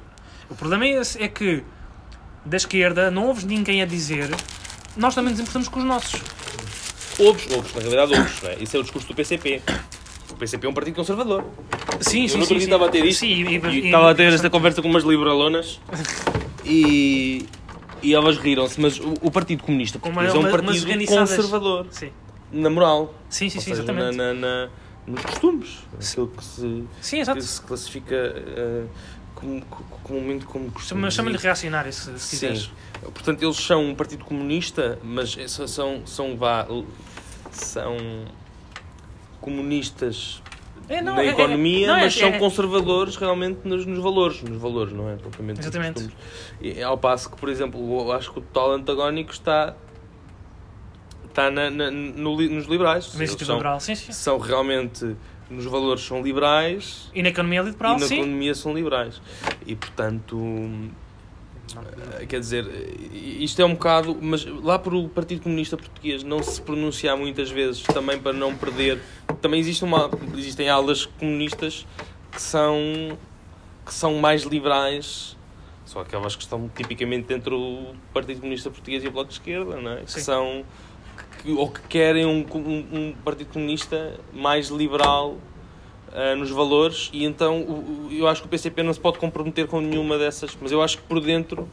O 0.49 0.55
problema 0.55 0.85
é 0.85 1.01
esse, 1.01 1.21
é 1.21 1.27
que 1.27 1.63
da 2.45 2.55
esquerda 2.55 3.11
não 3.11 3.27
ouves 3.27 3.43
ninguém 3.43 3.81
a 3.81 3.85
dizer 3.85 4.29
nós 4.95 5.13
também 5.15 5.31
nos 5.31 5.39
importamos 5.41 5.67
com 5.67 5.79
os 5.79 5.85
nossos. 5.85 6.21
Ouves, 7.19 7.47
ouves, 7.51 7.73
na 7.73 7.81
realidade 7.81 8.13
ouves, 8.13 8.41
não 8.41 8.49
é? 8.49 8.55
Isso 8.61 8.75
é 8.75 8.79
o 8.79 8.83
discurso 8.83 9.07
do 9.07 9.15
PCP. 9.15 9.61
O 10.31 10.35
PCP 10.35 10.67
é 10.67 10.69
um 10.69 10.73
partido 10.73 10.95
conservador. 10.95 11.43
Sim, 12.01 12.23
Eu 12.23 12.29
sim, 12.29 12.35
no 12.35 12.41
outro 12.41 12.47
sim. 12.47 12.53
dia 12.55 12.59
sim. 12.59 12.63
estava 12.65 12.85
a 12.87 12.89
ter 12.89 13.05
isto 13.05 13.19
Sim, 13.21 13.27
e, 13.27 13.57
E 13.57 13.85
estava 13.85 14.11
a 14.11 14.15
ter 14.15 14.33
esta 14.33 14.49
conversa 14.49 14.81
com 14.81 14.87
umas 14.89 15.03
liberalonas 15.03 15.79
e, 16.65 17.45
e 18.01 18.13
elas 18.13 18.37
riram-se, 18.37 18.79
mas 18.81 18.99
o, 18.99 19.13
o 19.21 19.31
Partido 19.31 19.63
Comunista 19.63 19.97
Português 19.99 20.33
é 20.33 20.37
um 20.37 20.51
partido 20.51 21.05
conservador, 21.07 21.87
Sim, 21.91 22.11
na 22.51 22.69
moral. 22.69 23.13
sim, 23.29 23.49
sim, 23.49 23.59
sim 23.59 23.69
seja, 23.71 23.83
exatamente. 23.83 24.17
Na, 24.17 24.33
na- 24.33 24.39
na- 24.65 24.69
nos 25.07 25.21
costumes. 25.21 25.77
Aquilo 25.93 26.27
que 26.35 26.43
se, 26.43 26.83
Sim, 26.99 27.19
exato. 27.19 27.39
que 27.39 27.45
se 27.45 27.61
classifica 27.61 28.15
eh, 28.15 28.83
como, 29.35 29.61
comumente 30.03 30.45
como 30.45 30.71
costumes. 30.71 31.13
Chama-lhe 31.13 31.37
reacionário, 31.37 31.91
se, 31.93 32.05
se 32.17 32.19
Sim. 32.19 32.29
quiseres. 32.47 32.71
Portanto, 33.01 33.43
eles 33.43 33.57
são 33.57 33.83
um 33.85 33.93
partido 33.93 34.23
comunista, 34.25 34.97
mas 35.03 35.37
são, 35.67 36.05
são, 36.07 36.35
vá, 36.37 36.65
são 37.51 37.95
comunistas 39.41 40.41
É, 40.89 41.01
não, 41.01 41.15
na 41.15 41.23
é- 41.23 41.27
é- 41.27 41.29
economia, 41.31 41.87
não, 41.87 41.95
é- 41.97 42.01
mas 42.05 42.15
são 42.15 42.29
é- 42.29 42.39
conservadores 42.39 43.15
realmente 43.15 43.59
nos, 43.65 43.85
nos 43.85 43.99
valores, 43.99 44.41
nos 44.41 44.57
valores, 44.59 44.93
não 44.93 45.09
é? 45.09 45.15
Propriamente 45.15 45.59
Exatamente. 45.61 46.09
E, 46.61 46.81
ao 46.81 46.97
passo 46.97 47.29
que, 47.29 47.37
por 47.37 47.49
exemplo, 47.49 47.79
eu 48.01 48.11
acho 48.11 48.31
que 48.31 48.39
o 48.39 48.41
total 48.41 48.71
antagónico 48.73 49.31
está, 49.31 49.75
está 51.27 51.51
na, 51.51 51.69
na- 51.69 51.91
no 51.91 52.37
nos 52.41 52.65
liberais. 52.65 53.13
Eles 53.15 53.31
são, 53.31 53.55
Liberal, 53.57 53.79
sim, 53.79 53.93
sim. 53.95 54.11
são 54.11 54.37
realmente, 54.37 55.15
nos 55.55 55.65
valores 55.65 56.03
são 56.03 56.21
liberais 56.21 57.09
E 57.13 57.23
na 57.23 57.29
economia 57.29 57.61
liberal, 57.61 57.97
e 57.97 58.01
na 58.01 58.07
sim. 58.07 58.19
economia 58.19 58.53
são 58.53 58.73
liberais. 58.73 59.21
E, 59.65 59.75
portanto, 59.75 60.37
eh, 62.19 62.25
Quer 62.25 62.39
dizer, 62.39 62.65
isto 63.11 63.61
é 63.61 63.65
um 63.65 63.73
bocado. 63.73 64.17
Mas 64.21 64.45
lá 64.45 64.77
por 64.77 64.93
o 64.93 65.09
Partido 65.09 65.41
Comunista 65.41 65.75
Português 65.77 66.23
não 66.23 66.41
se 66.41 66.61
pronunciar 66.61 67.17
muitas 67.17 67.49
vezes, 67.49 67.81
também 67.81 68.19
para 68.19 68.33
não 68.33 68.55
perder. 68.55 69.01
Também 69.41 69.59
existe 69.59 69.83
uma, 69.83 70.09
existem 70.35 70.69
alas 70.69 71.05
comunistas 71.05 71.85
que 72.31 72.41
são, 72.41 73.17
que 73.85 73.93
são 73.93 74.15
mais 74.15 74.43
liberais. 74.43 75.35
São 75.85 76.01
aquelas 76.01 76.35
que 76.35 76.41
estão 76.41 76.69
tipicamente 76.75 77.31
entre 77.33 77.53
o 77.53 77.93
Partido 78.13 78.39
Comunista 78.41 78.71
Português 78.71 79.03
e 79.03 79.07
o 79.07 79.11
Bloco 79.11 79.27
de 79.29 79.35
Esquerda, 79.35 79.79
não 79.79 79.91
é? 79.91 80.01
Que 80.01 80.19
são. 80.19 80.63
Que, 81.45 81.51
ou 81.53 81.69
que 81.69 81.81
querem 81.81 82.25
um, 82.25 82.43
um, 82.55 82.85
um 82.91 83.13
Partido 83.23 83.53
Comunista 83.53 84.19
mais 84.33 84.69
liberal 84.69 85.37
ah, 86.11 86.35
nos 86.35 86.49
valores 86.49 87.09
e 87.13 87.23
então 87.23 87.61
o- 87.61 88.07
eu 88.11 88.27
acho 88.27 88.41
que 88.41 88.47
o 88.47 88.49
PCP 88.49 88.81
não 88.81 88.91
se 88.93 88.99
pode 88.99 89.19
comprometer 89.19 89.67
com 89.67 89.79
nenhuma 89.79 90.17
dessas, 90.17 90.57
mas 90.59 90.71
eu 90.71 90.81
acho 90.81 90.97
que 90.97 91.03
por 91.03 91.19
dentro 91.21 91.69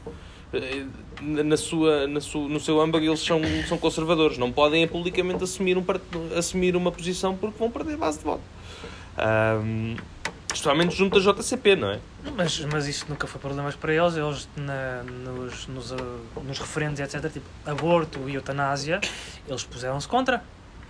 eh, 0.53 0.85
na 1.21 1.57
sua, 1.57 2.07
na 2.07 2.21
sua, 2.21 2.49
no 2.49 2.61
seu 2.61 2.81
âmago 2.81 3.03
eles 3.05 3.21
são, 3.21 3.41
são 3.67 3.79
conservadores, 3.79 4.37
não 4.37 4.53
podem 4.53 4.87
publicamente 4.87 5.43
assumir, 5.43 5.79
um, 5.79 5.85
assumir 6.37 6.77
uma 6.77 6.93
posição 6.93 7.35
porque 7.35 7.59
vão 7.59 7.71
perder 7.71 7.97
base 7.97 8.19
de 8.19 8.25
voto. 8.25 8.43
Ahm, 9.17 9.97
especialmente 10.55 10.95
junto 10.97 11.21
da 11.21 11.33
JCP, 11.33 11.77
não 11.77 11.91
é? 11.91 11.99
Mas, 12.37 12.61
mas 12.61 12.87
isso 12.87 13.07
nunca 13.09 13.27
foi 13.27 13.41
problemas 13.41 13.75
para 13.75 13.93
eles. 13.93 14.17
Eles, 14.17 14.49
na- 14.57 15.03
nos, 15.03 15.67
nos, 15.67 15.91
uh, 15.93 15.97
nos 16.45 16.59
referendos, 16.59 17.01
etc., 17.01 17.31
tipo 17.33 17.47
aborto 17.67 18.29
e 18.29 18.35
eutanásia, 18.35 19.01
eles 19.49 19.65
puseram-se 19.65 20.07
contra. 20.09 20.43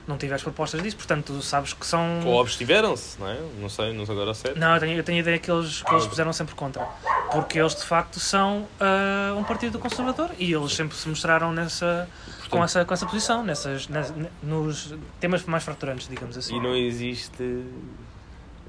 Não 0.04 0.18
tiveste 0.18 0.42
propostas 0.42 0.82
disso, 0.82 0.96
portanto, 0.96 1.40
sabes 1.42 1.72
que 1.74 1.86
são. 1.86 2.26
Ou 2.26 2.40
abstiveram-se, 2.40 3.20
não 3.20 3.28
é? 3.28 3.38
Não 3.60 3.68
sei, 3.68 3.92
não 3.94 4.04
sei 4.04 4.14
agora 4.16 4.34
sério. 4.34 4.58
Não, 4.58 4.74
eu 4.74 4.80
tenho, 4.80 4.96
eu 4.98 5.04
tenho 5.04 5.18
a 5.18 5.20
ideia 5.20 5.38
que 5.38 5.48
eles, 5.48 5.80
que 5.80 5.92
eles 5.94 6.06
puseram 6.08 6.32
sempre 6.32 6.56
contra. 6.56 6.84
Porque 7.30 7.56
eles, 7.60 7.72
de 7.76 7.84
facto, 7.84 8.18
são 8.18 8.66
ah, 8.80 9.32
um 9.38 9.44
partido 9.44 9.78
conservador 9.78 10.30
e 10.40 10.52
eles 10.52 10.72
sempre 10.74 10.96
se 10.96 11.08
mostraram 11.08 11.52
nessa, 11.52 12.08
com, 12.50 12.64
essa, 12.64 12.84
com 12.84 12.92
essa 12.92 13.06
posição, 13.06 13.44
nessas, 13.44 13.86
nas- 13.86 14.12
nos 14.42 14.92
temas 15.20 15.44
mais 15.44 15.62
fraturantes, 15.62 16.08
digamos 16.08 16.36
assim. 16.36 16.56
E 16.56 16.60
não 16.60 16.74
existe. 16.74 17.62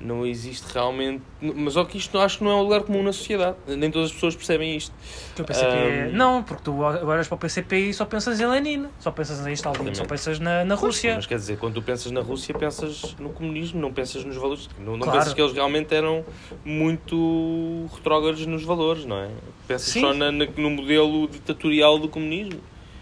Não 0.03 0.25
existe 0.25 0.65
realmente. 0.73 1.23
Mas 1.41 1.73
só 1.73 1.85
que 1.85 1.97
isto 1.97 2.17
acho 2.19 2.39
que 2.39 2.43
não 2.43 2.51
é 2.51 2.55
um 2.55 2.61
lugar 2.63 2.81
comum 2.83 3.01
na 3.01 3.13
sociedade. 3.13 3.55
Nem 3.67 3.89
todas 3.89 4.07
as 4.09 4.13
pessoas 4.13 4.35
percebem 4.35 4.75
isto. 4.75 4.93
Que 5.35 5.41
o 5.41 5.45
PCP 5.45 5.67
é-. 5.75 6.09
Não, 6.11 6.43
porque 6.43 6.61
tu 6.63 6.79
olhas 6.81 7.27
para 7.27 7.35
o 7.35 7.37
PCP 7.37 7.77
e 7.89 7.93
só 7.93 8.03
pensas 8.05 8.39
em 8.39 8.45
Lenin, 8.45 8.87
só 8.99 9.11
pensas 9.11 9.45
em 9.47 9.53
Stalin, 9.53 9.93
só 9.95 10.03
pensas 10.05 10.39
na, 10.39 10.65
na 10.65 10.75
Rússia. 10.75 11.15
Mas 11.15 11.25
quer 11.25 11.35
dizer, 11.35 11.57
quando 11.57 11.75
tu 11.75 11.81
pensas 11.81 12.11
na 12.11 12.19
Rússia, 12.21 12.53
pensas 12.53 13.15
no 13.17 13.29
comunismo, 13.29 13.79
não 13.79 13.93
pensas 13.93 14.25
nos 14.25 14.35
valores. 14.35 14.69
Não, 14.77 14.93
não 14.97 14.99
Claro. 14.99 15.19
pensas 15.19 15.33
que 15.33 15.41
eles 15.41 15.53
realmente 15.53 15.93
eram 15.95 16.25
muito 16.65 17.87
retrógrados 17.95 18.45
nos 18.45 18.63
valores, 18.63 19.05
não 19.05 19.17
é? 19.17 19.29
Pensas 19.67 19.87
Sim. 19.93 20.01
só 20.01 20.13
na- 20.13 20.31
na- 20.31 20.47
no 20.57 20.69
modelo 20.69 21.27
ditatorial 21.27 21.97
do 21.99 22.09
comunismo. 22.09 22.59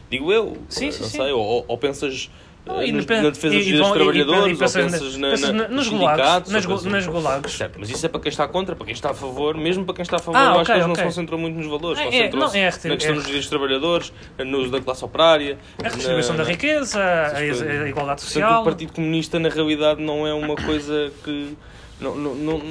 Digo 0.09 0.31
eu. 0.31 0.57
Sim, 0.69 0.91
sim, 0.91 1.01
não 1.01 1.09
sei. 1.09 1.31
Ou, 1.31 1.63
ou 1.67 1.77
pensas 1.77 2.29
Não, 2.65 2.79
eh, 2.79 2.87
e 2.87 2.91
nos- 2.91 3.05
no- 3.07 3.15
na 3.15 3.29
defesa 3.31 3.55
dos 3.55 3.65
direitos 3.65 3.79
dos 3.79 3.89
e- 3.89 3.93
trabalhadores, 3.93 4.55
e 4.55 4.59
pensas 4.59 5.17
na- 5.17 5.27
na, 5.29 5.67
nos 5.67 5.69
nos 5.69 5.87
sindicatos, 5.87 6.51
nas 6.51 6.65
pensas 6.65 6.85
nos- 6.85 7.07
gulags. 7.07 7.51
Certo, 7.53 7.77
mas 7.79 7.89
isso 7.89 8.05
é 8.05 8.09
para 8.09 8.21
quem 8.21 8.29
está 8.29 8.47
contra, 8.47 8.75
para 8.75 8.85
quem 8.85 8.93
está 8.93 9.09
a 9.09 9.13
favor, 9.15 9.57
mesmo 9.57 9.83
para 9.83 9.95
quem 9.95 10.03
está 10.03 10.17
a 10.17 10.19
favor, 10.19 10.37
Ah, 10.37 10.45
eu 10.53 10.59
acho 10.59 10.65
que 10.65 10.71
eles 10.73 10.83
não 10.85 10.91
ok. 10.91 11.03
se 11.03 11.07
concentram 11.09 11.37
muito 11.39 11.55
nos 11.57 11.65
valores, 11.67 11.99
É, 11.99 12.01
é, 12.03 12.05
concentram-se 12.05 12.37
não, 12.55 12.61
é 12.61 12.61
a 12.61 12.65
na 12.65 12.71
questão 12.71 12.91
é- 12.91 12.95
dos 13.15 13.25
direitos 13.25 13.31
dos 13.33 13.47
trabalhadores, 13.49 14.13
no 14.45 14.57
uso 14.59 14.71
da 14.71 14.79
classe 14.81 15.03
operária, 15.03 15.57
A 15.79 15.83
redistribuição 15.89 16.35
da 16.35 16.43
riqueza, 16.43 16.99
a, 17.01 17.37
a 17.37 17.43
igualdade 17.45 17.93
Portanto, 17.93 18.19
social. 18.21 18.61
o 18.61 18.63
Partido 18.63 18.93
Comunista, 18.93 19.39
na 19.39 19.49
realidade, 19.49 20.01
não 20.01 20.27
é 20.27 20.33
uma 20.33 20.55
coisa 20.55 21.11
que. 21.23 21.57
Não, 21.99 22.15
não, 22.15 22.33
não, 22.33 22.61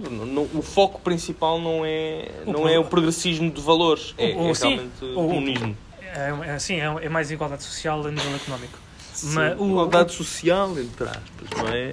não- 0.00 0.26
não- 0.26 0.48
o 0.54 0.60
foco 0.62 1.00
principal 1.00 1.60
não 1.60 1.84
é, 1.84 2.28
O 2.46 2.52
não 2.52 2.68
é 2.68 2.78
o 2.78 2.84
progressismo 2.84 3.48
de 3.50 3.60
valores, 3.60 4.12
é, 4.18 4.26
O- 4.26 4.28
é 4.28 4.52
realmente 4.52 5.04
o- 5.04 5.14
comunismo. 5.14 5.76
É, 6.14 6.50
é, 6.54 6.58
sim, 6.58 6.80
é, 6.80 6.84
é 7.02 7.08
mais 7.08 7.30
igualdade 7.30 7.62
social 7.62 8.04
a 8.04 8.10
nível 8.10 8.34
económico. 8.34 8.78
Mas 9.24 9.58
o- 9.60 9.66
igualdade 9.66 10.12
social, 10.12 10.70
entre 10.78 11.04
aspas, 11.04 11.50
não 11.56 11.68
é? 11.68 11.92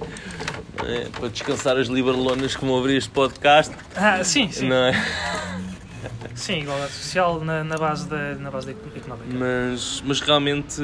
É? 0.82 1.08
Para 1.10 1.28
descansar 1.28 1.76
as 1.76 1.88
liberalonas 1.88 2.56
que 2.56 2.64
vão 2.64 2.78
abrir 2.78 2.96
este 2.96 3.10
podcast, 3.10 3.74
Ah, 3.94 4.22
sim, 4.24 4.50
sim. 4.50 4.68
não 4.68 4.76
é? 4.76 4.92
Sim, 6.34 6.60
igualdade 6.60 6.92
social 6.92 7.40
na, 7.44 7.62
na 7.62 7.76
base 7.76 8.08
da, 8.08 8.34
na 8.36 8.50
base 8.50 8.72
da 8.72 8.72
económica. 8.96 9.26
Mas, 9.32 10.02
mas 10.06 10.20
realmente 10.20 10.80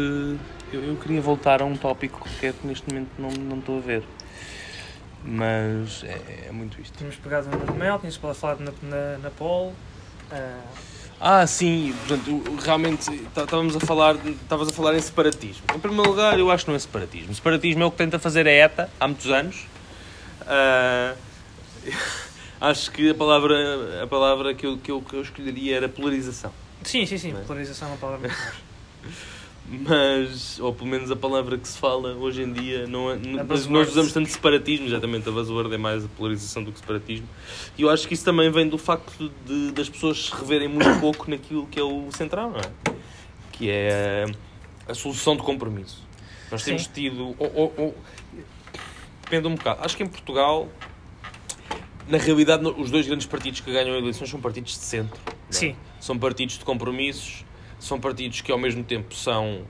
eu, 0.73 0.85
eu 0.85 0.97
queria 0.97 1.21
voltar 1.21 1.63
a 1.63 1.65
um 1.65 1.75
tópico 1.77 2.29
que 2.39 2.47
é 2.47 2.53
que 2.53 2.67
neste 2.67 2.87
momento 2.93 3.11
não, 3.19 3.31
não 3.31 3.59
estou 3.59 3.79
a 3.79 3.81
ver. 3.81 4.03
Mas 5.25 6.05
é, 6.05 6.47
é 6.49 6.53
muito 6.53 6.81
isto. 6.81 6.97
Tínhamos 6.99 7.17
pegado 7.17 7.49
no 7.49 7.75
Mel, 7.75 7.99
tínhamos 7.99 8.17
falado 8.39 8.61
na, 8.61 8.71
na, 8.83 9.19
na 9.19 9.31
Pol. 9.31 9.73
ah, 10.31 10.61
Ah, 11.19 11.47
sim, 11.47 11.95
portanto, 12.07 12.43
realmente 12.63 13.11
tá- 13.35 13.45
estávamos 13.45 13.75
a 13.75 13.81
falar, 13.81 14.17
estavas 14.17 14.69
a 14.69 14.73
falar 14.73 14.95
em 14.95 15.01
separatismo. 15.01 15.63
Em 15.75 15.79
primeiro 15.79 16.11
lugar, 16.11 16.39
eu 16.39 16.51
acho 16.51 16.65
que 16.65 16.71
não 16.71 16.77
é 16.77 16.79
separatismo. 16.79 17.35
Separatismo 17.35 17.83
é 17.83 17.87
o 17.87 17.91
que 17.91 17.97
tenta 17.97 18.19
fazer 18.19 18.47
a 18.47 18.51
ETA 18.51 18.91
há 19.01 19.09
muitos 19.09 19.31
anos. 19.31 19.67
Ah, 20.47 21.15
acho 22.61 22.91
que 22.91 23.11
a 23.11 23.15
palavra, 23.15 24.03
a 24.03 24.07
palavra 24.07 24.55
que, 24.55 24.67
eu, 24.67 24.77
que, 24.77 24.91
eu, 24.91 25.01
que 25.01 25.15
eu 25.15 25.23
escolheria 25.23 25.77
era 25.77 25.89
polarização. 25.89 26.53
sim, 26.85 27.07
sim, 27.07 27.17
sim. 27.17 27.31
É? 27.31 27.41
Polarização 27.45 27.89
é 27.89 27.91
uma 27.93 27.97
palavra 27.99 28.29
muito 28.29 28.39
mais. 28.39 28.55
Mas, 29.69 30.61
ou 30.61 30.73
pelo 30.73 30.89
menos 30.89 31.11
a 31.11 31.17
palavra 31.17 31.59
que 31.59 31.67
se 31.67 31.77
fala 31.77 32.15
hoje 32.15 32.43
em 32.43 32.53
dia, 32.53 32.87
não 32.87 33.11
é, 33.11 33.17
buzzword. 33.17 33.69
nós 33.71 33.89
usamos 33.89 34.13
tanto 34.13 34.29
separatismo, 34.31 34.87
exatamente, 34.87 35.29
a 35.29 35.33
buzzword 35.33 35.75
é 35.75 35.79
mais 35.79 36.05
a 36.05 36.09
polarização 36.09 36.63
do 36.63 36.71
que 36.71 36.79
separatismo. 36.79 37.29
E 37.77 37.83
eu 37.83 37.91
acho 37.91 38.07
que 38.07 38.15
isso 38.15 38.25
também 38.25 38.49
vem 38.51 38.69
do 38.69 38.79
facto 38.79 39.31
de, 39.45 39.73
das 39.73 39.89
pessoas 39.89 40.27
se 40.27 40.33
reverem 40.35 40.69
muito 40.69 40.89
pouco 41.01 41.29
naquilo 41.29 41.67
que 41.67 41.81
é 41.81 41.83
o 41.83 42.11
central, 42.13 42.51
não 42.51 42.61
é? 42.61 42.97
Que 43.53 43.69
é 43.69 44.27
a 44.89 44.95
solução 44.95 45.35
de 45.37 45.43
compromisso. 45.43 46.07
Nós 46.51 46.63
Sim. 46.63 46.71
temos 46.71 46.87
tido. 46.87 47.35
ou- 47.37 47.53
ou- 47.55 47.75
ou- 47.77 47.97
depende 49.25 49.49
um 49.49 49.57
bocado. 49.57 49.81
Acho 49.85 49.97
que 49.97 50.03
em 50.05 50.07
Portugal 50.07 50.69
na 52.09 52.19
realidade, 52.19 52.65
os 52.79 52.89
dois 52.89 53.05
grandes 53.05 53.27
partidos 53.27 53.59
que 53.59 53.73
ganham 53.73 53.97
eleições 53.97 54.31
são 54.31 54.41
partidos 54.41 54.75
de 54.75 54.85
centro. 54.85 55.19
é? 55.27 55.33
Sim. 55.51 55.75
São 55.99 56.17
partidos 56.17 56.57
de 56.57 56.65
compromissos, 56.65 57.45
são 57.79 58.01
partidos 58.01 58.41
que 58.41 58.51
ao 58.51 58.59
mesmo 58.59 58.83
tempo 58.83 59.15
são 59.15 59.65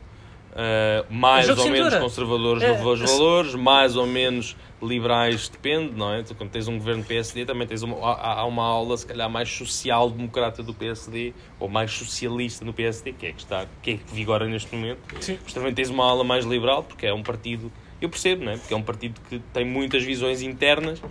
ah, 0.56 1.04
mais 1.10 1.48
ou 1.50 1.68
menos 1.68 1.94
conservadores 1.96 2.62
É, 2.62 2.78
nos 2.78 3.00
valores, 3.00 3.54
mais 3.54 3.94
ou 3.94 4.06
menos 4.06 4.56
liberais, 4.82 5.50
depende, 5.50 5.92
não 5.94 6.14
é? 6.14 6.24
Quando 6.36 6.50
tens 6.50 6.66
um 6.66 6.78
governo 6.78 7.04
PSD, 7.04 7.44
também 7.44 7.66
tens 7.66 7.82
uma, 7.82 7.96
há, 7.98 8.40
há 8.40 8.44
uma 8.46 8.64
aula, 8.64 8.96
se 8.96 9.06
calhar, 9.06 9.28
mais 9.28 9.50
social-democrata 9.50 10.62
do 10.62 10.72
PSD, 10.72 11.34
ou 11.60 11.68
mais 11.68 11.90
socialista 11.92 12.64
no 12.64 12.72
PSD, 12.72 13.12
que 13.12 13.26
é 13.26 13.32
que 13.32 13.40
está, 13.40 13.66
que 13.82 13.90
é 13.92 13.96
que 13.98 14.14
vigora 14.14 14.46
neste 14.46 14.74
momento. 14.74 14.98
Sim. 15.20 15.38
Mas 15.44 15.52
também 15.52 15.74
tens 15.74 15.90
uma 15.90 16.04
aula 16.04 16.24
mais 16.24 16.46
liberal, 16.46 16.82
porque 16.82 17.06
é 17.06 17.12
um 17.12 17.22
partido, 17.22 17.70
eu 18.00 18.08
percebo, 18.08 18.44
não 18.44 18.52
é? 18.52 18.56
Porque 18.56 18.72
é 18.72 18.76
um 18.76 18.82
partido 18.82 19.20
que 19.28 19.38
tem 19.52 19.64
muitas 19.64 20.02
visões 20.04 20.40
internas 20.40 21.02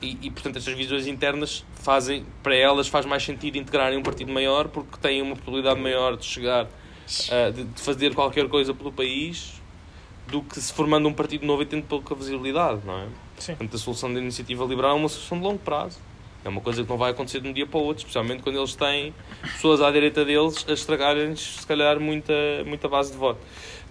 e, 0.00 0.18
e, 0.22 0.30
portanto, 0.30 0.56
estas 0.56 0.74
visões 0.74 1.06
internas 1.06 1.64
fazem, 1.74 2.24
para 2.42 2.54
elas 2.54 2.88
faz 2.88 3.06
mais 3.06 3.22
sentido 3.22 3.56
integrarem 3.56 3.98
um 3.98 4.02
partido 4.02 4.32
maior 4.32 4.68
porque 4.68 4.96
têm 4.98 5.22
uma 5.22 5.34
probabilidade 5.34 5.80
maior 5.80 6.16
de 6.16 6.24
chegar, 6.24 6.66
ah, 7.30 7.50
de, 7.50 7.64
de 7.64 7.80
fazer 7.80 8.14
qualquer 8.14 8.48
coisa 8.48 8.74
pelo 8.74 8.92
país 8.92 9.60
do 10.26 10.42
que 10.42 10.60
se 10.60 10.72
formando 10.72 11.08
um 11.08 11.12
partido 11.12 11.46
novo 11.46 11.62
e 11.62 11.66
tendo 11.66 11.84
pouca 11.84 12.14
visibilidade, 12.14 12.80
não 12.84 12.98
é? 12.98 13.06
Sim. 13.38 13.54
Portanto, 13.54 13.74
a 13.74 13.78
solução 13.78 14.12
da 14.12 14.20
iniciativa 14.20 14.64
liberal 14.64 14.92
é 14.92 14.94
uma 14.94 15.08
solução 15.08 15.38
de 15.38 15.44
longo 15.44 15.58
prazo. 15.58 15.98
É 16.44 16.48
uma 16.48 16.60
coisa 16.60 16.84
que 16.84 16.88
não 16.88 16.96
vai 16.96 17.10
acontecer 17.10 17.40
de 17.40 17.48
um 17.48 17.52
dia 17.52 17.66
para 17.66 17.78
o 17.78 17.82
outro, 17.82 18.02
especialmente 18.02 18.40
quando 18.40 18.56
eles 18.56 18.76
têm 18.76 19.12
pessoas 19.42 19.80
à 19.80 19.90
direita 19.90 20.24
deles 20.24 20.64
a 20.68 20.72
estragarem-lhes, 20.72 21.40
se 21.40 21.66
calhar, 21.66 21.98
muita, 21.98 22.32
muita 22.64 22.88
base 22.88 23.10
de 23.10 23.18
voto. 23.18 23.40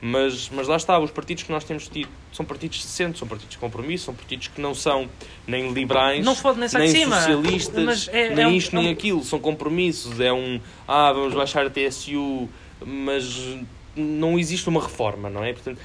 Mas, 0.08 0.50
mas 0.54 0.68
lá 0.68 0.76
está, 0.76 1.00
os 1.00 1.10
partidos 1.10 1.42
que 1.42 1.52
nós 1.52 1.64
temos 1.64 1.88
tido 1.88 2.10
são 2.32 2.46
partidos 2.46 2.78
de 2.78 2.84
centro, 2.84 3.18
são 3.18 3.28
partidos 3.28 3.54
de 3.54 3.58
compromisso, 3.58 4.06
são 4.06 4.14
partidos 4.14 4.50
que 4.50 4.62
não 4.62 4.76
são 4.76 5.10
nem 5.48 5.72
liberais, 5.74 6.24
Não 6.24 6.36
nem 6.36 6.70
nem 6.80 6.88
cima. 6.90 7.16
socialistas, 7.16 8.08
é- 8.14 8.30
nem 8.36 8.44
é 8.44 8.48
um- 8.48 8.52
isto 8.52 8.76
nem 8.76 8.86
é 8.86 8.90
um- 8.90 8.92
aquilo, 8.92 9.24
são 9.24 9.40
compromissos. 9.40 10.20
É 10.20 10.32
um, 10.32 10.60
ah, 10.88 11.12
vamos 11.12 11.34
baixar 11.34 11.66
a 11.66 11.70
TSU, 11.72 12.48
mas 12.86 13.58
não 13.96 14.38
existe 14.38 14.70
uma 14.70 14.80
reforma, 14.80 15.28
não 15.28 15.44
é? 15.44 15.54
Portanto, 15.54 15.80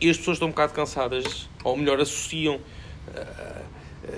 e 0.00 0.08
as 0.08 0.16
pessoas 0.16 0.36
estão 0.36 0.48
um 0.48 0.52
bocado 0.52 0.72
cansadas, 0.72 1.46
ou 1.62 1.76
melhor, 1.76 2.00
associam 2.00 2.58
ah, 3.14 3.60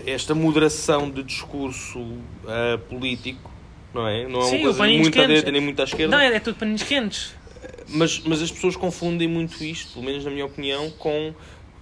esta 0.06 0.36
moderação 0.36 1.10
de 1.10 1.24
discurso 1.24 2.06
ah, 2.46 2.78
político, 2.88 3.50
não 3.92 4.06
é? 4.06 4.28
Não 4.28 4.40
é 4.40 4.44
Sim, 4.44 4.56
uma 4.58 4.62
coisa 4.74 4.84
muito 4.84 5.08
à 5.08 5.10
quentes. 5.10 5.26
direita 5.26 5.50
nem 5.50 5.60
muito 5.60 5.80
à 5.80 5.84
esquerda. 5.84 6.16
Não, 6.16 6.22
é, 6.22 6.36
é 6.36 6.38
tudo 6.38 6.56
paninhos 6.58 6.84
quentes. 6.84 7.34
Mas, 7.88 8.20
mas 8.24 8.42
as 8.42 8.50
pessoas 8.50 8.76
confundem 8.76 9.28
muito 9.28 9.62
isto, 9.62 9.92
pelo 9.92 10.04
menos 10.04 10.24
na 10.24 10.30
minha 10.30 10.44
opinião, 10.46 10.90
com. 10.90 11.32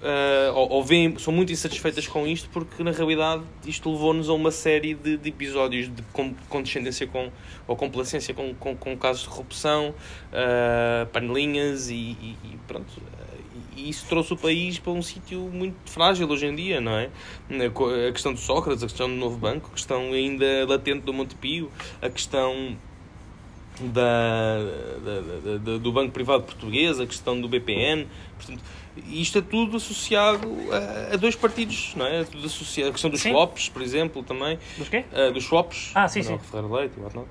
ah, 0.02 0.52
ou, 0.54 0.68
ou 0.72 0.84
veem, 0.84 1.18
são 1.18 1.32
muito 1.32 1.50
insatisfeitas 1.52 2.06
com 2.06 2.26
isto 2.26 2.48
porque 2.50 2.82
na 2.82 2.90
realidade 2.90 3.42
isto 3.66 3.90
levou-nos 3.90 4.28
a 4.28 4.34
uma 4.34 4.50
série 4.50 4.94
de, 4.94 5.16
de 5.16 5.28
episódios 5.30 5.86
de 5.94 6.02
con- 6.12 6.34
condescendência 6.48 7.06
com, 7.06 7.30
ou 7.66 7.74
complacência 7.76 8.34
com, 8.34 8.54
com, 8.54 8.76
com 8.76 8.96
casos 8.98 9.22
de 9.22 9.28
corrupção, 9.30 9.94
ah, 10.32 11.06
panelinhas 11.12 11.88
e, 11.90 11.94
e- 11.94 12.36
e 12.44 12.58
pronto. 12.66 13.00
E 13.76 13.88
isso 13.88 14.06
trouxe 14.08 14.32
o 14.32 14.36
país 14.36 14.78
para 14.78 14.92
um 14.92 15.02
sítio 15.02 15.40
muito 15.52 15.90
frágil 15.90 16.28
hoje 16.28 16.46
em 16.46 16.54
dia, 16.54 16.80
não 16.80 16.92
é? 16.96 17.10
A 18.08 18.12
questão 18.12 18.32
do 18.32 18.38
Sócrates, 18.38 18.82
a 18.84 18.86
questão 18.86 19.08
do 19.08 19.14
novo 19.16 19.36
banco, 19.36 19.68
a 19.70 19.74
questão 19.74 20.12
ainda 20.12 20.64
latente 20.68 21.00
do 21.00 21.12
Montepio, 21.12 21.70
a 22.00 22.08
questão 22.08 22.76
da, 23.80 24.58
da- 25.04 25.58
da- 25.58 25.78
do 25.78 25.92
Banco 25.92 26.12
Privado 26.12 26.44
Português, 26.44 27.00
a 27.00 27.06
questão 27.06 27.40
do 27.40 27.48
BPN. 27.48 28.06
Portanto, 28.36 28.62
isto 29.08 29.38
é 29.38 29.42
tudo 29.42 29.76
associado 29.76 30.48
a, 31.10 31.14
a 31.14 31.16
dois 31.16 31.34
partidos, 31.34 31.92
não 31.96 32.06
é? 32.06 32.20
É 32.20 32.24
tudo 32.24 32.46
associado. 32.46 32.90
A 32.90 32.92
questão 32.92 33.10
dos 33.10 33.20
Sim. 33.20 33.30
swaps, 33.32 33.68
por 33.68 33.82
exemplo, 33.82 34.22
também. 34.22 34.58
Dos 34.78 34.88
quê? 34.88 35.04
Ah, 35.12 35.30
dos 35.30 35.44
swaps. 35.44 35.90
Ah, 35.94 36.06
sim, 36.06 36.20
Manuel 36.22 36.38
sim. 36.40 36.50
Ferreira 36.50 36.74
Leite 36.76 36.94
e 36.96 37.00
whatnot. 37.02 37.26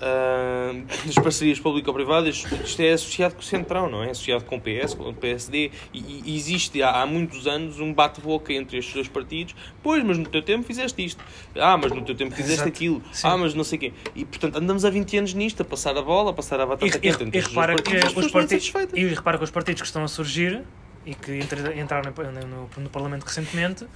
Ah, 0.00 0.72
das 1.04 1.14
parcerias 1.22 1.58
público-privadas, 1.58 2.44
isto 2.64 2.80
é 2.82 2.92
associado 2.92 3.34
com 3.34 3.40
o 3.40 3.44
Centrão, 3.44 3.88
não 3.88 4.02
é? 4.02 4.08
É 4.08 4.10
associado 4.10 4.44
com 4.44 4.56
o 4.56 4.60
PS, 4.60 4.94
com 4.94 5.08
o 5.08 5.14
PSD, 5.14 5.70
e, 5.92 6.22
e 6.24 6.36
existe 6.36 6.82
há, 6.82 7.02
há 7.02 7.06
muitos 7.06 7.46
anos 7.46 7.80
um 7.80 7.92
bate-boca 7.94 8.52
entre 8.52 8.78
estes 8.78 8.94
dois 8.94 9.08
partidos. 9.08 9.54
Pois, 9.82 10.04
mas 10.04 10.18
no 10.18 10.26
teu 10.26 10.42
tempo 10.42 10.64
fizeste 10.64 11.04
isto. 11.04 11.24
Ah, 11.54 11.76
mas 11.76 11.92
no 11.92 12.02
teu 12.02 12.14
tempo 12.14 12.30
fizeste 12.34 12.54
Exato. 12.62 12.68
aquilo. 12.68 13.02
Sim. 13.12 13.26
Ah, 13.26 13.36
mas 13.36 13.54
não 13.54 13.64
sei 13.64 13.76
o 13.78 13.80
quê. 13.80 13.92
E 14.14 14.24
portanto 14.24 14.56
andamos 14.56 14.84
há 14.84 14.90
20 14.90 15.16
anos 15.18 15.34
nisto, 15.34 15.62
a 15.62 15.64
passar 15.64 15.96
a 15.96 16.02
bola, 16.02 16.30
a 16.30 16.34
passar 16.34 16.60
a 16.60 16.66
batata 16.66 16.86
E, 16.86 17.00
quente 17.00 17.24
e, 17.24 17.38
e 17.38 17.40
repara 17.40 17.74
que 17.76 17.82
partidos, 17.82 18.04
as 18.04 18.16
os 18.16 18.26
estão 18.26 18.40
partidos, 18.40 18.72
e 18.94 19.06
repara 19.14 19.38
que 19.38 19.44
os 19.44 19.50
partidos 19.50 19.82
que 19.82 19.86
estão 19.86 20.04
a 20.04 20.08
surgir 20.08 20.62
e 21.06 21.14
que 21.14 21.38
entraram 21.80 22.12
no, 22.12 22.46
no- 22.48 22.68
no 22.82 22.90
Parlamento 22.90 23.22
recentemente, 23.24 23.86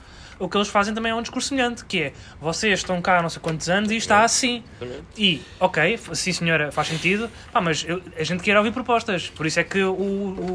o 0.40 0.48
que 0.48 0.56
eles 0.56 0.66
fazem 0.68 0.92
também 0.92 1.12
é 1.12 1.14
um 1.14 1.22
discurso 1.22 1.48
semelhante, 1.48 1.84
que 1.84 2.02
é 2.02 2.12
vocês 2.40 2.80
estão 2.80 3.00
cá 3.00 3.18
há 3.18 3.22
não 3.22 3.28
sei 3.28 3.40
quantos 3.40 3.68
anos 3.68 3.90
e 3.92 3.96
está 3.96 4.24
assim. 4.24 4.64
E, 5.16 5.40
ok, 5.60 5.98
sim 6.14 6.32
senhora, 6.32 6.72
faz 6.72 6.88
sentido, 6.88 7.30
pá, 7.52 7.60
mas 7.60 7.84
eu- 7.86 8.02
a 8.18 8.24
gente 8.24 8.42
quer 8.42 8.56
ouvir 8.56 8.72
propostas. 8.72 9.28
Por 9.28 9.46
isso 9.46 9.60
é 9.60 9.64
que 9.64 9.82
o, 9.84 9.94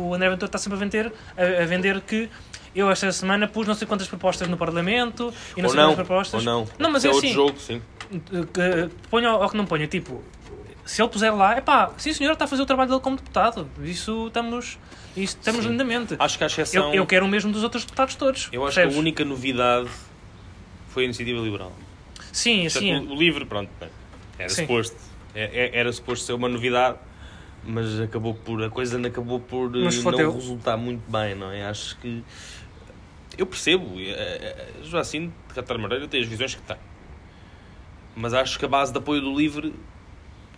o 0.10 0.14
André 0.14 0.30
Ventura 0.30 0.48
está 0.48 0.58
sempre 0.58 0.76
a 0.78 0.80
vender, 0.80 1.14
a, 1.38 1.64
a 1.64 1.66
vender 1.66 2.02
que 2.02 2.30
eu 2.76 2.92
esta 2.92 3.10
semana 3.14 3.48
pus 3.48 3.66
não 3.66 3.74
sei 3.74 3.88
quantas 3.88 4.08
propostas 4.08 4.50
no 4.50 4.58
Parlamento 4.58 5.34
e 5.56 5.62
não 5.62 5.70
Ou 5.70 5.74
sei 5.74 5.80
não, 5.82 5.90
quantas 5.92 6.06
propostas. 6.08 6.46
ou 6.46 6.54
não. 6.54 6.68
Não, 6.78 6.92
mas 6.92 7.06
é 7.06 7.08
é 7.08 7.12
outro 7.12 7.26
assim. 7.26 7.34
jogo, 7.34 7.58
sim. 7.60 7.82
que 8.54 8.90
ponha 9.10 9.32
ou 9.34 9.50
que 9.50 9.56
não 9.56 9.66
ponha, 9.66 9.88
tipo, 9.88 10.22
se 10.84 11.02
ele 11.02 11.10
puser 11.10 11.34
lá, 11.34 11.56
é 11.56 11.62
pá, 11.62 11.92
sim 11.98 12.12
senhor, 12.14 12.34
está 12.34 12.46
a 12.46 12.48
fazer 12.48 12.62
o 12.62 12.66
trabalho 12.66 12.90
dele 12.90 13.02
como 13.02 13.16
deputado. 13.16 13.68
Isso 13.84 14.28
estamos, 14.28 14.78
isso 15.16 15.38
estamos 15.38 15.64
Sim. 15.64 15.72
lindamente. 15.72 16.16
Acho 16.20 16.38
que 16.38 16.44
a 16.44 16.48
exceção... 16.48 16.90
Eu, 16.90 16.96
eu 16.96 17.06
quero 17.06 17.26
o 17.26 17.30
mesmo 17.30 17.52
dos 17.52 17.64
outros 17.64 17.84
deputados 17.84 18.16
todos. 18.16 18.50
eu 18.52 18.62
acho 18.66 18.76
percebes? 18.76 18.94
que 18.94 18.98
a 18.98 19.02
única 19.02 19.26
novidade 19.26 19.90
foi 20.90 21.04
a 21.04 21.06
iniciativa 21.06 21.40
liberal. 21.42 21.74
Sim, 22.32 22.68
sim. 22.70 22.96
o, 22.96 23.14
o 23.14 23.16
livre, 23.16 23.46
pronto, 23.46 23.70
era 24.38 24.50
Sim. 24.50 24.64
suposto. 24.64 24.98
é- 25.34 25.72
é- 25.74 25.80
Era 25.80 25.92
suposto 25.92 26.26
ser 26.26 26.34
uma 26.34 26.50
novidade, 26.50 26.98
mas 27.64 28.00
acabou 28.00 28.34
por, 28.34 28.64
a 28.64 28.70
coisa 28.70 29.00
acabou 29.08 29.40
por 29.40 29.76
eh, 29.76 29.84
Mas 29.86 30.04
não 30.04 30.32
resultar 30.32 30.78
muito 30.78 31.10
bem, 31.10 31.34
não 31.36 31.52
é? 31.52 31.66
Acho 31.66 31.98
que. 32.00 32.24
Eu 33.38 33.46
percebo, 33.46 34.00
eh, 34.00 34.10
eh, 34.12 34.68
Joacim 34.84 35.28
de 35.48 35.54
Catar 35.54 35.78
Moreira 35.78 36.08
tem 36.08 36.22
as 36.22 36.28
visões 36.28 36.56
que 36.56 36.62
tem. 36.62 36.78
Mas 38.16 38.34
acho 38.34 38.58
que 38.60 38.66
a 38.66 38.68
base 38.68 38.92
de 38.94 38.98
apoio 38.98 39.22
do 39.22 39.36
livre 39.38 39.74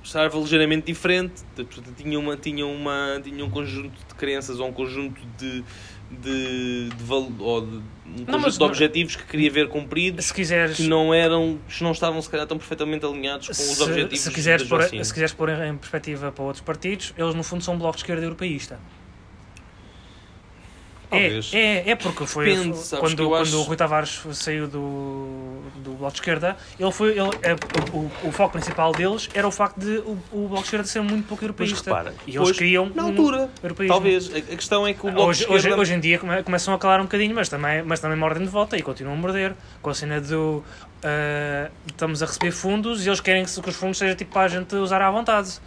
estava 0.08 0.38
ligeiramente 0.38 0.86
diferente. 0.88 1.44
Portanto, 1.56 1.94
tinha, 1.96 2.18
uma, 2.20 2.36
tinha, 2.38 2.66
uma, 2.66 3.20
tinha 3.24 3.44
um 3.46 3.50
conjunto 3.50 3.98
de 4.08 4.16
crenças 4.16 4.60
ou 4.60 4.68
um 4.68 4.74
conjunto 4.74 5.22
de. 5.38 5.64
de, 6.10 6.90
de, 6.90 7.04
val- 7.04 7.30
ou 7.40 7.62
de 7.62 7.68
um 7.78 7.82
conjunto 8.26 8.40
mas 8.40 8.54
de 8.54 8.60
não- 8.62 8.68
objetivos 8.68 9.16
que 9.18 9.26
queria 9.26 9.52
ver 9.52 9.68
cumpridos 9.68 10.24
Se 10.26 10.34
quiseres, 10.34 10.78
que 10.78 10.88
não 10.88 11.14
eram, 11.14 11.60
que 11.68 11.84
não 11.84 11.92
estavam 11.92 12.22
se 12.22 12.30
calhar 12.30 12.48
tão 12.48 12.58
perfeitamente 12.58 13.06
alinhados 13.06 13.48
com 13.48 13.52
os 13.52 13.58
se, 13.60 13.84
objetivos 13.84 14.20
se 14.22 14.32
quiseres, 14.32 14.66
pôr, 14.68 14.84
se 14.84 15.14
quiseres 15.14 15.34
pôr 15.34 15.50
em, 15.50 15.70
em 15.72 15.78
perspectiva 15.78 16.32
para 16.32 16.44
outros 16.46 16.64
partidos, 16.64 17.14
eles 17.18 17.36
no 17.36 17.44
fundo 17.44 17.62
são 17.64 17.74
um 17.74 17.78
bloco 17.78 17.98
de 17.98 18.04
esquerda 18.04 18.24
europeísta. 18.24 18.80
Talvez. 21.10 21.52
É, 21.54 21.58
é, 21.60 21.90
é 21.92 21.96
porque 21.96 22.26
foi 22.26 22.46
Depende, 22.46 22.78
sabes 22.78 23.00
quando, 23.00 23.28
quando 23.30 23.42
acho- 23.42 23.58
o 23.60 23.62
Rui 23.64 23.78
Tavares 23.78 24.22
saiu 24.34 24.68
do, 24.68 25.62
do 25.78 25.92
Bloco 25.92 26.12
de 26.14 26.20
Esquerda, 26.20 26.58
ele 26.78 26.92
foi, 26.92 27.12
ele, 27.12 27.30
é, 27.42 27.54
o, 27.94 27.98
o, 27.98 28.12
o 28.26 28.32
foco 28.34 28.52
principal 28.54 28.92
deles 28.92 29.30
era 29.34 29.48
o 29.48 29.52
facto 29.52 29.80
de 29.80 30.00
o, 30.00 30.18
o 30.32 30.48
Bloco 30.48 30.56
de 30.58 30.66
Esquerda 30.66 30.86
ser 30.88 31.02
muito 31.02 31.26
pouco 31.28 31.44
Mas 31.44 31.50
europeísta. 31.70 31.90
repara, 31.90 32.14
e 32.28 32.32
eles 32.36 32.42
hoje, 32.50 32.60
queriam 32.60 32.92
na 32.94 33.04
um 33.06 33.08
altura, 33.08 33.50
europeísmo. 33.64 33.94
talvez. 33.94 34.34
A, 34.34 34.38
a 34.38 34.42
questão 34.42 34.86
é 34.86 34.94
que 34.94 35.00
o 35.08 35.12
Bloco 35.12 35.30
Hoje, 35.30 35.40
de 35.40 35.46
hoje, 35.46 35.56
Esquerda... 35.60 35.82
hoje 35.82 35.94
em 35.94 36.00
dia 36.02 36.20
come- 36.20 36.44
começam 36.44 36.74
a 36.74 36.78
calar 36.78 37.00
um 37.00 37.04
bocadinho, 37.04 37.34
mas 37.34 37.48
também, 37.48 37.82
mas 37.84 38.00
também 38.02 38.18
mordem 38.18 38.44
de 38.44 38.50
volta 38.50 38.76
e 38.78 38.82
continuam 38.82 39.14
a 39.16 39.18
morder. 39.18 39.54
Com 39.82 39.90
a 39.90 39.94
cena 39.94 40.20
do 40.20 40.62
ah, 41.04 41.70
estamos 41.86 42.22
a 42.22 42.26
receber 42.26 42.52
fundos 42.52 43.06
e 43.06 43.10
eles 43.10 43.22
querem 43.22 43.46
que, 43.46 43.62
que 43.62 43.70
os 43.70 43.76
fundos 43.76 43.98
sejam 43.98 44.16
tipo 44.16 44.34
para 44.34 44.42
a 44.44 44.48
gente 44.50 44.76
usar 44.76 45.02
à 45.02 45.10
vontade. 45.10 45.58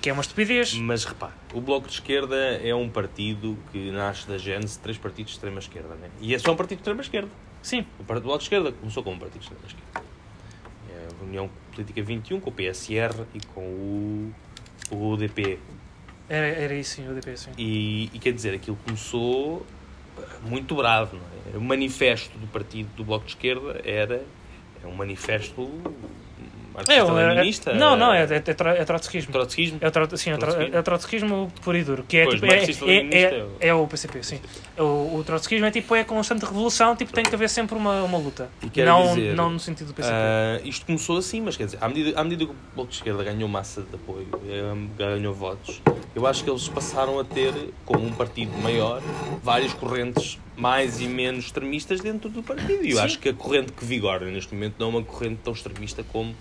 Que 0.00 0.10
é 0.10 0.12
uma 0.12 0.22
estupidez. 0.22 0.74
Mas 0.74 1.04
repara, 1.04 1.32
o 1.52 1.60
Bloco 1.60 1.86
de 1.88 1.94
Esquerda 1.94 2.36
é 2.36 2.74
um 2.74 2.88
partido 2.88 3.58
que 3.72 3.90
nasce 3.90 4.26
da 4.28 4.38
gênese 4.38 4.74
de 4.74 4.78
três 4.80 4.98
partidos 4.98 5.32
de 5.32 5.36
extrema-esquerda, 5.38 5.94
né? 5.96 6.10
E 6.20 6.34
é 6.34 6.38
só 6.38 6.52
um 6.52 6.56
partido 6.56 6.78
de 6.78 6.82
extrema-esquerda. 6.82 7.30
Sim, 7.62 7.84
O 7.98 8.04
Partido 8.04 8.22
do 8.22 8.26
Bloco 8.26 8.38
de 8.38 8.44
Esquerda 8.44 8.72
começou 8.72 9.02
como 9.02 9.16
um 9.16 9.18
partido 9.18 9.40
de 9.40 9.46
extrema-esquerda. 9.46 10.08
É 10.88 11.08
a 11.20 11.24
União 11.24 11.50
Política 11.72 12.00
21 12.02 12.38
com 12.40 12.50
o 12.50 12.52
PSR 12.52 13.24
e 13.34 13.40
com 13.54 13.60
o, 13.60 14.34
o 14.92 15.10
UDP. 15.10 15.58
era, 16.28 16.46
era 16.46 16.74
isso, 16.74 16.96
sim, 16.96 17.08
o 17.08 17.14
DP, 17.14 17.36
sim. 17.36 17.50
E, 17.58 18.04
e 18.14 18.18
quer 18.20 18.32
dizer, 18.32 18.54
aquilo 18.54 18.78
começou 18.84 19.66
muito 20.42 20.76
bravo. 20.76 21.16
Não 21.16 21.54
é? 21.54 21.58
O 21.58 21.60
manifesto 21.60 22.38
do 22.38 22.46
partido 22.46 22.88
do 22.96 23.02
Bloco 23.04 23.24
de 23.24 23.32
Esquerda 23.32 23.80
era 23.84 24.24
é 24.82 24.86
um 24.86 24.94
manifesto 24.94 25.68
marxista-leninista. 26.76 27.70
é, 27.70 27.74
não, 27.74 27.96
não, 27.96 28.12
é, 28.12 28.22
é, 28.24 28.34
é, 28.36 28.40
tro- 28.40 28.68
é 28.68 28.84
trotskismo. 28.84 29.32
trotskismo. 29.32 29.78
É 29.80 29.88
o, 29.88 29.90
tro, 29.90 30.16
sim, 30.16 30.30
é 30.30 30.36
Trotskismo. 30.36 30.74
é 30.74 30.78
o 30.78 30.82
trotskismo 30.82 31.52
puro 31.62 31.76
e 31.78 31.82
duro. 31.84 32.04
Que 32.08 32.18
é, 32.18 32.24
Pois, 32.24 32.40
tipo, 32.66 32.88
é, 32.88 32.96
é, 32.96 33.22
é 33.60 33.68
é, 33.68 33.74
o- 33.74 33.84
é 33.84 33.86
PCP, 33.86 34.22
sim. 34.22 34.40
O, 34.78 35.16
o 35.16 35.24
trotskismo 35.24 35.66
é 35.66 35.70
tipo 35.70 35.94
é 35.94 36.04
constante 36.04 36.44
revolução, 36.44 36.94
tipo, 36.94 37.12
tem 37.12 37.24
que 37.24 37.34
haver 37.34 37.48
sempre 37.48 37.74
uma, 37.76 38.02
uma 38.02 38.18
luta. 38.18 38.50
E 38.74 38.82
Não, 38.82 39.02
dizer, 39.14 39.34
não 39.34 39.50
no 39.50 39.58
sentido 39.60 39.88
do 39.88 39.94
PCP. 39.94 40.14
Ah, 40.14 40.60
isto 40.64 40.84
começou 40.86 41.16
assim, 41.18 41.40
mas 41.40 41.56
quer 41.56 41.64
dizer, 41.66 41.78
à 41.80 41.88
medida, 41.88 42.20
à 42.20 42.24
medida 42.24 42.44
que 42.44 42.50
o 42.52 42.56
Bloco 42.74 42.90
de 42.90 42.96
Esquerda 42.96 43.24
ganhou 43.24 43.48
massa 43.48 43.82
de 43.82 43.94
apoio, 43.94 44.28
eh, 44.46 44.74
ganhou 44.96 45.32
votos, 45.34 45.80
eu 46.14 46.26
acho 46.26 46.44
que 46.44 46.50
eles 46.50 46.68
passaram 46.68 47.18
a 47.18 47.24
ter, 47.24 47.52
como 47.84 48.04
um 48.06 48.12
partido 48.12 48.52
maior, 48.58 49.02
várias 49.42 49.72
correntes 49.72 50.38
mais 50.56 51.00
e 51.00 51.06
menos 51.06 51.44
extremistas 51.46 52.00
dentro 52.00 52.28
do 52.30 52.42
partido. 52.42 52.84
E 52.84 52.90
eu 52.90 52.96
Sim. 52.96 53.02
acho 53.02 53.18
que 53.18 53.28
a 53.28 53.34
corrente 53.34 53.72
que 53.72 53.84
vigora 53.84 54.24
neste 54.26 54.54
momento 54.54 54.74
não 54.78 54.86
é 54.86 54.90
uma 54.90 55.02
corrente 55.02 55.40
tão 55.44 55.52
extremista 55.52 56.02
como. 56.02 56.34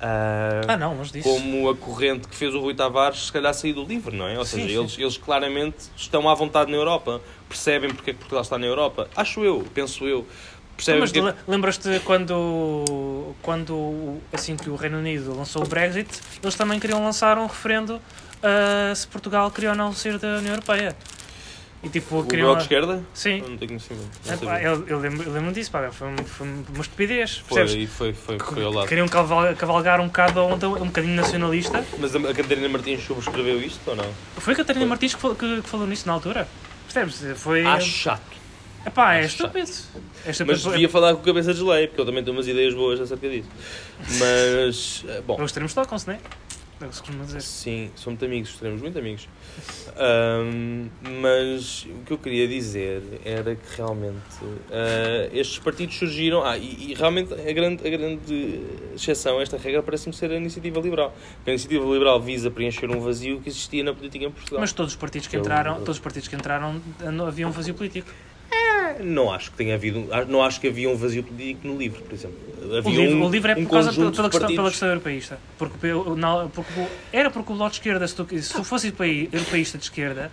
Ah, 0.00 0.62
Ah, 0.68 0.76
não, 0.76 0.96
como 1.22 1.68
a 1.68 1.76
corrente 1.76 2.28
que 2.28 2.34
fez 2.36 2.54
o 2.54 2.60
Rui 2.60 2.74
Tavares 2.74 3.26
se 3.26 3.32
calhar 3.32 3.52
sair 3.54 3.72
do 3.72 3.84
livre, 3.84 4.14
não 4.16 4.26
é? 4.28 4.38
Ou 4.38 4.44
Sim, 4.44 4.58
seja, 4.62 4.68
sim. 4.68 4.78
Eles, 4.80 4.98
eles 4.98 5.16
claramente 5.16 5.76
estão 5.96 6.28
à 6.28 6.34
vontade 6.34 6.70
na 6.70 6.76
Europa, 6.76 7.20
percebem 7.48 7.90
porque 7.92 8.10
é 8.10 8.12
que 8.12 8.18
Portugal 8.18 8.42
está 8.42 8.58
na 8.58 8.66
Europa. 8.66 9.08
Acho 9.16 9.44
eu, 9.44 9.64
penso 9.74 10.06
eu. 10.06 10.26
Percebem 10.76 11.00
Mas 11.00 11.10
porque 11.10 11.26
é 11.26 11.32
le- 11.32 11.38
lembras-te 11.48 12.00
quando, 12.04 13.34
quando, 13.42 14.18
assim 14.32 14.56
que 14.56 14.68
o 14.68 14.76
Reino 14.76 14.98
Unido 14.98 15.34
lançou 15.34 15.62
o 15.64 15.66
Brexit, 15.66 16.20
eles 16.42 16.54
também 16.54 16.78
queriam 16.78 17.02
lançar 17.02 17.38
um 17.38 17.46
referendo 17.46 18.00
ah, 18.42 18.92
se 18.94 19.06
Portugal 19.06 19.50
queria 19.50 19.70
ou 19.70 19.76
não 19.76 19.92
sair 19.94 20.18
da 20.18 20.36
União 20.36 20.52
Europeia. 20.52 20.94
E 21.86 21.88
tipo, 21.88 22.18
o. 22.18 22.22
Bloco 22.24 22.56
de 22.56 22.62
Esquerda? 22.62 23.02
Sim. 23.14 23.38
Eu 23.42 23.48
não 23.50 23.56
tenho 23.56 23.68
conhecimento. 23.70 24.08
Não 24.26 24.32
É, 24.32 24.36
pá, 24.36 24.60
eu, 24.60 24.84
eu 24.88 24.98
lembro, 24.98 25.22
eu 25.22 25.32
lembro 25.32 25.52
disso, 25.52 25.70
pá, 25.70 25.88
foi, 25.92 26.08
um- 26.08 26.16
foi 26.24 26.46
uma 26.48 26.80
estupidez, 26.82 27.38
Foi, 27.46 27.58
percebes? 27.60 27.90
foi, 27.92 28.12
foi, 28.12 28.38
foi 28.38 28.64
ao 28.64 28.72
lado. 28.72 28.88
Queriam 28.88 29.06
caval- 29.06 29.54
cavalgar 29.54 30.00
um 30.00 30.06
bocado 30.08 30.40
a 30.40 30.44
onda, 30.44 30.68
um 30.68 30.86
bocadinho 30.86 31.14
nacionalista. 31.14 31.84
Mas 31.98 32.14
a 32.14 32.18
a 32.18 32.34
Catarina 32.34 32.68
Martins 32.68 33.04
subscreveu 33.04 33.60
isto 33.62 33.80
ou 33.88 33.94
não? 33.94 34.06
Foi 34.38 34.52
a 34.52 34.56
Catarina 34.56 34.84
Foi. 34.84 34.88
Martins 34.88 35.14
que, 35.14 35.34
que- 35.36 35.62
que 35.62 35.68
falou 35.68 35.86
nisso 35.86 36.06
na 36.08 36.12
altura. 36.14 36.48
Percebes? 36.92 37.38
Foi. 37.40 37.64
Acho 37.64 37.86
chato. 37.88 38.36
Epá, 38.84 39.14
é 39.16 39.24
estúpido. 39.26 39.70
É 40.24 40.30
estúpido. 40.30 40.46
Mas 40.52 40.62
devia 40.64 40.88
falar 40.88 41.14
com 41.14 41.20
a 41.20 41.24
cabeça 41.24 41.52
de 41.54 41.62
lei, 41.62 41.86
porque 41.88 42.00
eu 42.00 42.06
também 42.06 42.22
tenho 42.24 42.36
umas 42.36 42.46
ideias 42.48 42.72
boas 42.74 43.00
acerca 43.00 43.28
disso. 43.28 43.48
Mas, 44.18 45.04
eh, 45.08 45.22
bom, 45.26 45.40
Os 45.42 45.52
termos 45.52 45.74
tocam-se, 45.74 46.06
não 46.06 46.14
é? 46.14 46.18
É 46.78 46.84
o 46.84 46.88
que 46.88 46.94
se 46.94 47.00
costuma 47.00 47.24
dizer. 47.24 47.40
sim, 47.40 47.90
somos 47.96 48.22
amigos, 48.22 48.54
seremos 48.58 48.82
muito 48.82 48.98
amigos. 48.98 49.26
Ahm, 49.96 50.88
mas 51.22 51.84
o 51.84 52.04
que 52.04 52.12
eu 52.12 52.18
queria 52.18 52.46
dizer 52.46 53.02
era 53.24 53.54
que 53.54 53.76
realmente 53.76 54.20
ah, 54.70 55.28
estes 55.32 55.58
partidos 55.58 55.96
surgiram. 55.96 56.44
Ah, 56.44 56.58
e, 56.58 56.90
e 56.90 56.94
realmente 56.94 57.32
a 57.32 57.52
grande, 57.52 57.86
a 57.86 57.90
grande 57.90 58.60
exceção 58.94 59.38
a 59.38 59.42
esta 59.42 59.56
regra 59.56 59.82
parece-me 59.82 60.14
ser 60.14 60.30
a 60.30 60.36
iniciativa 60.36 60.78
liberal. 60.78 61.16
A 61.46 61.50
iniciativa 61.50 61.84
liberal 61.86 62.20
visa 62.20 62.50
preencher 62.50 62.90
um 62.90 63.00
vazio 63.00 63.40
que 63.40 63.48
existia 63.48 63.82
na 63.82 63.94
política 63.94 64.26
em 64.26 64.30
Portugal. 64.30 64.60
Mas 64.60 64.72
todos 64.72 64.92
os 64.92 64.98
partidos 64.98 65.28
que 65.28 65.36
entraram, 65.38 65.76
todos 65.76 65.96
os 65.96 66.00
partidos 66.00 66.28
que 66.28 66.36
entraram 66.36 66.80
não 67.10 67.26
havia 67.26 67.48
um 67.48 67.50
vazio 67.50 67.74
político. 67.74 68.10
Não 69.00 69.30
acho 69.30 69.50
que 69.50 69.56
tenha 69.58 69.74
havido, 69.74 70.08
não 70.28 70.42
acho 70.42 70.60
que 70.60 70.68
havia 70.68 70.88
um 70.88 70.96
vazio 70.96 71.22
político 71.22 71.68
no 71.68 71.76
livro, 71.76 72.00
por 72.02 72.14
exemplo. 72.14 72.36
O 72.62 72.76
Havia 72.78 73.00
livro, 73.00 73.16
um, 73.16 73.26
o 73.26 73.30
livro 73.30 73.50
é 73.50 73.54
um 73.54 73.64
por 73.64 73.70
causa 73.72 73.92
pela, 73.92 74.10
questão, 74.10 74.48
pela 74.54 74.70
questão 74.70 74.88
europeísta. 74.88 75.38
Porque, 75.58 75.76
porque 75.78 75.92
o- 76.80 76.88
era 77.12 77.30
porque 77.30 77.52
o 77.52 77.56
Bloco 77.56 77.70
de 77.72 77.76
Esquerda, 77.76 78.08
se 78.08 78.14
tu, 78.14 78.26
se 78.42 78.54
tu 78.54 78.64
fosses 78.64 78.92
europeísta 79.32 79.76
de 79.76 79.84
esquerda 79.84 80.30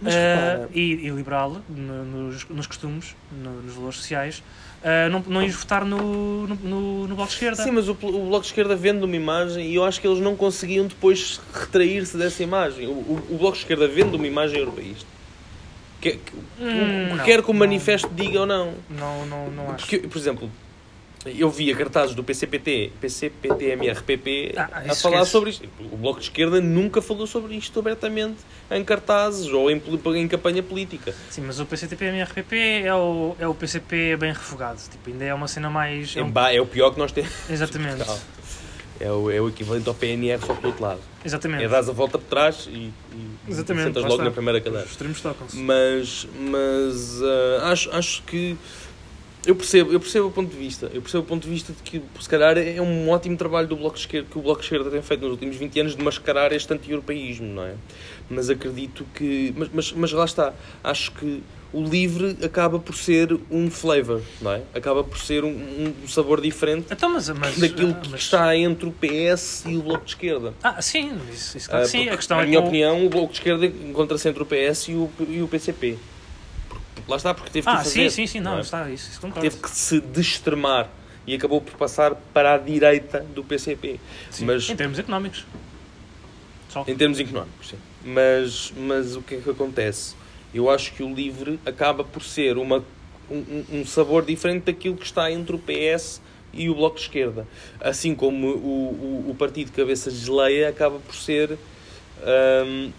Mas 0.00 0.14
repara- 0.14 0.68
e, 0.72 0.80
e 1.06 1.10
liberal 1.10 1.60
no- 1.68 2.04
nos, 2.04 2.48
nos 2.48 2.66
costumes, 2.66 3.14
no- 3.42 3.62
nos 3.62 3.74
valores 3.74 3.96
sociais, 3.96 4.42
eh, 4.84 5.08
não, 5.08 5.24
não 5.26 5.42
ias 5.42 5.54
votar 5.54 5.84
no, 5.84 6.46
no, 6.46 6.54
no, 6.54 7.08
no 7.08 7.14
Bloco 7.16 7.28
de 7.30 7.34
Esquerda. 7.34 7.62
Sim, 7.62 7.72
mas 7.72 7.88
o, 7.88 7.92
o 7.92 7.96
Bloco 8.28 8.42
de 8.42 8.46
Esquerda 8.46 8.76
vende 8.76 9.04
uma 9.04 9.16
imagem 9.16 9.66
e 9.70 9.74
eu 9.74 9.84
acho 9.84 10.00
que 10.00 10.06
eles 10.06 10.20
não 10.20 10.36
conseguiam 10.36 10.86
depois 10.86 11.40
retrair-se 11.52 12.16
dessa 12.16 12.42
imagem. 12.42 12.86
O, 12.86 12.92
o, 12.92 13.26
o 13.30 13.38
Bloco 13.38 13.54
de 13.56 13.62
Esquerda 13.62 13.88
vende 13.88 14.14
uma 14.16 14.26
imagem 14.26 14.60
europeísta. 14.60 15.15
Que, 16.12 16.18
que, 16.18 16.32
Hum, 16.58 17.06
o 17.08 17.10
que 17.10 17.16
não, 17.16 17.24
quer 17.24 17.42
que 17.42 17.50
o 17.50 17.52
não. 17.52 17.60
manifesto 17.60 18.08
diga 18.14 18.40
ou 18.40 18.46
não. 18.46 18.74
Não, 18.88 19.26
não, 19.26 19.50
não 19.50 19.70
acho. 19.72 19.78
Porque, 19.86 19.98
por 20.08 20.16
exemplo, 20.18 20.50
eu 21.26 21.50
via 21.50 21.74
cartazes 21.76 22.14
do 22.14 22.22
PCPT, 22.22 22.92
PCPTMRPP, 23.00 24.54
Ah, 24.56 24.62
a 24.90 24.94
falar 24.94 25.16
esquece. 25.16 25.30
sobre 25.30 25.50
isto. 25.50 25.68
O 25.92 25.96
Bloco 25.96 26.18
de 26.20 26.26
Esquerda 26.26 26.60
nunca 26.60 27.02
falou 27.02 27.26
sobre 27.26 27.54
isto 27.56 27.78
abertamente 27.78 28.36
em 28.70 28.84
cartazes 28.84 29.48
ou 29.48 29.70
em, 29.70 29.82
em 30.16 30.28
campanha 30.28 30.62
política. 30.62 31.14
Sim, 31.30 31.42
mas 31.46 31.58
o 31.60 31.66
PCTP-MRPP 31.66 32.82
é 32.84 32.94
o, 32.94 33.34
é 33.38 33.46
o 33.48 33.54
PCP 33.54 34.16
bem 34.16 34.32
refogado. 34.32 34.80
Tipo, 34.90 35.10
ainda 35.10 35.24
é 35.24 35.34
uma 35.34 35.48
cena 35.48 35.68
mais... 35.68 36.16
é 36.16 36.22
um- 36.22 36.32
é 36.52 36.60
o 36.60 36.66
pior 36.66 36.90
que 36.92 36.98
nós 36.98 37.12
temos. 37.12 37.30
Exatamente. 37.50 38.04
É 38.98 39.10
o, 39.10 39.30
é 39.30 39.40
o 39.40 39.48
equivalente 39.48 39.88
ao 39.88 39.94
PNR 39.94 40.40
só 40.44 40.54
pelo 40.54 40.68
outro 40.68 40.82
lado. 40.82 41.00
Exatamente. 41.24 41.64
É 41.64 41.68
dás 41.68 41.88
a 41.88 41.92
volta 41.92 42.18
por 42.18 42.26
trás 42.28 42.68
e, 42.70 42.92
e 43.48 43.54
sentas 43.54 44.04
logo 44.04 44.22
na 44.22 44.30
primeira 44.30 44.60
cadeira. 44.60 44.84
Os 44.84 44.92
extremos 44.92 45.20
tocam-se. 45.20 45.56
Mas, 45.56 46.26
mas 46.38 47.22
ah, 47.22 47.72
acho, 47.72 47.90
acho 47.90 48.22
que 48.22 48.56
eu 49.46 49.54
percebo, 49.54 49.92
eu 49.92 50.00
percebo 50.00 50.26
o 50.28 50.30
ponto 50.30 50.50
de 50.50 50.56
vista. 50.56 50.90
Eu 50.92 51.00
percebo 51.00 51.22
o 51.22 51.26
ponto 51.26 51.44
de 51.44 51.48
vista 51.50 51.72
de 51.72 51.82
que 51.82 52.02
se 52.20 52.28
calhar 52.28 52.58
é 52.58 52.80
um 52.80 53.08
ótimo 53.08 53.36
trabalho 53.36 53.68
do 53.68 53.76
Bloco 53.76 53.94
de 53.94 54.00
Esquerda, 54.00 54.28
que 54.30 54.38
o 54.38 54.42
Bloco 54.42 54.60
de 54.60 54.66
Esquerda 54.66 54.90
tem 54.90 55.00
feito 55.00 55.20
nos 55.22 55.30
últimos 55.30 55.56
20 55.56 55.80
anos 55.80 55.96
de 55.96 56.02
mascarar 56.02 56.52
este 56.52 56.72
anti-europeísmo, 56.72 57.46
não 57.46 57.62
é? 57.64 57.74
Mas 58.28 58.50
acredito 58.50 59.06
que. 59.14 59.54
Mas, 59.56 59.68
mas, 59.72 59.92
mas 59.92 60.12
lá 60.12 60.24
está. 60.24 60.52
Acho 60.82 61.12
que 61.12 61.42
o 61.72 61.82
livre 61.82 62.36
acaba 62.44 62.78
por 62.78 62.94
ser 62.96 63.38
um 63.50 63.70
flavor, 63.70 64.22
não 64.40 64.52
é? 64.52 64.62
Acaba 64.74 65.04
por 65.04 65.18
ser 65.18 65.44
um, 65.44 65.92
um 66.02 66.08
sabor 66.08 66.40
diferente 66.40 66.86
Então, 66.90 67.10
mas... 67.10 67.28
mas 67.28 67.58
daquilo 67.58 67.90
ah, 67.90 68.00
que 68.00 68.08
mas- 68.08 68.20
está 68.22 68.56
entre 68.56 68.88
o 68.88 68.92
PS 68.92 69.64
e 69.66 69.76
o 69.76 69.82
Bloco 69.82 70.04
de 70.04 70.10
Esquerda. 70.12 70.54
Ah, 70.62 70.80
sim, 70.80 71.12
isso, 71.32 71.56
isso 71.58 71.68
Ah, 71.68 71.70
claro 71.72 71.84
que 71.84 71.90
sim. 71.90 72.08
A 72.08 72.16
questão 72.16 72.36
na 72.38 72.44
é 72.44 72.46
minha 72.46 72.60
opinião, 72.60 73.04
o 73.04 73.10
Bloco 73.10 73.32
de 73.32 73.38
Esquerda 73.38 73.66
encontra-se 73.66 74.28
entre 74.28 74.42
o 74.42 74.46
PS 74.46 74.88
e 74.88 74.92
o, 74.94 75.10
e 75.28 75.42
o 75.42 75.48
PCP. 75.48 75.98
Lá 77.08 77.16
está, 77.16 77.32
porque 77.34 77.50
teve 77.50 77.66
que 77.66 77.72
Ah, 77.72 77.78
fazer. 77.78 78.10
sim, 78.10 78.10
sim, 78.10 78.26
sim, 78.26 78.40
não, 78.40 78.58
é? 78.58 78.60
está, 78.60 78.90
isso, 78.90 79.10
isso 79.10 79.20
concordo. 79.20 79.40
Teve 79.48 79.62
que 79.62 79.70
se 79.70 80.00
destremar 80.00 80.90
e 81.26 81.34
acabou 81.34 81.60
por 81.60 81.74
passar 81.74 82.14
para 82.14 82.54
a 82.54 82.58
direita 82.58 83.20
do 83.20 83.44
PCP. 83.44 84.00
Sim, 84.30 84.44
Mas, 84.46 84.68
Em 84.68 84.76
termos 84.76 84.98
económicos. 84.98 85.44
Só. 86.68 86.84
em 86.86 86.96
termos 86.96 87.18
económicos, 87.20 87.68
sim. 87.68 87.76
Mas, 88.04 88.72
mas 88.76 89.16
o 89.16 89.22
que 89.22 89.36
é 89.36 89.40
que 89.40 89.48
acontece? 89.50 90.14
Eu 90.52 90.68
acho 90.70 90.92
que 90.92 91.02
o 91.02 91.12
LIVRE 91.14 91.58
acaba 91.64 92.02
por 92.04 92.22
ser 92.22 92.58
uma, 92.58 92.84
um, 93.30 93.36
um- 93.36 93.64
um 93.80 93.86
sabor 93.86 94.24
diferente 94.24 94.64
daquilo 94.64 94.96
que 94.96 95.04
está 95.06 95.30
entre 95.30 95.54
o 95.56 95.58
PS 95.58 96.20
e 96.52 96.68
o 96.68 96.74
Bloco 96.74 96.96
de 96.96 97.02
Esquerda. 97.02 97.46
Assim 97.80 98.14
como 98.14 98.46
o, 98.48 99.24
o, 99.26 99.30
o 99.30 99.34
Partido 99.34 99.70
Cabeça 99.72 100.10
de 100.10 100.16
Geleia 100.18 100.68
acaba 100.68 100.98
por 100.98 101.14
ser 101.14 101.56
hum, 102.66 102.90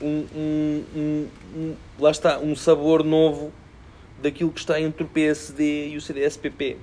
um, 0.00 0.24
um, 0.34 0.84
um- 0.96 1.26
um- 1.56 1.74
lá 1.98 2.10
está, 2.10 2.38
um 2.38 2.54
sabor 2.56 3.04
novo 3.04 3.52
daquilo 4.22 4.50
que 4.50 4.60
está 4.60 4.80
entre 4.80 5.02
o 5.04 5.06
PSD 5.06 5.88
e 5.90 5.96
o 5.96 6.00
CDS-PP. 6.00 6.76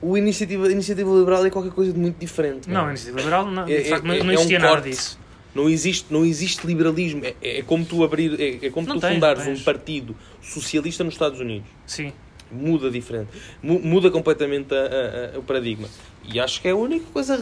O 0.00 0.16
iniciativa, 0.16 0.66
a 0.66 0.70
iniciativa 0.70 1.10
liberal 1.12 1.44
é 1.44 1.50
qualquer 1.50 1.72
coisa 1.72 1.92
de 1.92 1.98
muito 1.98 2.18
diferente. 2.18 2.68
Não, 2.70 2.82
é? 2.82 2.84
a 2.86 2.88
iniciativa 2.90 3.18
liberal 3.18 3.46
não, 3.50 3.62
É- 3.64 3.66
de 3.82 3.88
facto, 3.88 4.04
é- 4.04 4.08
não, 4.08 4.14
é 4.14 4.18
não 4.18 4.26
um 4.26 4.32
existia 4.32 4.58
nada 4.58 4.72
corte. 4.74 4.90
disso. 4.90 5.18
Não 5.54 5.68
existe, 5.68 6.06
não 6.12 6.24
existe 6.24 6.64
liberalismo. 6.66 7.24
É, 7.24 7.34
é 7.42 7.62
como 7.62 7.84
tu 7.84 8.04
abrir, 8.04 8.40
é, 8.40 8.66
é 8.66 8.70
como 8.70 8.86
Não 8.86 8.96
tu 8.96 9.00
tens, 9.00 9.14
fundares 9.14 9.46
um 9.46 9.58
partido 9.64 10.14
socialista 10.40 11.02
nos 11.02 11.14
Estados 11.14 11.40
Unidos. 11.40 11.66
Sim. 11.86 12.12
Muda 12.52 12.90
diferente. 12.90 13.30
Mu- 13.62 13.80
Muda 13.80 14.10
completamente 14.10 14.72
a- 14.72 14.76
a- 14.78 15.36
a- 15.36 15.38
o 15.38 15.42
paradigma. 15.42 15.88
E 16.32 16.38
acho 16.38 16.60
que 16.62 16.68
é 16.68 16.70
a 16.70 16.76
única 16.76 17.06
coisa 17.12 17.36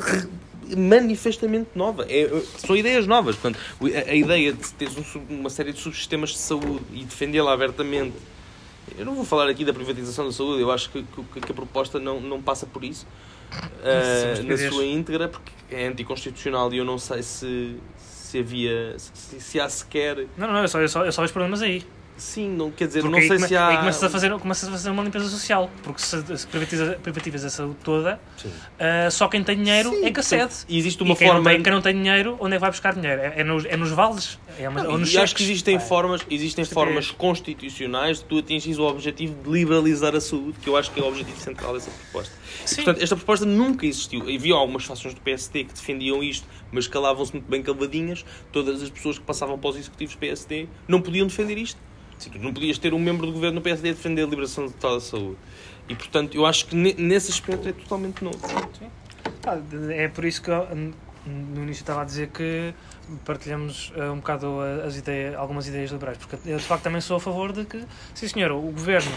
manifestamente 0.76 1.70
nova. 1.74 2.06
É, 2.08 2.28
são 2.58 2.76
ideias 2.76 3.06
novas. 3.06 3.36
Portanto, 3.36 3.58
a, 3.82 4.10
a 4.10 4.14
ideia 4.14 4.52
de 4.52 4.72
teres 4.74 4.94
um 4.96 5.20
uma 5.28 5.50
série 5.50 5.72
de 5.72 5.80
subsistemas 5.80 6.30
de 6.30 6.38
saúde 6.38 6.80
e 6.92 7.04
defendê-la 7.04 7.52
abertamente. 7.52 8.14
Eu 8.96 9.04
não 9.04 9.14
vou 9.14 9.24
falar 9.24 9.48
aqui 9.48 9.64
da 9.64 9.74
privatização 9.74 10.26
da 10.26 10.32
saúde, 10.32 10.62
eu 10.62 10.70
acho 10.70 10.88
que, 10.90 11.02
que- 11.34 11.40
que 11.40 11.52
a 11.52 11.54
proposta 11.54 11.98
não, 11.98 12.20
não 12.20 12.40
passa 12.40 12.64
por 12.66 12.84
isso. 12.84 13.06
ah, 13.52 14.42
na 14.42 14.56
sua 14.70 14.84
íntegra, 14.84 15.28
porque 15.28 15.52
é 15.70 15.86
anticonstitucional 15.88 16.72
e 16.72 16.78
eu 16.78 16.84
não 16.84 16.96
sei 16.98 17.22
se, 17.22 17.76
se 17.98 18.38
havia. 18.38 18.94
Se, 18.98 19.40
se 19.40 19.60
há 19.60 19.68
sequer. 19.68 20.26
Não, 20.36 20.46
não, 20.52 20.62
eu 20.62 20.68
só, 20.68 20.80
eu 20.80 20.88
só, 20.88 21.04
eu 21.04 21.12
só 21.12 21.22
vejo 21.22 21.32
problemas 21.32 21.62
aí. 21.62 21.82
Sim, 22.16 22.48
não 22.56 22.70
quer 22.70 22.86
dizer, 22.86 23.00
Porque 23.02 23.12
não 23.14 23.20
sei 23.20 23.36
come- 23.36 23.48
se 23.48 23.56
há. 23.56 23.68
aí 23.68 23.76
começas 23.76 24.02
a, 24.02 24.08
fazer, 24.08 24.30
começas 24.38 24.68
a 24.68 24.72
fazer 24.72 24.90
uma 24.90 25.02
limpeza 25.02 25.28
social. 25.28 25.70
Porque 25.82 26.00
se, 26.00 26.38
se 26.38 26.46
privatiza, 26.46 26.98
privatizas 27.02 27.44
a 27.44 27.50
saúde 27.50 27.76
toda, 27.84 28.18
ah, 28.78 29.10
só 29.10 29.28
quem 29.28 29.44
tem 29.44 29.56
dinheiro 29.62 29.90
Sim, 29.90 30.04
é 30.04 30.10
que 30.10 30.20
acede. 30.20 30.52
E 30.66 30.78
existe 30.78 31.00
E 31.00 31.04
uma 31.04 31.14
quem, 31.14 31.26
forma. 31.28 31.42
não 31.42 31.50
tem, 31.50 31.62
quem 31.62 31.72
não 31.72 31.82
tem 31.82 31.94
dinheiro, 31.94 32.36
onde 32.40 32.54
é 32.54 32.56
que 32.56 32.60
vai 32.62 32.70
buscar 32.70 32.94
dinheiro? 32.94 33.20
É, 33.20 33.40
é 33.40 33.44
nos, 33.44 33.64
é 33.66 33.76
nos 33.76 33.90
vales? 33.90 34.38
É, 34.58 34.66
uma- 34.66 34.82
Não, 34.82 34.92
ou 34.92 34.98
nos 34.98 35.12
e 35.12 35.18
acho 35.18 35.34
que 35.34 35.40
cheques? 35.42 35.52
existem 35.56 35.76
Ah, 35.76 35.80
formas, 35.80 36.22
existem 36.30 36.62
é- 36.62 36.66
formas 36.66 37.10
constitucionais 37.10 38.18
de 38.18 38.24
tu 38.24 38.38
atingires 38.38 38.78
o 38.78 38.84
objetivo 38.84 39.34
de 39.42 39.50
liberalizar 39.50 40.14
a 40.16 40.20
saúde, 40.20 40.58
que 40.60 40.68
eu 40.70 40.76
acho 40.76 40.90
que 40.92 40.98
é 40.98 41.02
o 41.02 41.08
objetivo 41.08 41.38
central 41.38 41.74
dessa 41.74 41.90
proposta. 41.90 42.34
Sim. 42.64 42.76
Portanto, 42.76 43.02
esta 43.02 43.14
proposta 43.16 43.44
nunca 43.44 43.84
existiu. 43.86 44.22
Havia 44.22 44.54
algumas 44.54 44.84
fações 44.84 45.12
do 45.14 45.20
PSD 45.20 45.64
que 45.64 45.74
defendiam 45.74 46.22
isto, 46.24 46.46
mas 46.72 46.86
calavam-se 46.86 47.32
muito 47.32 47.48
bem 47.48 47.62
caladinhas. 47.62 48.24
Todas 48.50 48.82
as 48.82 48.88
pessoas 48.88 49.18
que 49.18 49.24
passavam 49.24 49.58
para 49.58 49.70
os 49.70 49.76
executivos 49.76 50.14
PSD 50.14 50.66
não 50.88 51.00
podiam 51.02 51.26
defender 51.26 51.58
isto. 51.58 51.78
Sim, 52.18 52.30
tu 52.30 52.38
não 52.38 52.52
podias 52.52 52.78
ter 52.78 52.94
um 52.94 52.98
membro 52.98 53.26
do 53.26 53.32
governo 53.32 53.60
do 53.60 53.62
PSD 53.62 53.90
a 53.90 53.92
defender 53.92 54.22
a 54.22 54.26
liberação 54.26 54.68
total 54.70 54.94
da 54.94 55.00
saúde. 55.00 55.36
E, 55.88 55.94
portanto, 55.94 56.34
eu 56.34 56.46
acho 56.46 56.66
que 56.66 56.74
ne- 56.74 56.94
nesse 56.94 57.30
aspecto 57.30 57.68
é 57.68 57.72
totalmente 57.72 58.22
novo. 58.24 58.38
Ah, 59.46 59.58
É 59.90 60.08
por 60.08 60.24
isso 60.24 60.42
que 60.42 60.50
eu, 60.50 60.66
no 61.26 61.62
início 61.62 61.82
estava 61.82 62.02
a 62.02 62.04
dizer 62.04 62.28
que 62.30 62.74
partilhamos 63.24 63.92
eh, 63.96 64.10
um 64.10 64.16
bocado 64.16 64.60
as 64.84 64.96
ideias, 64.96 65.34
algumas 65.36 65.68
ideias 65.68 65.90
liberais, 65.90 66.18
porque 66.18 66.36
eu 66.48 66.56
de 66.58 66.64
facto 66.64 66.82
também 66.84 67.00
sou 67.00 67.16
a 67.16 67.20
favor 67.20 67.52
de 67.52 67.64
que, 67.64 67.84
sim 68.14 68.26
senhor, 68.28 68.50
o 68.52 68.60
governo 68.60 69.14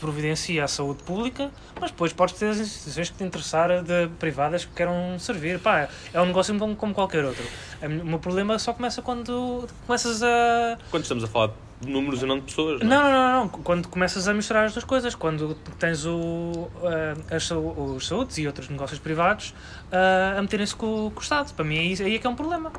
providencia 0.00 0.64
a 0.64 0.68
saúde 0.68 1.02
pública, 1.02 1.50
mas 1.80 1.90
depois 1.90 2.12
podes 2.12 2.34
ter 2.36 2.46
as 2.46 2.58
instituições 2.58 3.10
que 3.10 3.16
te 3.18 3.24
interessar 3.24 3.82
de 3.82 4.08
privadas 4.18 4.64
que 4.64 4.72
queiram 4.74 5.18
servir. 5.18 5.58
Pá, 5.58 5.88
é 6.12 6.20
um 6.20 6.26
negócio 6.26 6.56
como, 6.58 6.76
como 6.76 6.94
qualquer 6.94 7.24
outro. 7.24 7.44
Mi- 7.82 8.00
O 8.00 8.06
meu 8.06 8.18
problema 8.18 8.58
só 8.58 8.72
começa 8.72 9.02
quando 9.02 9.66
começas 9.86 10.22
a. 10.22 10.78
Quando 10.90 11.02
estamos 11.02 11.24
a 11.24 11.26
falar 11.26 11.48
de 11.48 11.54
números 11.84 12.22
e 12.22 12.26
não 12.26 12.36
de 12.36 12.44
pessoas. 12.44 12.80
Não, 12.80 12.86
é? 12.86 12.88
Não, 12.88 13.10
não, 13.10 13.40
não. 13.40 13.48
Quando 13.48 13.88
começas 13.88 14.28
a 14.28 14.34
misturar 14.34 14.64
as 14.64 14.72
duas 14.72 14.84
coisas, 14.84 15.14
quando 15.14 15.54
tens 15.78 16.06
o, 16.06 16.68
ah, 16.82 17.34
as, 17.34 17.50
os 17.50 18.06
saúdes 18.06 18.38
e 18.38 18.46
outros 18.46 18.68
negócios 18.68 18.98
privados 18.98 19.54
ah, 19.92 20.36
a 20.38 20.42
meterem-se 20.42 20.74
com, 20.74 21.10
com 21.10 21.20
o 21.20 21.22
Estado. 21.22 21.52
Para 21.54 21.64
mim, 21.64 21.78
aí, 21.78 21.94
aí 22.02 22.14
é 22.16 22.18
que 22.18 22.26
é 22.26 22.30
um 22.30 22.36
problema. 22.36 22.72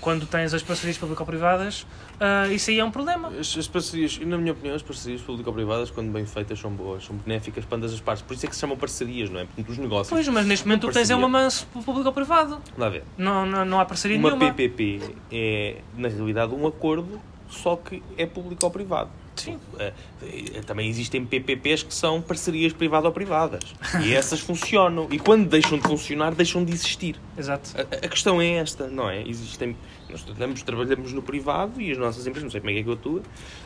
Quando 0.00 0.24
tens 0.24 0.54
as 0.54 0.62
parcerias 0.62 0.96
público-privadas, 0.98 1.86
ah, 2.20 2.46
isso 2.48 2.70
aí 2.70 2.78
é 2.78 2.84
um 2.84 2.90
problema. 2.90 3.28
As, 3.28 3.56
as 3.56 3.66
parcerias, 3.66 4.18
e 4.20 4.24
na 4.24 4.38
minha 4.38 4.52
opinião, 4.52 4.74
as 4.74 4.82
parcerias 4.82 5.20
público-privadas, 5.20 5.90
quando 5.90 6.12
bem 6.12 6.26
feitas, 6.26 6.58
são 6.58 6.70
boas, 6.70 7.04
são 7.04 7.16
benéficas 7.16 7.64
para 7.64 7.78
ambas 7.78 7.92
as 7.92 8.00
partes. 8.00 8.22
Por 8.22 8.34
isso 8.34 8.46
é 8.46 8.48
que 8.48 8.54
se 8.54 8.60
chamam 8.60 8.76
parcerias, 8.76 9.30
não 9.30 9.40
é? 9.40 9.46
Porque 9.46 9.70
os 9.70 9.78
negócios. 9.78 10.08
Pois, 10.08 10.26
mas 10.28 10.46
neste 10.46 10.66
momento 10.66 10.84
o 10.84 10.88
que 10.88 10.94
tens 10.94 11.10
é 11.10 11.16
uma 11.16 11.28
manso 11.28 11.66
público-privado. 11.68 12.60
Dá 12.76 12.86
a 12.86 12.90
ver. 12.90 13.04
Não, 13.16 13.46
não, 13.46 13.64
não 13.64 13.80
há 13.80 13.84
parceria 13.84 14.18
Uma 14.18 14.30
nenhuma. 14.30 14.52
PPP 14.52 15.00
é, 15.32 15.78
na 15.96 16.08
realidade, 16.08 16.54
um 16.54 16.66
acordo, 16.66 17.20
só 17.48 17.76
que 17.76 18.02
é 18.16 18.26
público 18.26 18.64
ou 18.64 18.70
privado. 18.70 19.10
Sim. 19.36 19.58
Eh, 19.78 19.92
eh, 20.22 20.60
Também 20.66 20.88
existem 20.88 21.24
PPPs 21.26 21.82
que 21.82 21.92
são 21.92 22.22
parcerias 22.22 22.72
privado-privadas. 22.72 23.62
E 24.02 24.14
essas 24.14 24.40
funcionam. 24.40 25.06
E 25.10 25.18
quando 25.18 25.46
deixam 25.48 25.76
de 25.78 25.86
funcionar, 25.86 26.34
deixam 26.34 26.64
de 26.64 26.72
existir. 26.72 27.20
Exato. 27.36 27.70
A, 27.76 27.80
a 28.06 28.08
questão 28.08 28.40
é 28.40 28.52
esta, 28.54 28.88
não 28.88 29.10
é? 29.10 29.22
Existem, 29.28 29.76
nós 30.08 30.22
trabalhamos, 30.22 30.62
trabalhamos 30.62 31.12
no 31.12 31.20
privado 31.20 31.78
e 31.80 31.92
as 31.92 31.98
nossas 31.98 32.26
empresas, 32.26 32.44
não 32.44 32.50
sei 32.50 32.60
como 32.60 32.70
é 32.70 32.74
que 32.74 32.80
é 32.80 32.82
que 32.82 32.88
eu 32.88 32.94
atua, 32.94 33.22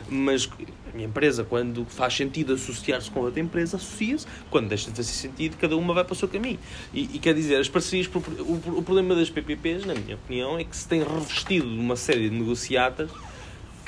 mas 0.09 0.49
a 0.91 0.95
minha 0.95 1.07
empresa, 1.07 1.45
quando 1.45 1.85
faz 1.85 2.15
sentido 2.15 2.53
associar-se 2.53 3.09
com 3.09 3.21
outra 3.21 3.39
empresa, 3.39 3.77
associa-se. 3.77 4.27
Quando 4.49 4.67
deixa 4.67 4.89
de 4.91 4.97
fazer 4.97 5.11
sentido, 5.13 5.55
cada 5.57 5.77
uma 5.77 5.93
vai 5.93 6.03
para 6.03 6.13
o 6.13 6.15
seu 6.17 6.27
caminho. 6.27 6.59
E, 6.93 7.03
e 7.13 7.19
quer 7.19 7.33
dizer, 7.33 7.55
as 7.55 7.69
parcerias, 7.69 8.09
o, 8.13 8.17
o- 8.19 8.77
o 8.79 8.83
problema 8.83 9.15
das 9.15 9.29
PPPs, 9.29 9.85
na 9.85 9.93
minha 9.93 10.15
opinião, 10.15 10.59
é 10.59 10.65
que 10.65 10.75
se 10.75 10.85
tem 10.85 11.01
revestido 11.01 11.65
de 11.69 11.79
uma 11.79 11.95
série 11.95 12.29
de 12.29 12.35
negociatas 12.37 13.09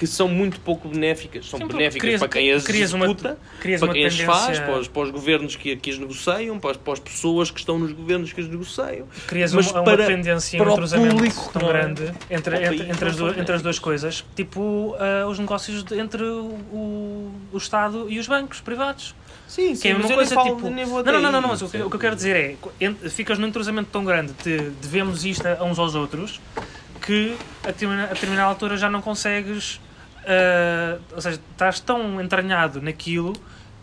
que 0.07 0.15
são 0.15 0.27
muito 0.27 0.59
pouco 0.59 0.87
benéficas. 0.89 1.49
São 1.49 1.59
Sim, 1.59 1.67
benéficas 1.67 2.01
crias- 2.01 2.19
para 2.19 2.27
quem 2.29 2.51
as 2.51 2.63
uma- 2.93 3.05
executa, 3.05 3.37
crias 3.59 3.79
para 3.79 3.87
uma 3.87 3.93
quem 3.93 4.05
as 4.05 4.19
faz, 4.19 4.59
para 4.59 4.79
os, 4.79 4.87
para 4.87 5.01
os 5.03 5.09
governos 5.11 5.55
que, 5.55 5.75
que 5.75 5.89
as 5.91 5.97
negociam, 5.97 6.59
para 6.59 6.71
as, 6.71 6.77
para 6.77 6.93
as 6.93 6.99
pessoas 6.99 7.49
que 7.49 7.59
estão 7.59 7.79
nos 7.79 7.91
governos 7.91 8.33
que 8.33 8.41
as 8.41 8.47
negociam. 8.47 9.07
Crias 9.27 9.53
Mas 9.53 9.67
uma, 9.71 9.79
uma 9.81 9.83
para- 9.85 10.05
tendência, 10.05 10.57
para 10.57 10.67
um 10.67 10.71
o 10.71 10.73
entrosamento 10.73 11.15
público, 11.15 11.49
tão 11.53 11.61
é? 11.61 11.71
grande 11.73 12.03
entre, 12.03 12.15
Para 12.29 12.57
entre, 12.57 12.77
país, 12.77 12.81
entre, 12.89 13.09
as 13.09 13.37
entre 13.37 13.55
as 13.55 13.61
duas 13.61 13.79
coisas, 13.79 14.25
tipo 14.35 14.95
ah, 14.99 15.27
os 15.27 15.39
negócios 15.39 15.83
de- 15.83 15.97
entre 15.99 16.23
o, 16.23 17.31
o, 17.53 17.57
Estado 17.57 18.07
e 18.09 18.19
os 18.19 18.27
bancos 18.27 18.59
privados. 18.61 19.15
Sim, 19.47 19.75
Que 19.75 19.89
é 19.89 19.91
a 19.91 19.93
mas 19.99 20.07
mesma 20.07 20.13
eu 20.13 20.17
coisa, 20.17 20.35
tipo... 20.35 20.69
Não, 21.03 21.21
não, 21.21 21.31
não, 21.31 21.41
não, 21.41 21.49
mas 21.49 21.61
o 21.61 21.69
que, 21.69 21.77
o 21.77 21.89
que 21.89 21.95
eu 21.95 21.99
quero 21.99 22.15
dizer 22.15 22.57
é, 22.81 22.91
ficas 23.09 23.37
num 23.37 23.47
entrosamento 23.47 23.89
tão 23.91 24.03
grande 24.03 24.33
de 24.43 24.57
devemos 24.81 25.23
isto 25.25 25.45
a 25.45 25.63
uns 25.63 25.77
aos 25.77 25.93
outros, 25.95 26.41
que 27.05 27.35
a 27.63 27.67
determinada 27.71 28.43
altura 28.43 28.77
já 28.77 28.89
não 28.89 29.01
consegues, 29.01 29.79
ah, 30.25 30.97
ou 31.13 31.21
seja, 31.21 31.39
estás 31.51 31.79
tão 31.79 32.21
entranhado 32.21 32.81
naquilo 32.81 33.33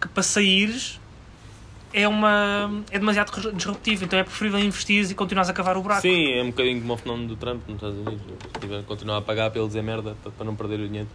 que 0.01 0.09
para 0.09 0.23
saíres 0.23 1.00
é, 1.93 2.07
uma, 2.09 2.83
é 2.91 2.99
demasiado 2.99 3.31
disruptivo, 3.53 4.05
então 4.05 4.19
é 4.19 4.23
preferível 4.25 4.59
investir 4.61 5.11
e 5.11 5.15
continuares 5.15 5.51
a 5.51 5.53
cavar 5.53 5.77
o 5.77 5.83
buraco. 5.83 6.03
Sim, 6.03 6.33
é 6.33 6.43
um 6.43 6.51
bocadinho 6.51 6.81
como 6.81 6.95
o 6.95 6.97
fenómeno 6.97 7.29
do 7.29 7.37
Trump 7.37 7.63
nos 7.69 7.77
Estados 7.77 7.99
Unidos. 7.99 8.23
Tiver 8.61 8.83
continuar 8.85 9.19
a 9.19 9.23
pagar 9.23 9.51
para 9.51 9.59
ele 9.61 9.69
dizer 9.69 9.83
merda 9.83 10.17
para, 10.37 10.45
não 10.45 10.55
perder 10.55 10.81
o 10.81 10.87
dinheiro. 10.87 11.09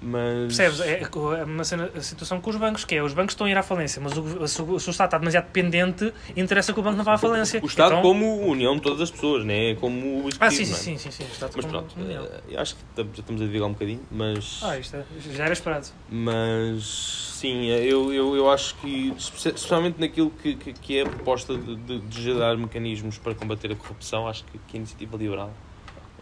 Mas. 0.00 0.56
Percebes? 0.56 0.80
É 0.80 1.02
é 1.02 1.44
uma 1.44 1.64
cena- 1.64 1.90
a 1.94 2.00
situação 2.00 2.40
com 2.40 2.50
os 2.50 2.56
bancos, 2.56 2.84
que 2.84 2.94
é 2.94 3.02
os 3.02 3.12
bancos 3.12 3.32
estão 3.34 3.46
a 3.46 3.50
ir 3.50 3.56
à 3.56 3.62
falência, 3.62 4.00
mas 4.02 4.16
o, 4.16 4.46
se, 4.48 4.60
o, 4.62 4.76
Estado 4.76 4.92
está 5.08 5.18
demasiado 5.18 5.44
dependente, 5.46 6.12
interessa 6.36 6.72
que 6.72 6.80
o 6.80 6.82
banco 6.82 6.96
não 6.96 7.04
vá 7.04 7.14
à 7.14 7.18
falência. 7.18 7.60
O 7.62 7.66
Estado 7.66 7.92
Então- 7.92 8.02
como 8.02 8.46
união 8.46 8.76
de 8.76 8.82
todas 8.82 9.00
as 9.00 9.10
pessoas, 9.10 9.44
né? 9.44 9.70
É 9.70 9.74
como 9.74 10.24
o 10.24 10.28
Ah, 10.40 10.48
executivo, 10.48 10.52
sim, 10.52 10.64
sim, 10.64 10.94
é? 10.94 10.98
sim, 10.98 11.10
sim, 11.10 11.24
sim. 11.24 11.48
Mas 11.56 11.66
pronto, 11.66 11.94
união. 12.00 12.26
eh, 12.50 12.56
acho 12.56 12.74
que 12.76 12.80
já 12.96 13.02
estamos 13.20 13.42
a 13.42 13.46
divagar 13.46 13.68
um 13.68 13.72
bocadinho, 13.72 14.00
mas. 14.10 14.60
Ah, 14.62 14.78
isto 14.78 14.96
é- 14.96 15.04
já 15.34 15.44
era 15.44 15.52
esperado. 15.52 15.86
Mas 16.10 17.33
sim, 17.44 17.66
eu, 17.66 18.12
eu, 18.12 18.36
eu 18.36 18.50
acho 18.50 18.74
que, 18.76 19.10
espe- 19.16 19.36
especialmente 19.54 20.00
naquilo 20.00 20.30
que, 20.30 20.54
que, 20.56 20.72
que 20.72 20.98
é 20.98 21.02
a 21.02 21.06
proposta 21.06 21.56
de, 21.56 21.76
de, 21.76 22.00
de 22.00 22.22
gerar 22.22 22.56
mecanismos 22.56 23.18
para 23.18 23.34
combater 23.34 23.70
a 23.70 23.76
corrupção, 23.76 24.26
acho 24.26 24.44
que, 24.44 24.58
que 24.58 24.76
a 24.76 24.78
iniciativa 24.78 25.16
liberal 25.16 25.54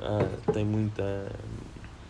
ah, 0.01 0.39
tem 0.53 0.65
muita. 0.65 1.03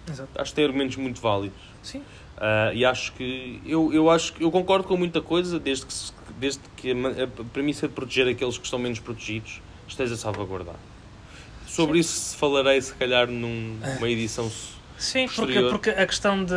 Exato. 0.08 0.40
Acho 0.40 0.50
que 0.52 0.56
tem 0.56 0.64
argumentos 0.64 0.96
muito 0.96 1.20
válidos. 1.20 1.60
Sim. 1.82 2.02
Ah, 2.38 2.72
e 2.74 2.84
acho 2.84 3.12
que 3.12 3.60
eu, 3.66 3.92
eu 3.92 4.08
acho 4.10 4.32
que 4.32 4.42
eu 4.42 4.50
concordo 4.50 4.88
com 4.88 4.96
muita 4.96 5.20
coisa 5.20 5.60
desde 5.60 5.86
que, 5.86 5.94
desde 6.34 6.62
que 6.76 6.90
a, 6.92 7.44
premissa 7.52 7.86
de 7.86 7.94
proteger 7.94 8.26
aqueles 8.28 8.56
que 8.56 8.64
estão 8.64 8.78
menos 8.78 8.98
protegidos 8.98 9.60
esteja 9.86 10.16
salvaguardada. 10.16 10.80
Sobre 11.66 11.98
isso 11.98 12.36
falarei 12.36 12.80
se 12.80 12.94
calhar 12.94 13.28
num- 13.30 13.78
numa 13.78 14.08
edição 14.10 14.50
Sim, 15.02 15.26
porque, 15.34 15.60
porque 15.62 15.90
a 15.90 16.06
questão 16.06 16.44
de. 16.44 16.54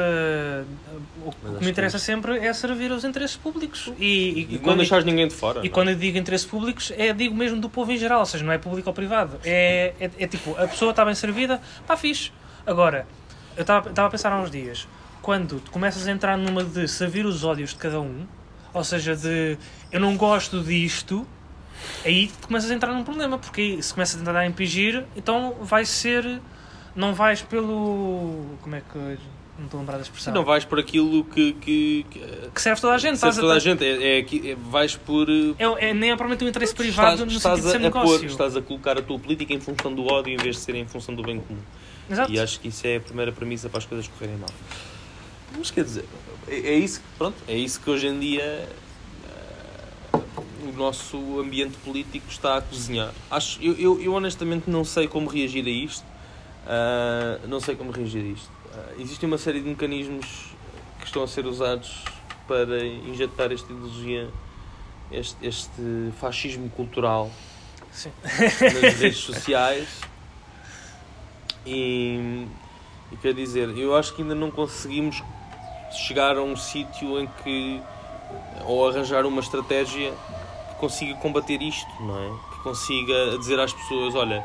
O 1.25 1.31
que 1.31 1.63
me 1.65 1.71
interessa 1.71 1.97
que- 1.97 2.03
sempre 2.03 2.37
é 2.37 2.53
servir 2.53 2.91
aos 2.91 3.03
interesses 3.03 3.35
públicos. 3.35 3.91
E, 3.97 4.05
e, 4.05 4.41
e 4.41 4.53
não 4.53 4.59
quando, 4.59 4.77
deixares 4.77 5.03
ninguém 5.03 5.27
de 5.27 5.33
fora. 5.33 5.59
e 5.59 5.63
não 5.63 5.65
é? 5.65 5.69
quando 5.69 5.89
eu 5.89 5.95
digo 5.95 6.15
interesses 6.17 6.45
públicos, 6.45 6.91
é 6.95 7.11
digo 7.11 7.33
mesmo 7.35 7.59
do 7.59 7.67
povo 7.69 7.91
em 7.91 7.97
geral, 7.97 8.19
ou 8.19 8.25
seja, 8.25 8.43
não 8.43 8.53
é 8.53 8.59
público 8.59 8.87
ou 8.87 8.93
privado. 8.93 9.39
É, 9.43 9.93
é, 9.99 10.11
é 10.19 10.27
tipo, 10.27 10.51
a 10.59 10.67
pessoa 10.67 10.91
está 10.91 11.03
bem 11.03 11.15
servida, 11.15 11.59
pá, 11.87 11.97
fixe. 11.97 12.31
Agora, 12.67 13.07
eu 13.57 13.61
estava 13.61 14.05
a 14.05 14.09
pensar 14.11 14.31
há 14.31 14.39
uns 14.39 14.51
dias, 14.51 14.87
quando 15.23 15.59
tu 15.59 15.71
começas 15.71 16.07
a 16.07 16.11
entrar 16.11 16.37
numa 16.37 16.63
de 16.63 16.87
servir 16.87 17.25
os 17.25 17.43
ódios 17.43 17.71
de 17.71 17.77
cada 17.77 17.99
um, 17.99 18.27
ou 18.71 18.83
seja, 18.83 19.15
de 19.15 19.57
eu 19.91 19.99
não 19.99 20.15
gosto 20.15 20.61
disto, 20.61 21.25
aí 22.05 22.27
tu 22.41 22.47
começas 22.47 22.69
a 22.69 22.75
entrar 22.75 22.93
num 22.93 23.03
problema, 23.03 23.39
porque 23.39 23.61
aí, 23.61 23.81
se 23.81 23.91
começas 23.91 24.21
a 24.21 24.23
tentar 24.23 24.45
impingir, 24.45 25.03
então 25.15 25.55
vai 25.61 25.83
ser. 25.83 26.39
Não 26.95 27.13
vais 27.13 27.41
pelo. 27.41 28.45
Como 28.61 28.75
é 28.75 28.81
que. 28.81 28.97
Não 29.57 29.65
estou 29.65 29.77
a 29.77 29.81
lembrar 29.81 29.97
da 29.97 30.03
Sim, 30.03 30.09
expressão. 30.09 30.33
não 30.33 30.43
vais 30.43 30.65
por 30.65 30.79
aquilo 30.79 31.23
que, 31.23 31.53
que, 31.53 32.05
que 32.09 32.19
Que 32.53 32.61
serve 32.61 32.81
toda 32.81 32.93
a 32.93 32.97
gente. 32.97 33.17
serve 33.17 33.29
estás 33.29 33.35
toda 33.37 33.53
a 33.53 33.55
a, 33.55 33.59
gente. 33.59 33.85
É, 33.85 34.19
é, 34.19 34.21
que- 34.23 34.51
é- 34.51 34.55
vais 34.55 34.95
por. 34.97 35.29
eh, 35.29 35.55
é, 35.57 35.89
é, 35.89 35.93
nem 35.93 36.11
é 36.11 36.15
propriamente 36.15 36.43
um 36.43 36.47
interesse 36.49 36.75
privado 36.75 37.13
estás, 37.13 37.31
no 37.31 37.37
estás 37.37 37.55
sentido 37.59 37.65
de 37.65 37.71
ser 37.71 37.77
a, 37.77 37.79
a 37.79 37.83
negócio. 37.83 38.19
pôr, 38.19 38.25
estás 38.27 38.57
a 38.57 38.61
colocar 38.61 38.97
a 38.97 39.01
tua 39.01 39.17
política 39.17 39.53
em 39.53 39.59
função 39.61 39.93
do 39.93 40.05
ódio 40.11 40.33
em 40.33 40.37
vez 40.37 40.57
de 40.57 40.61
ser 40.61 40.75
em 40.75 40.85
função 40.85 41.15
do 41.15 41.23
bem 41.23 41.39
comum. 41.39 41.59
Exato. 42.09 42.31
E 42.33 42.39
acho 42.39 42.59
que 42.59 42.67
isso 42.67 42.85
é 42.85 42.97
a 42.97 42.99
primeira 42.99 43.31
premissa 43.31 43.69
para 43.69 43.77
as 43.79 43.85
coisas 43.85 44.07
correrem 44.09 44.37
mal. 44.37 44.49
Mas 45.57 45.71
quer 45.71 45.85
dizer, 45.85 46.03
é, 46.49 46.55
é 46.55 46.73
isso, 46.77 46.99
que- 46.99 47.05
pronto, 47.17 47.37
é 47.47 47.55
isso 47.55 47.79
que 47.79 47.89
hoje 47.89 48.07
em 48.07 48.19
dia 48.19 48.43
eh, 48.43 50.19
o 50.67 50.71
nosso 50.77 51.39
ambiente 51.39 51.77
político 51.77 52.25
está 52.29 52.57
a 52.57 52.61
cozinhar. 52.61 53.13
Acho, 53.31 53.57
eu, 53.61 53.73
eu, 53.79 54.01
eu 54.01 54.13
honestamente 54.13 54.69
não 54.69 54.83
sei 54.83 55.07
como 55.07 55.29
reagir 55.29 55.65
a 55.65 55.69
isto. 55.69 56.03
Ah, 56.65 57.39
não 57.47 57.59
sei 57.59 57.75
como 57.75 57.91
reagir 57.91 58.23
a 58.23 58.27
isto. 58.27 58.49
Ah, 58.73 58.93
existe 58.99 59.25
uma 59.25 59.37
série 59.37 59.61
de 59.61 59.69
mecanismos 59.69 60.25
que 60.99 61.05
estão 61.05 61.23
a 61.23 61.27
ser 61.27 61.45
usados 61.45 62.03
para 62.47 62.83
injetar 62.85 63.51
esta 63.51 63.71
ideologia, 63.71 64.29
este, 65.11 65.45
este 65.45 66.11
fascismo 66.19 66.69
cultural 66.69 67.31
Sim. 67.91 68.11
nas 68.23 68.95
redes 68.99 69.17
sociais 69.17 70.01
e, 71.65 72.47
e 73.11 73.17
quer 73.17 73.33
dizer, 73.33 73.69
eu 73.77 73.95
acho 73.95 74.13
que 74.13 74.21
ainda 74.21 74.35
não 74.35 74.51
conseguimos 74.51 75.23
chegar 75.91 76.37
a 76.37 76.41
um 76.41 76.55
sítio 76.55 77.19
em 77.19 77.27
que 77.43 77.81
ou 78.65 78.87
arranjar 78.89 79.25
uma 79.25 79.39
estratégia 79.39 80.11
que 80.69 80.75
consiga 80.75 81.15
combater 81.15 81.61
isto, 81.61 81.89
não 82.01 82.17
é? 82.17 82.55
Que 82.55 82.63
consiga 82.63 83.37
dizer 83.37 83.59
às 83.59 83.71
pessoas, 83.71 84.15
olha, 84.15 84.43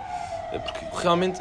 é 0.52 0.58
porque 0.58 0.84
realmente 0.96 1.40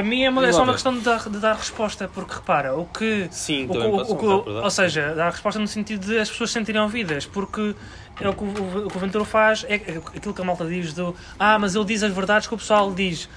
Para 0.00 0.08
mim 0.08 0.22
é, 0.22 0.30
uma, 0.30 0.46
é 0.46 0.52
só 0.52 0.62
uma 0.62 0.72
questão 0.72 0.94
de 0.94 1.00
dar, 1.00 1.28
de 1.28 1.38
dar 1.38 1.54
resposta, 1.54 2.08
porque 2.08 2.32
repara, 2.34 2.74
o 2.74 2.86
que. 2.86 3.28
sim, 3.30 3.66
O, 3.68 3.72
o, 3.76 4.00
um 4.00 4.16
que- 4.16 4.50
ou 4.50 4.70
seja, 4.70 5.14
dar 5.14 5.30
resposta 5.30 5.60
no 5.60 5.68
sentido 5.68 6.06
de 6.06 6.18
as 6.18 6.30
pessoas 6.30 6.50
se 6.50 6.54
sentirem 6.58 6.80
ouvidas, 6.80 7.26
porque 7.26 7.74
é 8.18 8.26
o 8.26 8.32
que 8.32 8.42
o, 8.42 8.86
o 8.86 8.90
que 8.90 8.96
o 8.96 9.00
Ventura 9.00 9.26
faz, 9.26 9.66
é 9.68 9.74
aquilo 9.74 10.32
que 10.32 10.40
a 10.40 10.44
malta 10.44 10.64
diz 10.64 10.94
do 10.94 11.14
ah, 11.38 11.58
mas 11.58 11.74
ele 11.74 11.84
diz 11.84 12.02
as 12.02 12.14
verdades 12.14 12.48
que 12.48 12.54
o 12.54 12.56
pessoal 12.56 12.90
diz. 12.94 13.28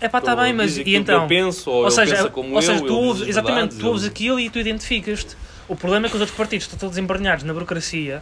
É 0.00 0.08
pá, 0.08 0.18
está 0.18 0.32
Ou 0.32 0.38
bem, 0.38 0.52
mas 0.52 0.76
e 0.76 0.96
então? 0.96 1.22
eu 1.22 1.28
penso, 1.28 1.70
ou, 1.70 1.84
ou 1.84 1.90
seja, 1.92 2.28
como 2.30 2.52
ou 2.52 2.60
seja 2.60 2.80
eu, 2.80 2.86
tu 2.86 2.86
ele 2.86 3.06
ouves, 3.06 3.28
exatamente, 3.28 3.76
tu 3.76 3.86
ouves 3.86 4.04
aquilo 4.04 4.40
e 4.40 4.50
tu 4.50 4.58
identificas-te. 4.58 5.36
O 5.68 5.76
problema 5.76 6.06
é 6.06 6.08
que 6.10 6.16
os 6.16 6.20
outros 6.20 6.36
partidos 6.36 6.66
estão 6.66 6.76
todos 6.80 6.98
embranhados 6.98 7.44
na 7.44 7.52
burocracia 7.54 8.20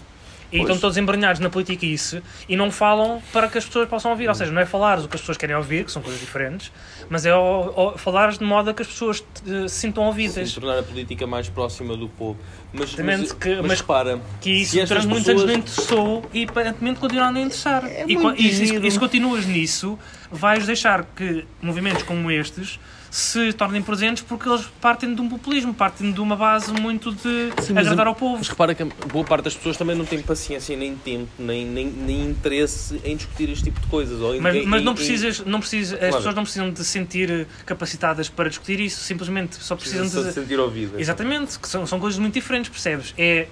e 0.53 0.59
Pois. 0.59 0.62
estão 0.62 0.78
todos 0.78 0.96
embranhados 0.96 1.40
na 1.40 1.48
politiquice 1.48 2.22
e 2.48 2.57
não 2.57 2.70
falam 2.70 3.22
para 3.32 3.48
que 3.48 3.57
as 3.59 3.64
pessoas 3.64 3.88
possam 3.88 4.11
ouvir. 4.11 4.28
Ou 4.28 4.34
seja, 4.34 4.51
não 4.51 4.61
é 4.61 4.66
falares 4.66 5.05
o 5.05 5.09
que 5.09 5.14
as 5.14 5.20
pessoas 5.20 5.38
querem 5.38 5.55
ouvir, 5.55 5.84
que 5.84 5.92
são 5.92 6.03
coisas 6.03 6.20
diferentes, 6.20 6.72
mas 7.09 7.24
é 7.24 7.34
o- 7.34 7.72
o- 7.94 7.98
falares 7.98 8.38
de 8.38 8.44
modo 8.44 8.70
a 8.70 8.74
que 8.74 8.82
as 8.82 8.88
pessoas 8.88 9.20
te- 9.20 9.68
se 9.68 9.76
sintam 9.76 10.05
ouvidas. 10.05 10.48
Sim, 10.51 10.61
tornar 10.61 10.78
a 10.78 10.82
política 10.82 11.26
mais 11.26 11.48
próxima 11.48 11.96
do 11.96 12.09
povo. 12.09 12.38
Mas, 12.72 12.88
Exatamente, 12.94 13.20
mas, 13.20 13.32
que- 13.32 13.57
mas 13.57 13.66
mas- 13.66 13.80
repara, 13.80 14.20
Que 14.40 14.51
isso 14.51 14.76
durante 14.86 15.07
muitos 15.07 15.28
anos 15.28 15.42
pessoas- 15.42 15.44
não 15.44 15.59
interessou 15.59 16.30
e 16.32 16.44
aparentemente 16.44 17.01
continua 17.01 17.24
a 17.26 17.32
não 17.32 17.40
interessar. 17.40 17.84
É 17.84 18.05
e, 18.07 18.14
e, 18.14 18.51
giro. 18.53 18.86
e 18.86 18.90
se 18.90 18.98
continuas 18.98 19.46
nisso, 19.46 19.98
vais 20.30 20.66
deixar 20.66 21.05
que 21.16 21.44
movimentos 21.62 22.03
como 22.05 22.30
estes 22.30 22.78
se 23.11 23.52
tornem 23.52 23.82
presentes 23.82 24.22
porque 24.22 24.48
eles 24.48 24.64
partem 24.80 25.12
de 25.14 25.20
um 25.20 25.28
populismo, 25.28 25.74
partem 25.74 26.12
de 26.12 26.20
uma 26.20 26.36
base 26.36 26.72
muito 26.72 27.11
de 27.12 27.50
Sim, 27.61 27.76
agradar 27.76 28.06
ao 28.06 28.14
povo. 28.14 28.38
Mas 28.38 28.48
repara 28.48 28.72
que 28.72 28.84
boa 28.84 29.24
parte 29.24 29.44
das 29.46 29.54
pessoas 29.56 29.76
também 29.76 29.96
não 29.96 30.04
tem 30.04 30.22
paciência 30.22 30.76
nem 30.76 30.94
tempo, 30.94 31.28
nem, 31.36 31.66
nem, 31.66 31.86
nem 31.88 32.30
interesse 32.30 33.00
em 33.04 33.16
discutir 33.16 33.50
este 33.50 33.64
tipo 33.64 33.80
de 33.80 33.86
coisas. 33.88 34.20
Ou 34.20 34.36
em- 34.36 34.40
Mas, 34.40 34.54
em- 34.54 34.64
mas 34.64 34.82
não 34.84 34.94
precisas, 34.94 35.40
não 35.44 35.58
precisas, 35.58 35.94
as 35.94 35.98
Claro. 35.98 36.16
pessoas 36.18 36.34
não 36.36 36.42
precisam 36.44 36.70
de 36.70 36.78
se 36.78 36.84
sentir 36.84 37.48
capacitadas 37.66 38.28
para 38.28 38.48
discutir 38.48 38.78
isso, 38.78 39.00
simplesmente 39.02 39.56
só 39.56 39.74
precisam 39.74 40.06
de. 40.06 40.12
se 40.12 40.32
sentir 40.32 40.61
ouvido. 40.61 41.00
Exatamente, 41.00 41.58
que 41.58 41.68
são, 41.68 41.84
são 41.88 41.98
coisas 41.98 42.20
muito 42.20 42.34
diferentes, 42.34 42.70
percebes? 42.70 43.12
É, 43.18 43.48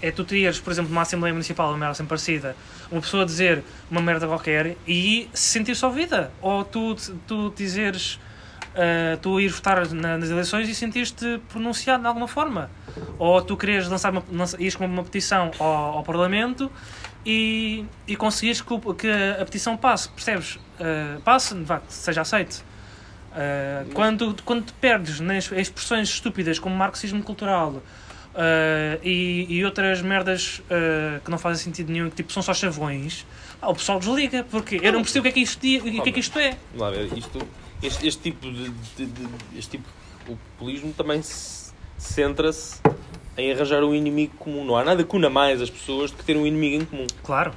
é 0.00 0.10
tu 0.10 0.24
teres, 0.24 0.58
por 0.58 0.72
exemplo, 0.72 0.90
numa 0.90 1.02
Assembleia 1.02 1.32
Municipal, 1.32 1.68
uma 1.68 1.78
merda 1.78 1.92
assim 1.92 2.04
parecida, 2.04 2.56
uma 2.90 3.00
pessoa 3.00 3.24
dizer 3.24 3.62
uma 3.88 4.02
merda 4.02 4.26
qualquer 4.26 4.76
e 4.88 5.28
se 5.32 5.50
sentir-se 5.50 5.84
ouvida. 5.86 6.32
Ou 6.40 6.64
tu, 6.64 6.96
tu 7.28 7.54
dizeres, 7.56 8.18
ah, 8.74 9.18
tu 9.20 9.40
ir 9.40 9.48
votar 9.48 9.88
na- 9.92 10.18
nas 10.18 10.30
eleições 10.30 10.68
e 10.68 10.74
sentir-te 10.74 11.40
pronunciado 11.48 12.02
de 12.02 12.08
alguma 12.08 12.28
forma. 12.28 12.70
Ou 13.18 13.40
tu 13.42 13.56
queres 13.56 13.88
lançar 13.88 14.12
uma, 14.12 14.22
lança, 14.30 14.56
ires 14.60 14.76
com 14.76 14.86
uma 14.86 15.04
petição 15.04 15.50
ao, 15.58 15.98
ao 15.98 16.02
Parlamento 16.02 16.70
e, 17.24 17.84
e 18.06 18.16
conseguires 18.16 18.60
que, 18.60 18.78
que 18.98 19.08
a 19.40 19.44
petição 19.44 19.76
passe, 19.76 20.08
percebes? 20.08 20.58
Ah, 20.80 21.18
passe, 21.24 21.54
vá, 21.54 21.80
seja 21.88 22.22
aceite. 22.22 22.62
Uh, 23.32 23.90
quando, 23.94 24.36
quando 24.44 24.66
te 24.66 24.74
perdes 24.74 25.18
nas 25.18 25.50
expressões 25.52 26.06
estúpidas 26.10 26.58
como 26.58 26.76
marxismo 26.76 27.22
cultural 27.22 27.70
uh, 27.70 27.82
e, 29.02 29.46
e 29.48 29.64
outras 29.64 30.02
merdas 30.02 30.58
uh, 30.58 31.18
que 31.24 31.30
não 31.30 31.38
fazem 31.38 31.64
sentido 31.64 31.90
nenhum, 31.90 32.10
que 32.10 32.16
tipo 32.16 32.30
são 32.30 32.42
só 32.42 32.52
chavões, 32.52 33.24
ah, 33.62 33.70
o 33.70 33.74
pessoal 33.74 33.98
desliga, 33.98 34.44
porque 34.50 34.78
eu 34.82 34.92
não 34.92 35.00
percebo 35.00 35.20
o 35.20 35.22
que 35.22 35.28
é 35.30 35.32
que 35.32 35.40
isto, 35.40 35.56
o 35.56 36.02
que 36.02 36.08
é, 36.10 36.12
que 36.12 36.20
isto 36.20 36.38
é. 36.38 36.58
Lá 36.76 36.92
isto, 36.94 37.38
este, 37.82 38.06
este 38.06 38.22
tipo 38.22 38.50
de, 38.50 38.68
de- 38.96 39.06
de- 39.06 39.28
este 39.58 39.72
tipo 39.72 39.84
de 40.20 40.34
populismo 40.36 40.92
também 40.92 41.20
se 41.22 41.72
centra-se 41.98 42.80
em 43.36 43.52
arranjar 43.52 43.82
um 43.84 43.94
inimigo 43.94 44.34
comum. 44.38 44.64
Não 44.64 44.76
há 44.76 44.84
nada 44.84 45.02
que 45.04 45.16
una 45.16 45.30
mais 45.30 45.60
as 45.62 45.70
pessoas 45.70 46.10
do 46.10 46.16
que 46.18 46.24
ter 46.24 46.36
um 46.36 46.46
inimigo 46.46 46.82
em 46.82 46.84
comum, 46.84 47.06
Claro, 47.22 47.52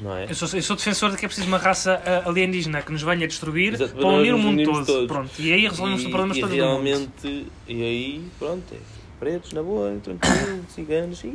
não 0.00 0.16
é? 0.16 0.24
eu 0.28 0.34
sou, 0.34 0.48
eu 0.58 0.62
sou 0.62 0.76
defensor 0.76 1.10
de 1.10 1.16
que 1.16 1.24
é 1.24 1.28
preciso 1.28 1.46
uma 1.48 1.58
raça 1.58 2.02
uh, 2.24 2.28
alienígena 2.28 2.82
que 2.82 2.90
nos 2.92 3.02
venha 3.02 3.26
destruir 3.28 3.74
Exato, 3.74 3.94
para 3.94 4.06
unir 4.08 4.34
o 4.34 4.38
nós 4.38 4.44
mundo 4.46 4.64
todo. 4.64 4.84
todos. 4.86 5.06
Pronto, 5.06 5.30
e 5.40 5.52
aí 5.52 5.68
resolvemos 5.68 6.02
e 6.02 6.10
todos 6.10 6.36
do 6.38 6.40
mundo. 6.42 6.54
realmente, 6.54 7.46
e 7.68 7.82
aí, 7.82 8.24
pronto, 8.38 8.74
é 8.74 8.78
pretos 9.20 9.52
na 9.52 9.62
boa, 9.62 9.96
tranquilo, 10.02 10.64
ciganos, 10.74 11.22
e 11.22 11.30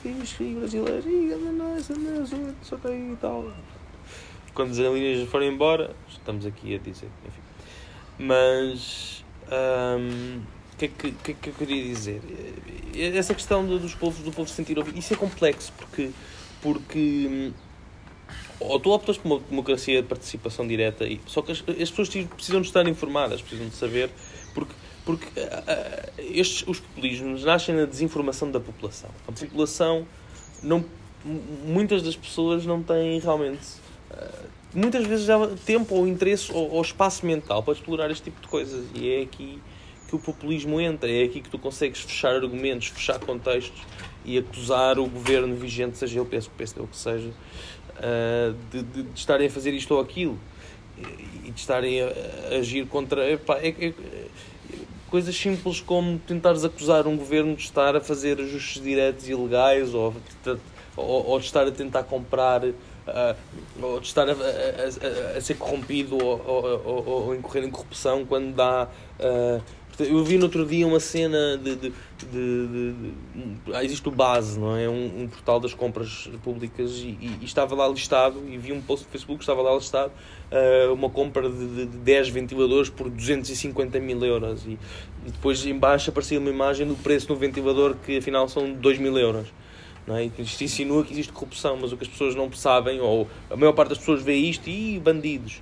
fixe, 0.00 0.44
e 0.44 0.54
brasileiros, 0.54 1.04
e 1.06 1.32
anda 1.32 1.50
nossa, 1.52 1.94
nossa, 1.96 2.54
só 2.62 2.78
aí 2.84 3.12
e 3.12 3.16
tal. 3.20 3.50
Quando 4.54 4.70
as 4.70 4.78
alienígenas 4.78 5.28
forem 5.28 5.52
embora, 5.52 5.90
estamos 6.08 6.46
aqui 6.46 6.74
a 6.76 6.78
dizer, 6.78 7.08
enfim. 7.26 7.41
Mas, 8.18 9.24
o 10.72 10.76
que, 10.78 10.84
é 10.86 10.88
que, 10.88 11.12
que 11.12 11.30
é 11.32 11.34
que 11.34 11.48
eu 11.50 11.54
queria 11.54 11.82
dizer? 11.82 12.20
Essa 12.94 13.34
questão 13.34 13.64
do- 13.66 13.78
dos 13.78 13.94
povos, 13.94 14.20
do 14.20 14.30
povo 14.30 14.48
se 14.48 14.54
sentir 14.54 14.78
ouvido, 14.78 14.98
isso 14.98 15.12
é 15.12 15.16
complexo, 15.16 15.72
porque, 15.78 16.10
porque 16.60 17.26
hum, 17.28 17.52
ou 18.60 18.78
tu 18.78 18.90
optas 18.90 19.18
por 19.18 19.26
uma 19.32 19.40
democracia 19.40 20.02
de 20.02 20.08
participação 20.08 20.66
direta, 20.66 21.04
e, 21.04 21.20
só 21.26 21.42
que 21.42 21.52
as, 21.52 21.58
as 21.60 21.90
pessoas 21.90 22.08
precisam 22.08 22.60
de 22.60 22.68
estar 22.68 22.86
informadas, 22.86 23.40
precisam 23.40 23.68
de 23.68 23.74
saber, 23.74 24.10
porque, 24.54 24.72
porque 25.04 25.26
ah, 25.40 26.12
estes, 26.18 26.64
os 26.66 26.78
populismos 26.78 27.44
nascem 27.44 27.74
na 27.74 27.84
desinformação 27.86 28.50
da 28.50 28.60
população. 28.60 29.10
A 29.26 29.32
população, 29.32 30.06
não, 30.62 30.84
muitas 31.66 32.02
das 32.02 32.14
pessoas 32.16 32.64
não 32.64 32.82
têm 32.82 33.18
realmente, 33.18 33.66
ah, 34.12 34.30
muitas 34.74 35.06
vezes 35.06 35.26
já 35.26 35.36
tempo 35.66 35.94
ou 35.94 36.06
interesse 36.08 36.50
ou, 36.52 36.70
ou 36.70 36.82
espaço 36.82 37.24
mental 37.26 37.62
para 37.62 37.74
explorar 37.74 38.10
este 38.10 38.24
tipo 38.24 38.40
de 38.40 38.48
coisas, 38.48 38.86
e 38.94 39.10
é 39.10 39.22
aqui 39.22 39.60
que 40.08 40.16
o 40.16 40.18
populismo 40.18 40.80
entra, 40.80 41.10
é 41.10 41.24
aqui 41.24 41.40
que 41.40 41.48
tu 41.48 41.58
consegues 41.58 42.00
fechar 42.00 42.34
argumentos, 42.34 42.88
fechar 42.88 43.18
contextos 43.18 43.80
e 44.24 44.36
acusar 44.38 44.98
o 44.98 45.06
governo 45.06 45.54
vigente, 45.56 45.96
seja 45.96 46.20
ele 46.20 46.28
PS, 46.28 46.48
PSD 46.48 46.80
ou 46.80 46.86
que 46.86 46.96
seja, 46.96 47.28
uh, 47.28 48.54
de, 48.70 48.82
de- 48.82 49.02
de 49.04 49.18
estarem 49.18 49.46
a 49.46 49.50
fazer 49.50 49.72
isto 49.72 49.94
ou 49.94 50.00
aquilo 50.00 50.38
e 51.44 51.50
de 51.50 51.58
estarem 51.58 52.00
a, 52.02 52.12
agir 52.58 52.86
contra. 52.86 53.30
epá, 53.30 53.58
é- 53.58 53.68
é- 53.68 53.92
coisas 55.08 55.34
simples 55.36 55.80
como 55.80 56.18
tentares 56.18 56.64
acusar 56.64 57.06
um 57.06 57.16
governo 57.16 57.54
de 57.54 57.62
estar 57.62 57.94
a 57.96 58.00
fazer 58.00 58.40
ajustes 58.40 58.82
diretos 58.82 59.28
ilegais 59.28 59.92
ou, 59.92 60.14
ou, 60.96 61.26
ou 61.26 61.38
de 61.38 61.46
estar 61.46 61.66
a 61.66 61.70
tentar 61.70 62.02
comprar. 62.04 62.62
ah, 63.06 63.34
ou 63.82 64.00
de 64.00 64.06
estar 64.06 64.28
a, 64.28 64.32
a- 64.32 64.34
a- 64.34 65.38
a 65.38 65.40
ser 65.40 65.54
corrompido 65.56 66.16
ou, 66.22 66.40
ou, 66.46 66.82
ou, 66.84 67.08
ou 67.26 67.34
incorrer 67.34 67.64
em 67.64 67.70
corrupção 67.70 68.24
quando 68.24 68.54
dá. 68.54 68.88
ah, 69.20 69.60
eu 70.00 70.24
vi 70.24 70.36
no 70.38 70.44
outro 70.44 70.64
dia 70.66 70.86
uma 70.86 70.98
cena 70.98 71.56
de. 71.58 71.76
de, 71.76 71.92
de- 72.32 72.92
de- 72.92 73.14
ah, 73.74 73.84
existe 73.84 74.08
o 74.08 74.10
Base, 74.10 74.58
não 74.58 74.76
é? 74.76 74.88
Um, 74.88 75.22
um 75.22 75.28
portal 75.28 75.60
das 75.60 75.74
compras 75.74 76.28
públicas 76.42 76.92
e, 76.98 77.08
e- 77.20 77.38
e 77.40 77.44
estava 77.44 77.74
lá 77.74 77.86
listado. 77.88 78.42
E 78.48 78.56
vi 78.56 78.72
um 78.72 78.80
post 78.80 79.04
no 79.04 79.10
Facebook 79.12 79.42
estava 79.42 79.60
lá 79.62 79.74
listado 79.74 80.10
ah, 80.50 80.92
uma 80.92 81.10
compra 81.10 81.48
de, 81.48 81.66
de, 81.68 81.86
de 81.86 81.96
10 81.98 82.28
ventiladores 82.30 82.88
por 82.90 83.08
250 83.10 84.00
mil 84.00 84.24
euros. 84.24 84.64
E, 84.66 84.78
e 85.26 85.30
depois 85.30 85.64
em 85.66 85.78
baixo 85.78 86.10
aparecia 86.10 86.38
uma 86.38 86.50
imagem 86.50 86.86
do 86.86 86.94
preço 86.94 87.28
do 87.28 87.36
ventilador 87.36 87.94
que 88.04 88.16
afinal 88.18 88.48
são 88.48 88.72
2 88.72 88.98
mil 88.98 89.16
euros. 89.18 89.46
Não 90.06 90.16
é? 90.16 90.24
Insinua 90.24 91.04
que 91.04 91.12
existe 91.12 91.32
corrupção, 91.32 91.76
mas 91.80 91.92
o 91.92 91.96
que 91.96 92.04
as 92.04 92.10
pessoas 92.10 92.34
não 92.34 92.50
sabem, 92.52 93.00
ou 93.00 93.28
a 93.50 93.56
maior 93.56 93.72
parte 93.72 93.90
das 93.90 93.98
pessoas 93.98 94.22
vê 94.22 94.34
isto 94.34 94.68
e 94.68 94.98
bandidos. 94.98 95.60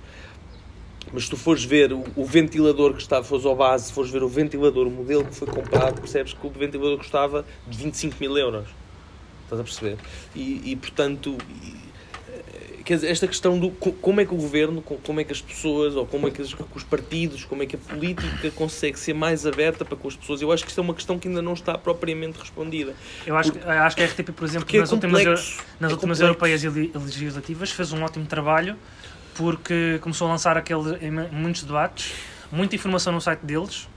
Mas 1.13 1.25
se 1.25 1.29
tu 1.29 1.37
fores 1.37 1.63
ver 1.63 1.91
o, 1.91 2.25
ventilador 2.25 2.93
que 2.93 3.01
está, 3.01 3.21
fores 3.23 3.45
ao 3.45 3.55
base, 3.55 3.87
se 3.87 3.93
fores 3.93 4.09
ver 4.09 4.23
o 4.23 4.29
ventilador, 4.29 4.87
o 4.87 4.91
modelo 4.91 5.25
que 5.25 5.35
foi 5.35 5.47
comprado, 5.47 5.99
percebes 5.99 6.33
que 6.33 6.47
o 6.47 6.49
ventilador 6.49 6.97
custava 6.97 7.45
de 7.67 7.77
25 7.77 8.15
mil 8.19 8.37
euros. 8.37 8.67
Estás 9.43 9.59
a 9.59 9.63
perceber? 9.63 9.97
E, 10.33 10.71
e 10.71 10.75
portanto, 10.75 11.37
quer 12.91 12.95
dizer, 12.95 13.07
esta 13.09 13.25
questão 13.25 13.57
do 13.57 13.69
co- 13.71 13.93
como 13.93 14.19
é 14.19 14.25
que 14.25 14.33
o 14.33 14.37
governo, 14.37 14.81
co- 14.81 14.97
como 14.97 15.21
é 15.21 15.23
que 15.23 15.31
as 15.31 15.39
pessoas, 15.41 15.95
ou 15.95 16.05
como 16.05 16.27
é 16.27 16.31
que, 16.31 16.41
os 16.41 16.83
partidos, 16.83 17.45
como 17.45 17.63
é 17.63 17.65
que 17.65 17.77
a 17.77 17.79
política 17.79 18.51
consegue 18.51 18.99
ser 18.99 19.13
mais 19.13 19.45
aberta 19.45 19.85
para 19.85 19.95
com 19.95 20.09
as 20.09 20.15
pessoas, 20.17 20.41
eu 20.41 20.51
acho 20.51 20.63
que 20.65 20.69
isto 20.71 20.81
é 20.81 20.83
uma 20.83 20.93
questão 20.93 21.17
que 21.17 21.29
ainda 21.29 21.41
não 21.41 21.53
está 21.53 21.77
propriamente 21.77 22.37
respondida. 22.37 22.93
Eu 23.25 23.37
acho, 23.37 23.53
que- 23.53 23.59
acho 23.65 23.95
que 23.95 24.03
a 24.03 24.05
RTP, 24.05 24.33
por 24.33 24.43
exemplo, 24.43 24.65
Porque 24.65 24.75
é 24.75 24.81
nas 24.81 24.91
últimas, 24.91 25.19
complexo. 25.23 25.63
nas 25.79 25.89
É 25.89 25.93
últimas 25.93 26.19
europeias 26.19 26.63
e 26.65 26.67
legislativas 26.69 27.71
fez 27.71 27.93
um 27.93 28.03
ótimo 28.03 28.25
trabalho 28.25 28.75
porque 29.35 29.97
começou 30.01 30.27
a 30.27 30.31
lançar 30.31 30.57
aquele, 30.57 30.97
muitos 31.31 31.63
debates, 31.63 32.11
muita 32.51 32.75
informação 32.75 33.13
no 33.13 33.21
site 33.21 33.39
deles 33.39 33.87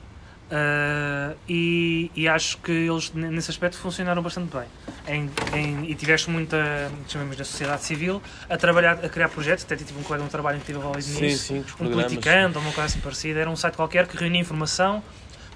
ah, 0.51 1.34
e, 1.49 2.11
e 2.14 2.28
acho 2.28 2.59
que 2.59 2.72
eles 2.72 3.12
nesse 3.12 3.51
aspecto 3.51 3.76
funcionaram 3.78 4.22
bastante 4.22 4.55
bem. 4.57 4.66
Em, 5.07 5.30
em- 5.55 5.90
e 5.90 5.95
tiveste 5.95 6.30
muita, 6.30 6.90
chamamos 7.09 7.36
da 7.36 7.45
sociedade 7.45 7.84
civil, 7.84 8.22
a 8.49 8.57
trabalhar, 8.57 8.92
a 9.05 9.09
criar 9.09 9.28
projetos, 9.28 9.64
até 9.64 9.76
tive 9.76 9.99
um 9.99 10.03
colega 10.03 10.22
de 10.22 10.28
um 10.28 10.30
trabalho 10.30 10.59
que 10.61 10.64
teve 10.64 10.78
envolvido 10.78 11.07
nisso, 11.20 11.45
sim, 11.45 11.59
um 11.80 11.90
politicante 11.90 12.57
ou 12.57 12.62
uma 12.62 12.72
coisa 12.72 12.86
assim 12.86 13.01
parecida, 13.01 13.40
era 13.40 13.51
um 13.51 13.57
site 13.57 13.74
qualquer 13.74 14.07
que 14.07 14.16
reunia 14.16 14.40
informação 14.40 15.03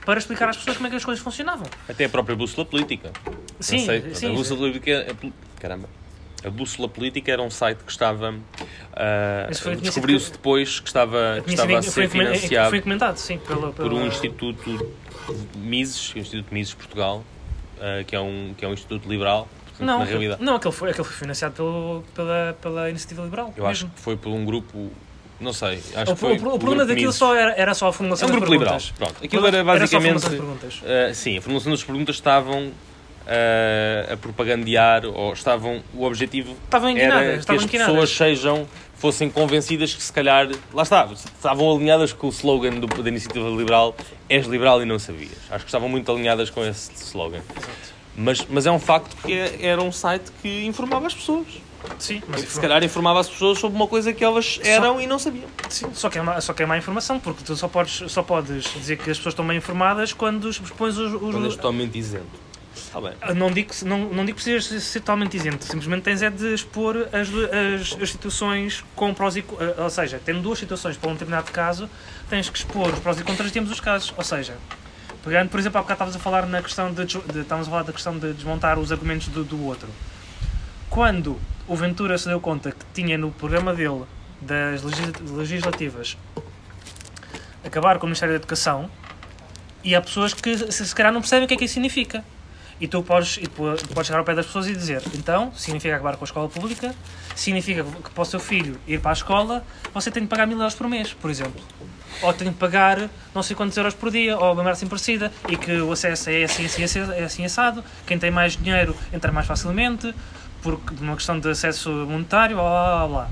para 0.04 0.18
explicar 0.18 0.48
às 0.50 0.56
pessoas 0.56 0.76
como 0.76 0.86
é 0.86 0.90
que 0.90 0.96
as 0.96 1.04
coisas 1.04 1.22
funcionavam. 1.24 1.66
Até 1.88 2.04
a 2.04 2.08
própria 2.10 2.36
bússola 2.36 2.66
política. 2.66 3.10
Sim, 3.60 3.78
sei, 3.78 4.14
sim, 4.14 4.26
a 4.30 4.32
bússola 4.34 4.60
política. 4.60 5.06
a 5.10 5.14
pol- 5.14 5.32
Caramba. 5.58 5.88
A 6.44 6.50
Bússola 6.50 6.88
Política 6.88 7.32
era 7.32 7.42
um 7.42 7.50
site 7.50 7.78
que 7.84 7.90
estava. 7.90 8.32
sido- 9.52 9.80
Descobriu-se 9.80 10.32
depois 10.32 10.78
que 10.80 10.86
estava, 10.88 11.42
que 11.44 11.50
estava 11.50 11.78
a 11.78 11.82
ser 11.82 11.90
foi, 11.90 12.08
foi 12.08 12.20
financiado 12.20 12.76
encomendado, 12.76 13.18
sim, 13.18 13.38
pelo, 13.38 13.72
por 13.72 13.74
pelo- 13.74 13.96
um 13.98 14.06
instituto 14.06 14.92
Mises, 15.56 16.14
o 16.14 16.18
Instituto 16.18 16.54
Mises 16.54 16.74
Portugal, 16.74 17.24
ah, 17.80 18.04
que, 18.06 18.14
é 18.14 18.20
um, 18.20 18.54
que 18.56 18.64
é 18.64 18.68
um 18.68 18.72
instituto 18.72 19.08
liberal. 19.08 19.48
Portanto, 19.66 19.86
Não, 19.86 19.98
na 20.00 20.04
realidade, 20.04 20.42
não 20.42 20.54
aquele, 20.56 20.74
foi, 20.74 20.90
aquele 20.90 21.04
foi 21.06 21.16
financiado 21.16 21.54
pelo, 21.54 22.04
pela, 22.14 22.56
pela 22.62 22.90
Iniciativa 22.90 23.22
Liberal. 23.22 23.52
eu 23.56 23.66
acho 23.66 23.84
mesmo. 23.84 23.96
que 23.96 24.02
foi 24.02 24.16
por 24.16 24.30
um 24.30 24.44
grupo. 24.44 24.90
Não 25.40 25.52
sei. 25.52 25.80
Acho 25.94 26.12
O, 26.12 26.14
que 26.14 26.20
foi 26.20 26.32
o- 26.38 26.54
o 26.54 26.58
problema 26.58 26.84
daquilo 26.84 27.12
só 27.12 27.32
era, 27.34 27.52
era 27.52 27.72
só 27.74 27.86
a 27.86 27.88
É 27.90 27.92
formulação 27.92 28.26
um 28.28 28.30
das 28.32 28.40
grupo 28.40 28.52
liberal. 28.52 28.74
perguntas. 28.74 28.96
Pronto. 28.98 29.24
Aquilo 29.24 29.46
era 29.46 29.56
só 29.56 29.60
a 29.60 29.64
basicamente. 29.64 30.20
formulação 30.20 30.30
perguntas. 30.58 30.82
Uh, 30.82 31.14
sim, 31.14 31.38
a 31.38 31.40
formulação 31.42 31.70
das 31.72 31.84
perguntas 31.84 32.16
estavam 32.16 32.72
uh, 33.28 34.12
a 34.12 34.16
propagandear 34.16 35.04
ou 35.06 35.32
estavam 35.32 35.82
o 35.94 36.04
objetivo 36.04 36.56
Estavam 36.64 36.96
era 36.96 37.20
que 37.34 37.38
estavam 37.40 37.56
as 37.60 37.64
inquinadas. 37.64 37.92
pessoas 37.94 38.10
sejam 38.16 38.66
fossem 38.96 39.30
convencidas 39.30 39.94
que 39.94 40.02
se 40.02 40.12
calhar 40.12 40.48
lá 40.72 40.82
está 40.82 41.08
estavam 41.12 41.70
alinhadas 41.72 42.12
com 42.12 42.26
o 42.26 42.30
slogan 42.30 42.70
do, 42.80 42.86
da 42.86 43.08
iniciativa 43.08 43.48
liberal 43.48 43.94
és 44.28 44.46
liberal 44.46 44.82
e 44.82 44.84
não 44.84 44.98
sabias 44.98 45.30
acho 45.50 45.64
que 45.64 45.68
estavam 45.68 45.88
muito 45.88 46.10
alinhadas 46.10 46.50
com 46.50 46.64
esse 46.64 46.90
slogan 47.04 47.40
mas 48.16 48.44
mas 48.50 48.66
é 48.66 48.72
um 48.72 48.80
facto 48.80 49.16
que 49.22 49.32
é- 49.32 49.66
era 49.66 49.80
um 49.80 49.92
site 49.92 50.32
que 50.42 50.64
informava 50.66 51.06
as 51.06 51.14
pessoas 51.14 51.46
Sim, 52.00 52.20
mas 52.26 52.42
que 52.44 52.50
se 52.50 52.60
calhar 52.60 52.82
informava 52.82 53.20
as 53.20 53.28
pessoas 53.28 53.60
sobre 53.60 53.76
uma 53.76 53.86
coisa 53.86 54.12
que 54.12 54.24
elas 54.24 54.58
eram 54.64 55.00
e 55.00 55.06
não 55.06 55.16
sabiam 55.16 55.44
sim, 55.68 55.86
só, 55.94 56.10
que 56.10 56.18
é 56.18 56.22
má, 56.22 56.40
só 56.40 56.52
que 56.52 56.64
é 56.64 56.66
má 56.66 56.76
informação, 56.76 57.20
porque 57.20 57.44
tu 57.44 57.54
só 57.54 57.68
podes, 57.68 58.10
só 58.10 58.20
podes 58.20 58.64
dizer 58.74 58.96
que 58.96 59.08
as 59.08 59.16
pessoas 59.16 59.32
estão 59.32 59.46
bem 59.46 59.58
informadas 59.58 60.12
quando 60.12 60.50
expões 60.50 60.98
os. 60.98 61.12
os- 61.14 61.20
Quando 61.20 61.44
és 61.44 61.54
totalmente 61.54 61.96
isento. 61.96 62.26
Está 62.88 63.00
bem 63.02 63.12
não, 63.36 63.50
digo, 63.50 63.70
não, 63.84 63.98
não 64.08 64.24
digo 64.24 64.38
que 64.38 64.44
precisas 64.44 64.82
ser- 64.82 65.00
totalmente 65.00 65.36
isento, 65.36 65.62
simplesmente 65.64 66.02
tens 66.02 66.22
é 66.22 66.30
de 66.30 66.54
expor 66.54 66.96
as, 67.12 67.28
as, 67.28 68.02
as 68.02 68.10
situações 68.10 68.82
com 68.96 69.12
prós 69.12 69.36
e 69.36 69.40
eh, 69.40 69.74
Ou 69.82 69.90
seja, 69.90 70.18
tendo 70.24 70.40
duas 70.40 70.58
situações 70.58 70.96
para 70.96 71.10
um 71.10 71.12
determinado 71.12 71.52
caso, 71.52 71.88
tens 72.30 72.48
que 72.48 72.56
expor 72.58 72.88
os 72.90 72.98
prós 72.98 73.20
e 73.20 73.24
contras 73.24 73.52
de 73.52 73.58
ambos 73.58 73.70
os 73.72 73.78
casos. 73.80 74.14
Ou 74.16 74.24
seja, 74.24 74.56
pegando, 75.22 75.50
por 75.50 75.60
exemplo, 75.60 75.78
há 75.78 75.82
bocado 75.82 75.96
estavas 75.96 76.16
a 76.16 76.18
falar 76.18 76.46
na 76.46 76.62
questão 76.62 76.90
de, 76.92 77.04
de- 77.04 77.40
estávamos 77.40 77.68
a 77.68 77.70
falar 77.70 77.82
da 77.82 77.92
questão 77.92 78.18
de 78.18 78.32
desmontar 78.32 78.78
os 78.78 78.90
argumentos 78.90 79.28
do, 79.28 79.44
do 79.44 79.62
outro. 79.66 79.88
quando 80.88 81.38
o 81.66 81.76
Ventura 81.76 82.16
se 82.16 82.26
deu 82.26 82.40
conta 82.40 82.72
que 82.72 82.84
tinha 82.94 83.18
no 83.18 83.30
programa 83.30 83.74
dele 83.74 84.04
das 84.40 84.82
legis- 84.82 85.12
legislativas 85.30 86.16
acabar 87.62 87.98
com 87.98 88.06
o 88.06 88.08
Ministério 88.08 88.32
da 88.32 88.36
Educação 88.38 88.90
e 89.84 89.94
há 89.94 90.00
pessoas 90.00 90.32
que 90.32 90.56
se, 90.72 90.86
se 90.86 90.94
calhar 90.94 91.12
não 91.12 91.20
percebem 91.20 91.44
o 91.44 91.48
que 91.48 91.54
é 91.54 91.56
que 91.58 91.64
isso 91.66 91.74
significa. 91.74 92.24
E 92.80 92.86
tu 92.86 93.02
podes, 93.02 93.38
e 93.38 93.48
podes 93.48 94.06
chegar 94.06 94.18
ao 94.20 94.24
pé 94.24 94.34
das 94.34 94.46
pessoas 94.46 94.68
e 94.68 94.74
dizer 94.74 95.02
então, 95.14 95.52
significa 95.56 95.94
acabar 95.96 96.16
com 96.16 96.24
a 96.24 96.26
escola 96.26 96.48
pública, 96.48 96.94
significa 97.34 97.82
que 97.82 98.10
para 98.10 98.22
o 98.22 98.24
seu 98.24 98.38
filho 98.38 98.78
ir 98.86 99.00
para 99.00 99.10
a 99.10 99.14
escola 99.14 99.64
você 99.92 100.10
tem 100.10 100.22
que 100.22 100.28
pagar 100.28 100.46
mil 100.46 100.58
euros 100.58 100.74
por 100.74 100.88
mês, 100.88 101.12
por 101.12 101.28
exemplo. 101.30 101.60
Ou 102.22 102.32
tem 102.32 102.52
que 102.52 102.58
pagar 102.58 103.08
não 103.34 103.42
sei 103.42 103.54
quantos 103.56 103.76
euros 103.76 103.94
por 103.94 104.10
dia, 104.10 104.36
ou 104.38 104.44
uma 104.52 104.56
merda 104.56 104.72
assim 104.72 104.86
parecida, 104.86 105.32
e 105.48 105.56
que 105.56 105.72
o 105.80 105.90
acesso 105.92 106.30
é 106.30 106.44
assim, 106.44 106.64
assim, 106.66 106.82
assim, 106.84 107.00
é 107.12 107.24
assim 107.24 107.44
assado, 107.44 107.82
quem 108.06 108.18
tem 108.18 108.30
mais 108.30 108.56
dinheiro 108.56 108.94
entra 109.12 109.30
mais 109.32 109.46
facilmente, 109.46 110.14
de 110.62 111.02
uma 111.02 111.14
questão 111.16 111.38
de 111.38 111.48
acesso 111.50 111.90
monetário, 111.90 112.56
blá 112.56 112.64
blá 112.64 113.06
blá. 113.08 113.28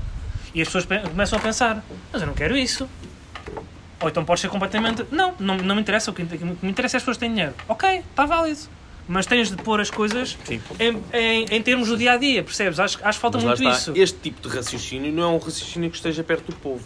E 0.53 0.61
as 0.61 0.67
pessoas 0.67 0.85
pe- 0.85 0.99
começam 0.99 1.37
a 1.37 1.41
pensar, 1.41 1.83
mas 2.11 2.21
eu 2.21 2.27
não 2.27 2.33
quero 2.33 2.55
isso. 2.57 2.87
Ou 3.99 4.09
então 4.09 4.23
pode 4.23 4.39
ser 4.41 4.49
completamente. 4.49 5.05
Não, 5.11 5.33
não, 5.39 5.57
não 5.57 5.75
me 5.75 5.81
interessa. 5.81 6.09
O 6.11 6.13
que 6.13 6.21
o 6.23 6.27
que 6.27 6.43
me 6.45 6.69
interessa 6.71 6.95
é 6.95 6.97
as 6.97 7.03
pessoas 7.03 7.17
têm 7.17 7.29
dinheiro. 7.31 7.53
Ok, 7.67 7.99
está 8.09 8.25
válido. 8.25 8.59
Mas 9.07 9.25
tens 9.25 9.49
de 9.49 9.55
pôr 9.57 9.79
as 9.79 9.89
coisas 9.89 10.37
em, 10.79 11.01
em, 11.13 11.45
em 11.49 11.61
termos 11.61 11.87
do 11.87 11.95
dia 11.97 12.11
a 12.13 12.17
dia, 12.17 12.43
percebes? 12.43 12.77
Acho, 12.79 12.99
acho 13.01 13.17
que 13.17 13.21
falta 13.21 13.37
muito 13.37 13.53
está, 13.63 13.71
isso. 13.71 13.93
este 13.95 14.17
tipo 14.19 14.47
de 14.47 14.53
raciocínio 14.53 15.11
não 15.13 15.23
é 15.23 15.27
um 15.27 15.37
raciocínio 15.37 15.89
que 15.89 15.95
esteja 15.95 16.23
perto 16.23 16.51
do 16.51 16.55
povo. 16.57 16.83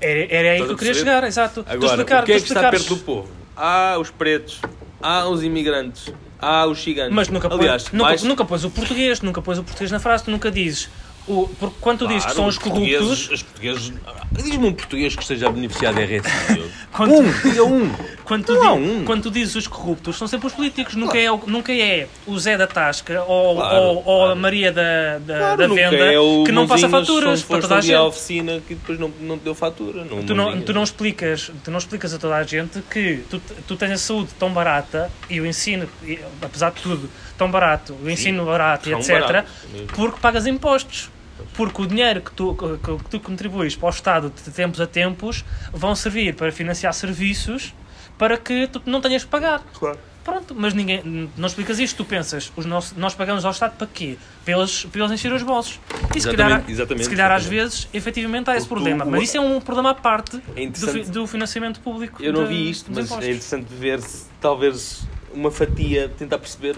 Era, 0.00 0.20
era 0.32 0.48
aí 0.50 0.54
Estás 0.54 0.66
que 0.66 0.72
eu 0.72 0.76
queria 0.78 0.94
chegar, 0.94 1.24
exato. 1.24 1.62
Tu 1.64 1.70
Agora, 1.70 1.86
explicar- 1.86 2.22
o 2.22 2.26
que 2.26 2.32
é 2.32 2.36
tu 2.38 2.42
que 2.44 2.48
está 2.48 2.70
perto 2.70 2.88
do 2.94 2.96
povo? 2.98 3.28
Há 3.56 3.96
os 4.00 4.10
pretos, 4.10 4.60
há 5.00 5.28
os 5.28 5.42
imigrantes, 5.42 6.12
há 6.40 6.66
os 6.66 6.80
ciganos. 6.82 7.14
Mas 7.14 7.28
nunca, 7.28 7.52
Aliás, 7.52 7.84
nunca, 7.92 8.04
mais- 8.04 8.22
nunca 8.22 8.44
pões 8.44 8.64
o 8.64 8.70
português, 8.70 9.20
nunca 9.20 9.42
pões 9.42 9.58
o 9.58 9.64
português 9.64 9.90
na 9.90 9.98
frase, 9.98 10.24
tu 10.24 10.30
nunca 10.30 10.50
dizes. 10.50 10.88
O, 11.26 11.46
porque 11.58 11.76
quando 11.80 12.00
tu 12.00 12.08
dizes 12.08 12.24
que 12.26 12.32
Claro, 12.32 12.36
são 12.36 12.46
os 12.48 12.58
corruptos, 12.58 13.30
Os 13.30 13.42
portugueses... 13.42 13.92
Diz-me 14.32 14.66
um 14.68 14.72
português 14.72 15.14
que 15.14 15.22
esteja 15.22 15.46
a 15.46 15.50
beneficiar 15.52 15.92
da 15.94 16.00
RSI. 16.02 16.70
quando, 16.90 17.12
Um, 17.14 17.32
diga 17.42 17.64
um. 17.64 17.92
quando, 18.24 18.44
tu, 18.46 18.54
Não 18.54 18.78
um. 18.78 19.04
quando 19.04 19.22
tu 19.24 19.30
dizes 19.30 19.54
os 19.54 19.66
corruptos, 19.68 20.16
são 20.16 20.26
sempre 20.26 20.46
os 20.46 20.54
políticos, 20.54 20.94
nunca, 20.94 21.18
é, 21.18 21.30
o- 21.30 21.42
nunca 21.46 21.72
é 21.72 22.08
o 22.26 22.36
Zé 22.38 22.56
da 22.56 22.66
Tasca 22.66 23.22
ou, 23.24 23.56
Claro, 23.56 23.76
ou, 23.76 24.02
ou 24.06 24.22
a 24.22 24.24
claro. 24.26 24.40
Maria 24.40 24.72
da, 24.72 25.18
da, 25.18 25.38
Claro, 25.38 25.56
da 25.58 25.68
venda 25.68 25.96
é 26.12 26.18
o 26.18 26.44
que 26.44 26.50
não 26.50 26.66
passa 26.66 26.88
faturas 26.88 27.42
para 27.42 27.60
toda 27.60 27.74
a 27.74 27.78
ali 27.78 27.94
à 27.94 27.98
gente. 27.98 28.06
oficina 28.08 28.60
que 28.66 28.74
depois 28.74 28.98
não, 28.98 29.12
não 29.20 29.38
te 29.38 29.42
deu 29.42 29.54
fatura. 29.54 30.04
Não, 30.04 30.24
Tu 30.24 30.34
não, 30.34 30.60
tu, 30.62 30.72
não 30.72 30.82
explicas, 30.82 31.52
tu 31.62 31.70
não 31.70 31.78
explicas 31.78 32.14
a 32.14 32.18
toda 32.18 32.36
a 32.36 32.42
gente 32.42 32.80
que 32.90 33.22
tu, 33.28 33.40
tu 33.68 33.76
tens 33.76 33.92
a 33.92 33.98
saúde 33.98 34.30
tão 34.38 34.50
barata 34.50 35.10
e 35.28 35.40
o 35.40 35.46
ensino, 35.46 35.86
e, 36.02 36.18
apesar 36.40 36.70
de 36.72 36.80
tudo, 36.80 37.08
tão 37.36 37.50
barato, 37.50 37.94
o 38.02 38.08
ensino 38.10 38.44
barato 38.46 38.88
e 38.88 38.94
etc., 38.94 39.20
barato 39.20 39.48
porque 39.94 40.18
pagas 40.20 40.46
impostos. 40.46 41.10
Porque 41.54 41.82
o 41.82 41.86
dinheiro 41.86 42.20
que 42.20 42.30
tu, 42.32 42.54
que, 42.54 42.98
que 43.04 43.10
tu 43.10 43.20
contribuis 43.20 43.74
para 43.76 43.86
o 43.86 43.90
Estado 43.90 44.30
de 44.44 44.50
tempos 44.50 44.80
a 44.80 44.86
tempos 44.86 45.44
vão 45.72 45.94
servir 45.94 46.34
para 46.34 46.50
financiar 46.52 46.92
serviços 46.94 47.74
para 48.18 48.36
que 48.36 48.66
tu 48.68 48.80
não 48.86 49.00
tenhas 49.00 49.24
que 49.24 49.30
pagar. 49.30 49.62
Claro. 49.74 49.98
Pronto, 50.24 50.54
mas 50.56 50.72
ninguém 50.72 51.30
não 51.36 51.46
explicas 51.48 51.80
isto, 51.80 51.96
tu 51.96 52.04
pensas, 52.04 52.52
os 52.54 52.64
nossos, 52.64 52.96
nós 52.96 53.12
pagamos 53.12 53.44
ao 53.44 53.50
Estado 53.50 53.76
para 53.76 53.88
quê? 53.88 54.16
Para 54.44 54.56
eles, 54.56 54.84
para 54.84 55.00
eles 55.00 55.10
encher 55.12 55.32
os 55.32 55.42
bolsos. 55.42 55.80
E 56.14 56.20
se 56.20 56.30
calhar, 56.30 56.62
Exatamente, 56.68 57.04
se 57.04 57.10
calhar 57.10 57.32
às 57.32 57.44
vezes, 57.44 57.88
efetivamente 57.92 58.48
há 58.48 58.56
esse 58.56 58.68
Porque 58.68 58.84
problema. 58.84 59.04
o- 59.04 59.10
Mas 59.10 59.24
isso 59.24 59.36
é 59.36 59.40
um 59.40 59.60
problema 59.60 59.90
à 59.90 59.94
parte 59.96 60.40
É 60.54 60.64
do, 60.68 61.10
do 61.10 61.26
financiamento 61.26 61.80
público. 61.80 62.22
Eu 62.22 62.32
não 62.32 62.42
de- 62.44 62.50
vi 62.50 62.70
isto, 62.70 62.88
mas 62.94 63.06
impostos. 63.06 63.26
é 63.26 63.30
interessante 63.30 63.66
ver 63.74 64.00
se 64.00 64.26
talvez 64.40 65.02
uma 65.34 65.50
fatia, 65.50 66.08
tentar 66.16 66.38
perceber 66.38 66.76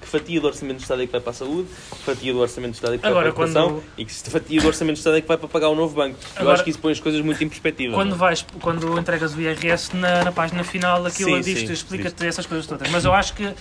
que 0.00 0.06
fatia 0.06 0.40
do 0.40 0.46
orçamento 0.46 0.76
do 0.76 0.82
Estado 0.82 1.02
é 1.02 1.06
que 1.06 1.12
vai 1.12 1.20
para 1.20 1.30
a 1.30 1.34
saúde, 1.34 1.68
que 1.90 2.02
fatia 2.02 2.32
do 2.32 2.38
orçamento 2.38 2.70
do 2.72 2.74
Estado 2.74 2.94
é 2.94 2.96
que 2.98 3.02
vai 3.02 3.10
Agora, 3.10 3.32
para 3.32 3.42
a 3.42 3.46
educação 3.46 3.70
quando- 3.74 3.84
e 3.98 4.04
que 4.04 4.12
fatia 4.30 4.60
do 4.60 4.66
orçamento 4.66 4.94
do 4.94 4.98
Estado 4.98 5.16
é 5.16 5.20
que 5.20 5.28
vai 5.28 5.36
para 5.36 5.48
pagar 5.48 5.68
o 5.68 5.74
novo 5.74 5.94
banco. 5.94 6.18
Eu 6.36 6.40
Agora- 6.42 6.54
acho 6.54 6.64
que 6.64 6.70
isso 6.70 6.78
põe 6.78 6.92
as 6.92 7.00
coisas 7.00 7.20
muito 7.20 7.42
em 7.42 7.48
perspectiva. 7.48 7.94
Quando 7.94 8.14
é? 8.14 8.18
vais, 8.18 8.46
quando 8.60 8.98
entregas 8.98 9.34
o 9.34 9.40
IRS 9.40 9.94
na, 9.96 10.24
na 10.24 10.32
página 10.32 10.62
final, 10.64 11.04
aquilo 11.04 11.34
Sim, 11.36 11.40
diz 11.40 11.58
sim, 11.60 11.72
explica-te 11.72 12.26
essas 12.26 12.46
coisas 12.46 12.66
todas. 12.66 12.88
Mas 12.90 13.04
eu 13.04 13.12
acho 13.12 13.34
que, 13.34 13.52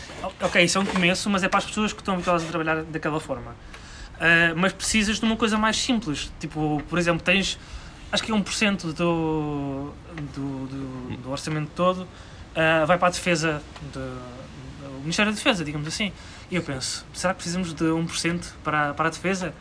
ok, 0.42 0.64
isso 0.64 0.78
é 0.78 0.82
um 0.82 0.86
começo, 0.86 1.30
mas 1.30 1.44
é 1.44 1.48
para 1.50 1.60
as 1.60 1.66
pessoas 1.66 1.92
que 1.94 2.02
estão 2.02 2.14
habituadas 2.14 2.44
a 2.44 2.48
trabalhar 2.48 2.84
daquela 2.84 3.20
forma. 3.20 3.56
Ah, 4.20 4.54
mas 4.56 4.74
precisas 4.74 5.20
de 5.20 5.26
uma 5.26 5.36
coisa 5.36 5.58
mais 5.58 5.78
simples. 5.78 6.32
Tipo, 6.40 6.82
por 6.90 6.98
exemplo, 7.00 7.22
tens, 7.24 7.58
acho 8.12 8.24
que 8.24 8.32
é 8.32 8.36
1% 8.36 8.94
do, 8.94 8.94
do, 8.94 9.94
do, 10.68 11.18
do 11.18 11.32
orçamento 11.32 11.70
todo 11.76 12.08
ah, 12.56 12.86
vai 12.86 12.98
para 12.98 13.10
a 13.10 13.12
defesa, 13.12 13.62
de, 13.94 14.00
do 14.98 15.02
Ministério 15.04 15.32
da 15.32 15.36
Defesa, 15.36 15.64
digamos 15.64 15.88
assim. 15.88 16.12
E 16.52 16.56
eu 16.56 16.62
penso, 16.62 17.06
será 17.14 17.34
que 17.34 17.38
precisamos 17.38 17.74
de 17.74 17.84
1% 17.86 18.42
para, 18.64 18.94
para 18.94 19.08
a 19.08 19.12
defesa? 19.12 19.54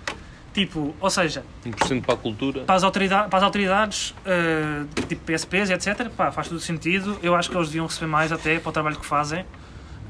Tipo, 0.53 0.95
ou 0.99 1.11
seja, 1.11 1.45
1% 1.67 2.03
para 2.03 2.15
a 2.15 2.17
cultura. 2.17 2.61
para 2.63 2.75
as, 2.77 2.83
autoridades, 2.83 3.29
para 3.29 3.39
as 3.39 3.45
autoridades 3.45 4.15
eh, 4.25 4.85
tipo 5.07 5.23
PSPs, 5.27 5.69
etc., 5.69 6.09
pá, 6.09 6.33
faz 6.33 6.49
todo 6.49 6.59
sentido. 6.61 7.19
Eu 7.23 7.35
acho 7.35 7.51
que 7.51 7.57
eles 7.57 7.69
deviam 7.69 7.87
receber 7.87 8.07
mais 8.07 8.33
até 8.33 8.59
para 8.59 8.71
o 8.71 8.73
trabalho 8.73 8.97
que 8.97 9.05
fazem, 9.05 9.45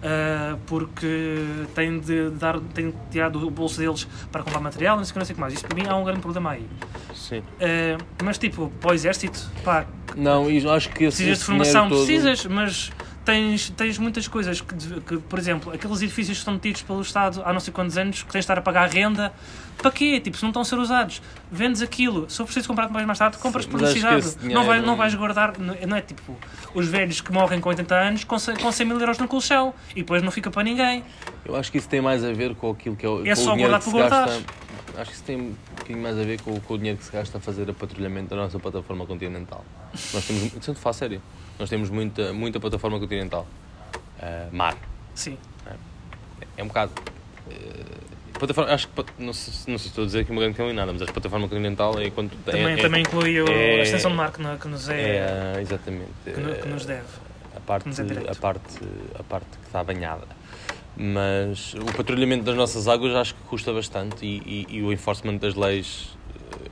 eh, 0.00 0.54
porque 0.66 1.42
têm 1.74 1.98
de, 1.98 2.30
dar, 2.30 2.60
têm 2.60 2.90
de 2.90 2.96
tirar 3.10 3.28
do 3.28 3.50
bolso 3.50 3.78
deles 3.80 4.06
para 4.30 4.44
comprar 4.44 4.60
material, 4.60 4.96
não 4.96 5.04
sei 5.04 5.16
o 5.16 5.18
não 5.18 5.26
sei 5.26 5.32
o 5.32 5.34
que 5.34 5.40
mais. 5.40 5.52
Isso 5.54 5.66
para 5.66 5.74
mim 5.74 5.88
há 5.88 5.96
um 5.96 6.04
grande 6.04 6.20
problema 6.20 6.52
aí. 6.52 6.66
Sim. 7.12 7.42
Eh, 7.58 7.96
mas 8.22 8.38
tipo, 8.38 8.70
para 8.80 8.90
o 8.90 8.94
exército, 8.94 9.50
pá, 9.64 9.84
Não, 10.14 10.44
acho 10.72 10.90
que 10.90 11.04
esse, 11.06 11.16
precisas 11.16 11.38
de 11.40 11.44
formação, 11.44 11.88
todo- 11.88 11.98
precisas, 11.98 12.46
mas 12.46 12.92
tens, 13.26 13.68
tens 13.70 13.98
muitas 13.98 14.26
coisas 14.26 14.60
que, 14.62 14.74
que, 15.00 15.18
por 15.18 15.38
exemplo, 15.38 15.72
aqueles 15.72 16.00
edifícios 16.00 16.38
que 16.38 16.40
estão 16.40 16.54
metidos 16.54 16.80
pelo 16.82 17.02
Estado 17.02 17.42
há 17.44 17.52
não 17.52 17.60
sei 17.60 17.72
quantos 17.72 17.98
anos, 17.98 18.22
que 18.22 18.28
tens 18.32 18.32
de 18.32 18.44
estar 18.44 18.56
a 18.58 18.62
pagar 18.62 18.88
renda, 18.88 19.32
para 19.76 19.90
quê? 19.90 20.18
Tipo, 20.20 20.36
se 20.38 20.42
não 20.44 20.50
estão 20.50 20.62
a 20.62 20.64
ser 20.64 20.76
usados, 20.78 21.20
vendes 21.52 21.82
aquilo, 21.82 22.30
se 22.30 22.40
eu 22.40 22.46
preciso 22.46 22.66
comprar 22.68 22.88
mais 22.88 23.04
mais 23.06 23.18
tarde, 23.18 23.36
compras 23.36 23.64
Sim, 23.66 23.70
por 23.72 23.80
necessidade. 23.80 24.24
Não, 24.42 24.64
vais, 24.64 24.64
dinheiro- 24.64 24.86
não 24.86 24.96
vais 24.96 25.14
guardar, 25.14 25.58
não 25.58 25.74
não 25.86 25.96
é 25.96 26.00
tipo 26.00 26.36
os 26.74 26.86
velhos 26.88 27.20
que 27.20 27.30
morrem 27.32 27.60
com 27.60 27.68
80 27.68 27.94
anos 27.94 28.24
com 28.24 28.38
100, 28.38 28.56
com 28.56 28.72
100 28.72 28.86
mil 28.86 28.98
euros 29.00 29.18
no 29.18 29.28
colchão 29.28 29.74
e 29.90 29.96
depois 29.96 30.22
não 30.22 30.30
fica 30.30 30.50
para 30.50 30.62
ninguém. 30.62 31.04
Eu 31.44 31.54
acho 31.56 31.70
que 31.70 31.78
isso 31.78 31.88
tem 31.88 32.00
mais 32.00 32.24
a 32.24 32.32
ver 32.32 32.54
com 32.54 32.70
aquilo 32.70 32.96
que 32.96 33.04
é 33.04 33.08
o, 33.08 33.26
É 33.26 33.34
só 33.34 33.50
o 33.50 33.56
dinheiro 33.56 33.70
guardar 33.72 33.78
que 33.80 33.84
por 33.84 33.90
se 33.90 33.96
guardar. 33.96 34.26
gasta. 34.28 34.66
Acho 34.98 35.10
que 35.10 35.16
isso 35.16 35.24
tem 35.24 35.36
um 35.36 35.54
bocadinho 35.76 36.02
mais 36.02 36.18
a 36.18 36.22
ver 36.22 36.40
com, 36.40 36.58
com 36.58 36.74
o 36.74 36.78
dinheiro 36.78 36.96
que 36.98 37.04
se 37.04 37.12
gasta 37.12 37.36
a 37.36 37.40
fazer 37.40 37.68
a 37.68 37.74
patrulhamento 37.74 38.30
da 38.30 38.36
nossa 38.36 38.58
plataforma 38.58 39.04
continental. 39.04 39.62
Nós 40.14 40.24
temos, 40.26 40.52
te 40.52 40.74
falo 40.74 40.94
sério, 40.94 41.22
nós 41.58 41.68
temos 41.70 41.90
muita, 41.90 42.32
muita 42.32 42.60
plataforma 42.60 42.98
continental. 42.98 43.46
Ah, 44.20 44.46
mar. 44.52 44.76
Sim. 45.14 45.36
É 46.56 46.62
um 46.62 46.68
bocado. 46.68 46.92
eh, 47.50 47.54
plataforma, 48.38 48.72
acho 48.72 48.88
que 48.88 49.04
não 49.18 49.32
sei, 49.32 49.52
se- 49.52 49.70
não 49.70 49.78
sei 49.78 49.84
se 49.84 49.88
estou 49.88 50.04
a 50.04 50.06
dizer 50.06 50.24
que 50.24 50.30
uma 50.32 50.40
grande 50.42 50.72
nada, 50.74 50.92
mas 50.92 51.02
a 51.02 51.06
plataforma 51.06 51.48
continental 51.48 51.98
é 52.00 52.10
quando 52.10 52.30
Também, 52.44 52.66
é, 52.66 52.72
é- 52.72 52.76
também 52.82 53.00
inclui 53.02 53.38
é- 53.38 53.80
a 53.80 53.82
extensão 53.82 54.10
de 54.10 54.16
marca 54.16 54.56
que 54.60 54.68
nos, 54.68 54.88
é, 54.88 55.00
é, 55.16 55.54
ah, 55.56 55.60
exatamente 55.60 56.10
que, 56.24 56.30
no- 56.40 56.54
que 56.54 56.68
nos 56.68 56.84
deve. 56.86 57.06
a 57.56 57.60
parte, 57.60 57.88
é 57.88 58.30
a 58.30 58.34
parte, 58.34 58.78
a 59.18 59.22
parte 59.22 59.46
que 59.58 59.66
está 59.66 59.82
banhada. 59.84 60.26
Mas 60.96 61.74
o 61.74 61.84
patrulhamento 61.94 62.44
das 62.44 62.56
nossas 62.56 62.88
águas 62.88 63.14
acho 63.14 63.34
que 63.34 63.42
custa 63.42 63.72
bastante 63.72 64.24
e, 64.24 64.66
e- 64.70 64.76
e 64.78 64.82
o 64.82 64.90
enforcement 64.92 65.36
das 65.36 65.54
leis 65.54 66.15
eh, 66.15 66.15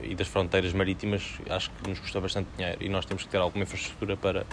e 0.05 0.15
das 0.15 0.27
fronteiras 0.27 0.71
marítimas 0.73 1.23
acho 1.49 1.69
que 1.71 1.89
nos 1.89 1.99
custa 1.99 2.19
bastante 2.21 2.47
dinheiro 2.57 2.77
e 2.81 2.89
nós 2.89 3.05
temos 3.05 3.23
que 3.23 3.29
ter 3.29 3.37
alguma 3.37 3.63
infraestrutura 3.63 4.15
para, 4.15 4.45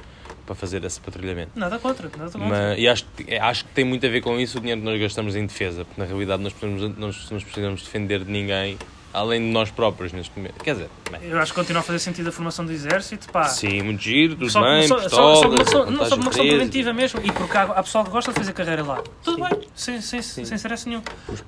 para 0.46 0.54
fazer 0.54 0.82
esse 0.84 1.00
patrulhamento. 1.00 1.50
Nada 1.54 1.78
contra, 1.78 2.08
nada 2.16 2.30
contra. 2.30 2.48
Mas, 2.48 2.78
e 2.78 2.88
acho, 2.88 3.04
que- 3.16 3.32
é, 3.32 3.38
acho 3.40 3.64
que 3.64 3.70
tem 3.72 3.84
muito 3.84 4.04
a 4.06 4.08
ver 4.08 4.20
com 4.20 4.38
isso 4.40 4.58
o 4.58 4.60
dinheiro 4.60 4.80
que 4.80 4.86
nós 4.86 5.00
gastamos 5.00 5.36
em 5.36 5.46
defesa, 5.46 5.84
porque 5.84 6.00
na 6.00 6.06
realidade 6.06 6.42
nós, 6.42 6.52
podemos, 6.52 6.96
nós 6.98 7.30
não 7.30 7.38
precisamos 7.40 7.82
defender 7.82 8.24
de 8.24 8.30
ninguém 8.30 8.78
além 9.12 9.40
de 9.40 9.46
nós 9.52 9.70
próprios 9.70 10.12
neste 10.12 10.36
momento. 10.36 10.62
Quer 10.64 10.72
dizer, 10.74 10.90
bem, 11.10 11.20
Eu 11.24 11.38
acho 11.38 11.52
que 11.52 11.58
continua 11.58 11.80
a 11.80 11.82
fazer 11.82 11.98
sentido 11.98 12.28
a 12.28 12.32
formação 12.32 12.64
do 12.64 12.72
exército, 12.72 13.30
pá. 13.30 13.44
sim, 13.44 13.82
muito 13.82 14.00
giro, 14.02 14.34
tudo 14.36 14.50
Só, 14.50 14.62
bem, 14.62 14.88
só, 14.88 14.96
só, 14.98 15.02
pistolas, 15.04 15.38
só, 15.38 15.48
uma 15.48 15.56
questão- 15.58 15.90
não, 15.90 16.04
só 16.06 16.14
uma 16.16 16.24
questão 16.30 16.46
preventiva 16.46 16.92
mesmo. 16.92 17.20
E 17.22 17.30
porque 17.30 17.56
há, 17.56 17.62
há 17.64 17.82
pessoal 17.82 18.04
que 18.04 18.10
gosta 18.10 18.32
de 18.32 18.38
fazer 18.38 18.52
carreira 18.52 18.82
lá. 18.82 19.02
Tudo 19.22 19.44
bem, 19.44 19.60
sem, 19.74 20.00
sem, 20.00 20.22
sem 20.22 20.42
stress 20.56 20.88
nenhum. 20.88 21.02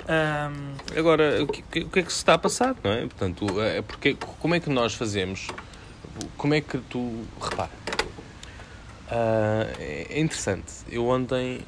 Ahm, 0.09 0.75
Agora, 0.99 1.43
o 1.43 1.47
que, 1.47 1.81
o 1.81 1.89
que 1.89 1.99
é 2.01 2.03
que 2.03 2.13
se 2.13 2.19
está 2.19 2.35
a 2.35 2.39
passar, 2.39 2.75
não 2.85 2.91
é? 2.93 3.01
Portanto, 3.03 3.61
é 3.63 3.81
porque, 3.83 4.15
como 4.41 4.55
é 4.55 4.61
que 4.61 4.69
nós 4.71 4.95
fazemos? 4.95 5.49
Como 6.37 6.55
é 6.55 6.61
que 6.61 6.79
tu. 6.79 7.25
Repara. 7.41 7.71
ah, 9.11 9.67
é 9.79 10.21
interessante. 10.21 10.73
Eu 10.91 11.07
ontem. 11.09 11.61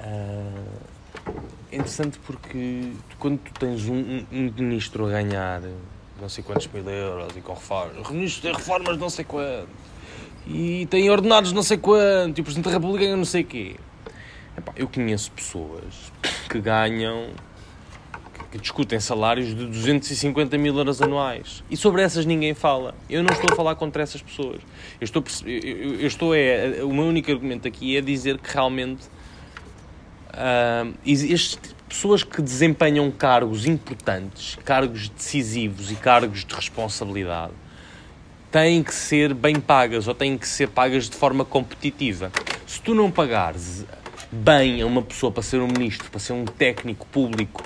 ah, 0.00 1.32
é 1.74 1.76
interessante 1.78 2.18
porque 2.24 2.92
tu, 3.10 3.16
quando 3.18 3.38
tu 3.38 3.52
tens 3.58 3.86
um, 3.88 4.24
um- 4.32 4.52
ministro 4.56 5.06
a 5.06 5.10
ganhar 5.10 5.60
não 6.20 6.28
sei 6.28 6.44
quantos 6.44 6.68
mil 6.68 6.88
euros 6.88 7.36
e 7.36 7.40
com 7.40 7.52
reformas. 7.54 8.08
Ministro 8.10 8.42
tem 8.42 8.52
reformas 8.54 8.96
não 8.98 9.10
sei 9.10 9.24
quanto. 9.24 9.68
E 10.46 10.86
tem 10.86 11.10
ordenados 11.10 11.52
não 11.52 11.62
sei 11.62 11.76
quanto. 11.76 12.38
E 12.38 12.40
o 12.40 12.44
Presidente 12.44 12.66
da 12.66 12.70
República 12.70 13.04
ganha 13.04 13.16
não 13.16 13.24
sei 13.24 13.42
quê. 13.42 13.76
Epá, 14.56 14.72
eu 14.76 14.86
conheço 14.88 15.32
pessoas 15.32 16.12
que 16.48 16.60
ganham, 16.60 17.30
que- 18.34 18.44
que 18.52 18.58
discutem 18.58 19.00
salários 19.00 19.48
de 19.48 19.66
250 19.66 20.56
mil 20.56 20.76
euros 20.78 21.02
anuais. 21.02 21.64
E 21.68 21.76
sobre 21.76 22.02
essas 22.02 22.24
ninguém 22.24 22.54
fala. 22.54 22.94
Eu 23.10 23.22
não 23.24 23.30
estou 23.32 23.52
a 23.52 23.56
falar 23.56 23.74
contra 23.74 24.02
essas 24.04 24.22
pessoas. 24.22 24.60
Eu 25.00 25.04
estou, 25.04 25.24
eu- 25.44 25.94
eu 26.00 26.06
estou 26.06 26.32
é, 26.34 26.84
o 26.84 26.92
meu 26.94 27.04
único 27.06 27.30
argumento 27.32 27.66
aqui 27.66 27.96
é 27.96 28.00
dizer 28.00 28.38
que 28.38 28.52
realmente 28.54 29.02
estes 31.04 31.58
pessoas 31.88 32.24
que 32.24 32.42
desempenham 32.42 33.10
cargos 33.10 33.66
importantes, 33.66 34.56
cargos 34.64 35.08
decisivos 35.08 35.90
e 35.92 35.94
cargos 35.94 36.44
de 36.44 36.54
responsabilidade 36.54 37.52
têm 38.50 38.82
que 38.82 38.94
ser 38.94 39.34
bem 39.34 39.56
pagas 39.56 40.06
ou 40.06 40.14
têm 40.14 40.38
que 40.38 40.46
ser 40.46 40.68
pagas 40.68 41.10
de 41.10 41.16
forma 41.16 41.44
competitiva. 41.44 42.30
Se 42.66 42.80
tu 42.80 42.94
não 42.94 43.10
pagares 43.10 43.84
bem 44.30 44.80
a 44.80 44.86
uma 44.86 45.02
pessoa 45.02 45.32
para 45.32 45.42
ser 45.42 45.60
um 45.60 45.66
ministro, 45.66 46.08
para 46.10 46.20
ser 46.20 46.32
um 46.32 46.44
técnico 46.44 47.06
público 47.06 47.64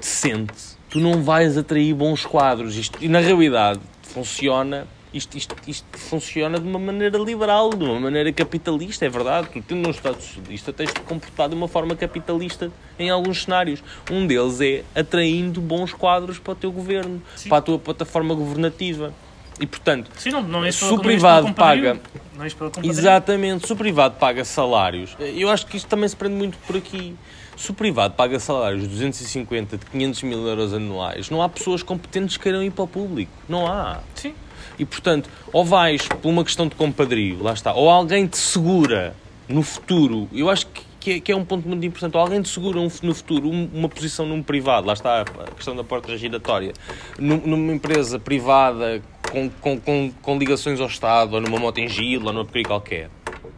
decente, 0.00 0.76
tu 0.88 1.00
não 1.00 1.22
vais 1.22 1.58
atrair 1.58 1.92
bons 1.92 2.24
quadros. 2.24 2.76
Isto, 2.76 2.98
e 3.00 3.08
na 3.08 3.18
realidade 3.18 3.80
funciona. 4.02 4.86
Isto, 5.14 5.38
isto, 5.38 5.54
isto 5.68 5.86
funciona 5.96 6.58
de 6.58 6.66
uma 6.66 6.78
maneira 6.78 7.16
liberal, 7.18 7.70
de 7.70 7.84
uma 7.84 8.00
maneira 8.00 8.32
capitalista, 8.32 9.06
é 9.06 9.08
verdade. 9.08 9.48
Tu, 9.52 9.62
tendo 9.62 9.82
num 9.82 9.90
Estado 9.90 10.20
socialista, 10.20 10.72
tens 10.72 10.92
de 10.92 11.00
comportar 11.02 11.48
de 11.48 11.54
uma 11.54 11.68
forma 11.68 11.94
capitalista 11.94 12.68
em 12.98 13.10
alguns 13.10 13.44
cenários. 13.44 13.80
Um 14.10 14.26
deles 14.26 14.60
é 14.60 14.82
atraindo 14.92 15.60
bons 15.60 15.92
quadros 15.92 16.40
para 16.40 16.52
o 16.52 16.56
teu 16.56 16.72
governo, 16.72 17.22
Sim. 17.36 17.48
para 17.48 17.58
a 17.58 17.62
tua 17.62 17.78
plataforma 17.78 18.34
governativa. 18.34 19.14
E, 19.60 19.68
portanto, 19.68 20.10
Sim, 20.16 20.30
não, 20.30 20.42
não 20.42 20.64
é 20.64 20.72
Se 20.72 20.84
o 20.84 20.98
privado 20.98 21.54
paga- 21.54 22.00
Não 22.36 22.44
é. 22.44 22.48
Exatamente, 22.82 23.68
se 23.68 23.72
o 23.72 23.76
privado 23.76 24.16
paga 24.18 24.44
salários, 24.44 25.16
eu 25.20 25.48
acho 25.48 25.64
que 25.68 25.76
isto 25.76 25.86
também 25.86 26.08
se 26.08 26.16
prende 26.16 26.34
muito 26.34 26.58
por 26.66 26.76
aqui. 26.76 27.14
Se 27.56 27.70
o 27.70 27.74
privado 27.74 28.14
paga 28.14 28.40
salários 28.40 28.82
de 28.82 28.88
250, 28.88 29.78
de 29.78 29.86
500 29.86 30.22
mil 30.24 30.44
euros 30.48 30.74
anuais, 30.74 31.30
não 31.30 31.40
há 31.40 31.48
pessoas 31.48 31.84
competentes 31.84 32.36
que 32.36 32.42
queiram 32.42 32.64
ir 32.64 32.72
para 32.72 32.82
o 32.82 32.88
público. 32.88 33.30
Não 33.48 33.64
há. 33.64 34.00
Sim. 34.16 34.34
E 34.78 34.84
portanto, 34.84 35.28
ou 35.52 35.64
vais 35.64 36.06
por 36.08 36.28
uma 36.28 36.42
questão 36.44 36.66
de 36.66 36.74
compadrio, 36.74 37.42
lá 37.42 37.52
está, 37.52 37.72
ou 37.72 37.88
alguém 37.88 38.26
te 38.26 38.36
segura 38.36 39.14
no 39.48 39.62
futuro, 39.62 40.28
eu 40.32 40.48
acho 40.50 40.66
que, 40.66 41.20
que, 41.20 41.30
é, 41.32 41.34
é 41.34 41.36
um 41.36 41.44
ponto 41.44 41.68
muito 41.68 41.84
importante, 41.84 42.16
alguém 42.16 42.40
te 42.42 42.48
segura 42.48 42.80
um- 42.80 42.88
no 43.02 43.14
futuro 43.14 43.48
um- 43.48 43.68
uma 43.74 43.88
posição 43.88 44.24
num 44.26 44.42
privado, 44.42 44.86
lá 44.86 44.94
está 44.94 45.20
a 45.20 45.50
questão 45.54 45.76
da 45.76 45.84
porta 45.84 46.16
giratória, 46.16 46.72
num- 47.18 47.42
numa 47.44 47.72
empresa 47.74 48.18
privada 48.18 49.02
com, 49.30 49.50
com, 49.60 49.78
com, 49.80 50.12
com 50.22 50.38
ligações 50.38 50.80
ao 50.80 50.86
Estado, 50.86 51.34
ou 51.34 51.40
numa 51.40 51.58
moto 51.58 51.78
em 51.78 51.88
gila, 51.88 52.26
ou 52.28 52.32
numa 52.32 52.44
porcaria 52.44 52.66
qualquer. 52.66 53.10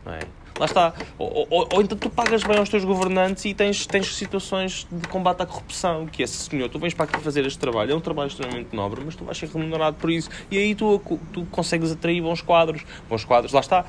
Não 0.05 0.13
é? 0.13 0.21
Lá 0.59 0.65
está. 0.67 0.95
Ou, 1.19 1.47
ou- 1.51 1.69
ou 1.73 1.83
então 1.83 1.97
tu 1.99 2.09
pagas 2.09 2.43
bem 2.43 2.57
aos 2.59 2.69
teus 2.69 2.85
governantes 2.85 3.45
e 3.45 3.53
tens, 3.55 3.87
tens 3.87 4.15
situações 4.17 4.87
de 4.91 5.07
combate 5.09 5.43
à 5.43 5.47
corrupção, 5.47 6.07
que 6.07 6.23
é, 6.23 6.27
senhor, 6.27 6.69
tu 6.69 6.79
vens 6.79 6.95
para 6.95 7.05
aqui 7.05 7.21
fazer 7.21 7.45
este 7.47 7.59
trabalho, 7.59 7.93
é 7.93 7.95
um 7.95 8.01
trabalho 8.01 8.29
extremamente 8.29 8.75
nobre, 8.75 9.03
mas 9.05 9.15
tu 9.15 9.25
vais 9.25 9.37
ser 9.37 9.49
remunerado 9.49 9.97
por 9.97 10.11
isso. 10.11 10.31
E 10.51 10.57
aí 10.59 10.75
tu, 10.75 11.01
tu 11.33 11.45
consegues 11.51 11.93
atrair 11.93 12.23
bons 12.23 12.41
quadros. 12.41 12.83
Bons 13.09 13.25
quadros, 13.25 13.53
lá 13.53 13.61
está. 13.61 13.85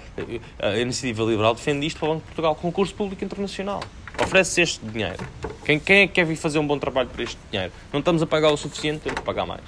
A 0.60 0.78
Iniciativa 0.78 1.24
Liberal 1.24 1.56
defende 1.56 1.86
isto 1.86 2.00
para 2.00 2.10
o 2.10 2.12
Banco 2.14 2.22
de 2.22 2.28
Portugal, 2.28 2.56
concurso 2.56 2.94
público 2.94 3.24
internacional. 3.24 3.82
Oferece 4.22 4.62
este 4.62 4.84
dinheiro. 4.86 5.24
Quem, 5.64 5.80
quem 5.80 5.98
é 6.02 6.08
que 6.08 6.14
quer 6.14 6.26
vir 6.26 6.36
fazer 6.36 6.58
um 6.60 6.66
bom 6.66 6.78
trabalho 6.80 7.08
por 7.08 7.22
este 7.22 7.38
dinheiro? 7.52 7.72
Não 7.94 8.00
estamos 8.00 8.22
a 8.22 8.26
pagar 8.26 8.52
o 8.52 8.58
suficiente, 8.58 9.02
temos 9.02 9.20
que 9.20 9.26
pagar 9.26 9.46
mais. 9.46 9.62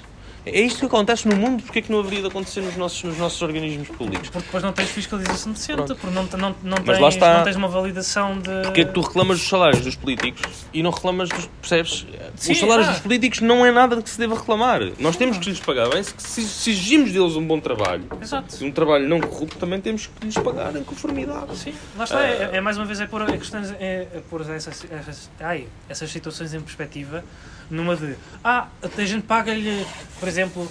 É 0.46 0.60
isto 0.60 0.80
que 0.80 0.86
acontece 0.86 1.28
no 1.28 1.36
mundo, 1.36 1.62
porque 1.62 1.80
é 1.80 1.82
que 1.82 1.92
não 1.92 2.00
haveria 2.00 2.22
de 2.22 2.28
acontecer 2.28 2.62
nos 2.62 2.76
nossos, 2.76 3.02
nos 3.02 3.18
nossos 3.18 3.40
organismos 3.42 3.88
públicos? 3.88 4.30
Porque 4.30 4.46
depois 4.46 4.62
não 4.62 4.72
tens 4.72 4.88
fiscalização 4.88 5.52
decente, 5.52 5.76
Pronto. 5.76 5.96
porque 5.96 6.14
não, 6.14 6.24
não, 6.24 6.56
não, 6.62 6.78
Mas 6.78 6.84
tens, 6.84 6.98
lá 7.00 7.08
está. 7.08 7.36
não 7.38 7.44
tens 7.44 7.56
uma 7.56 7.68
validação 7.68 8.38
de. 8.38 8.62
Porque 8.62 8.80
é 8.80 8.84
que 8.84 8.92
tu 8.92 9.00
reclamas 9.00 9.38
dos 9.38 9.48
salários 9.48 9.82
dos 9.82 9.96
políticos 9.96 10.66
e 10.72 10.82
não 10.82 10.90
reclamas 10.90 11.28
dos. 11.28 11.46
Percebes? 11.60 12.06
Sim, 12.36 12.52
Os 12.52 12.58
salários 12.58 12.88
ah. 12.88 12.92
dos 12.92 13.00
políticos 13.00 13.40
não 13.40 13.66
é 13.66 13.70
nada 13.70 13.96
de 13.96 14.02
que 14.02 14.10
se 14.10 14.18
deva 14.18 14.34
reclamar. 14.34 14.80
Nós 14.98 15.16
temos 15.16 15.36
que 15.38 15.50
lhes 15.50 15.60
pagar 15.60 15.90
bem. 15.90 16.02
Se, 16.02 16.40
exigimos 16.40 17.12
deles 17.12 17.36
um 17.36 17.46
bom 17.46 17.60
trabalho, 17.60 18.04
Exato. 18.20 18.64
um 18.64 18.70
trabalho 18.70 19.06
não 19.08 19.20
corrupto, 19.20 19.58
também 19.58 19.80
temos 19.80 20.06
que 20.06 20.26
lhes 20.26 20.34
pagar 20.34 20.74
em 20.74 20.82
conformidade. 20.82 21.56
Sim, 21.56 21.74
lá 21.96 22.04
está. 22.04 22.22
É, 22.22 22.50
é 22.54 22.60
mais 22.60 22.78
uma 22.78 22.86
vez 22.86 23.00
é 23.00 23.06
pôr, 23.06 23.22
é 23.28 23.36
questões, 23.36 23.70
é, 23.72 24.08
é 24.14 24.22
pôr 24.30 24.40
essas, 24.42 24.86
essas, 24.90 25.30
ai, 25.40 25.66
essas 25.88 26.10
situações 26.10 26.54
em 26.54 26.60
perspectiva. 26.60 27.22
Numa 27.70 27.94
de, 27.94 28.16
ah, 28.42 28.66
a 28.82 29.04
gente 29.04 29.22
paga-lhe, 29.26 29.86
por 30.18 30.28
exemplo, 30.28 30.68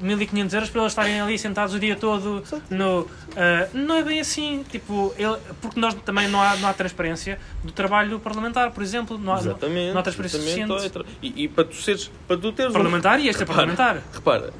1500 0.00 0.52
euros 0.54 0.68
para 0.70 0.80
eles 0.82 0.92
estarem 0.92 1.20
ali 1.20 1.38
sentados 1.38 1.74
o 1.74 1.80
dia 1.80 1.96
todo 1.96 2.44
no. 2.68 3.08
ah, 3.36 3.68
não 3.72 3.96
é 3.96 4.02
bem 4.02 4.20
assim, 4.20 4.62
tipo, 4.70 5.14
ele, 5.16 5.36
porque 5.62 5.80
nós 5.80 5.94
também 6.04 6.28
não 6.28 6.42
há, 6.42 6.54
não 6.56 6.68
há 6.68 6.74
transparência 6.74 7.38
do 7.64 7.72
trabalho 7.72 8.20
parlamentar, 8.20 8.70
por 8.70 8.82
exemplo. 8.82 9.16
Não 9.16 9.32
há, 9.32 9.38
Exatamente. 9.38 9.92
não 9.92 10.00
há 10.00 10.02
transparência 10.02 10.36
exatamente. 10.36 10.82
suficiente. 10.82 11.08
E, 11.22 11.44
e 11.44 11.48
para 11.48 11.64
tu 11.64 11.76
seres. 11.76 12.10
Para 12.28 12.36
tu 12.36 12.52
teres 12.52 12.70
um- 12.70 12.74
Parlamentar 12.74 13.18
e 13.18 13.28
este 13.28 13.42
é 13.42 13.46
parlamentar. 13.46 14.02
Repara, 14.12 14.52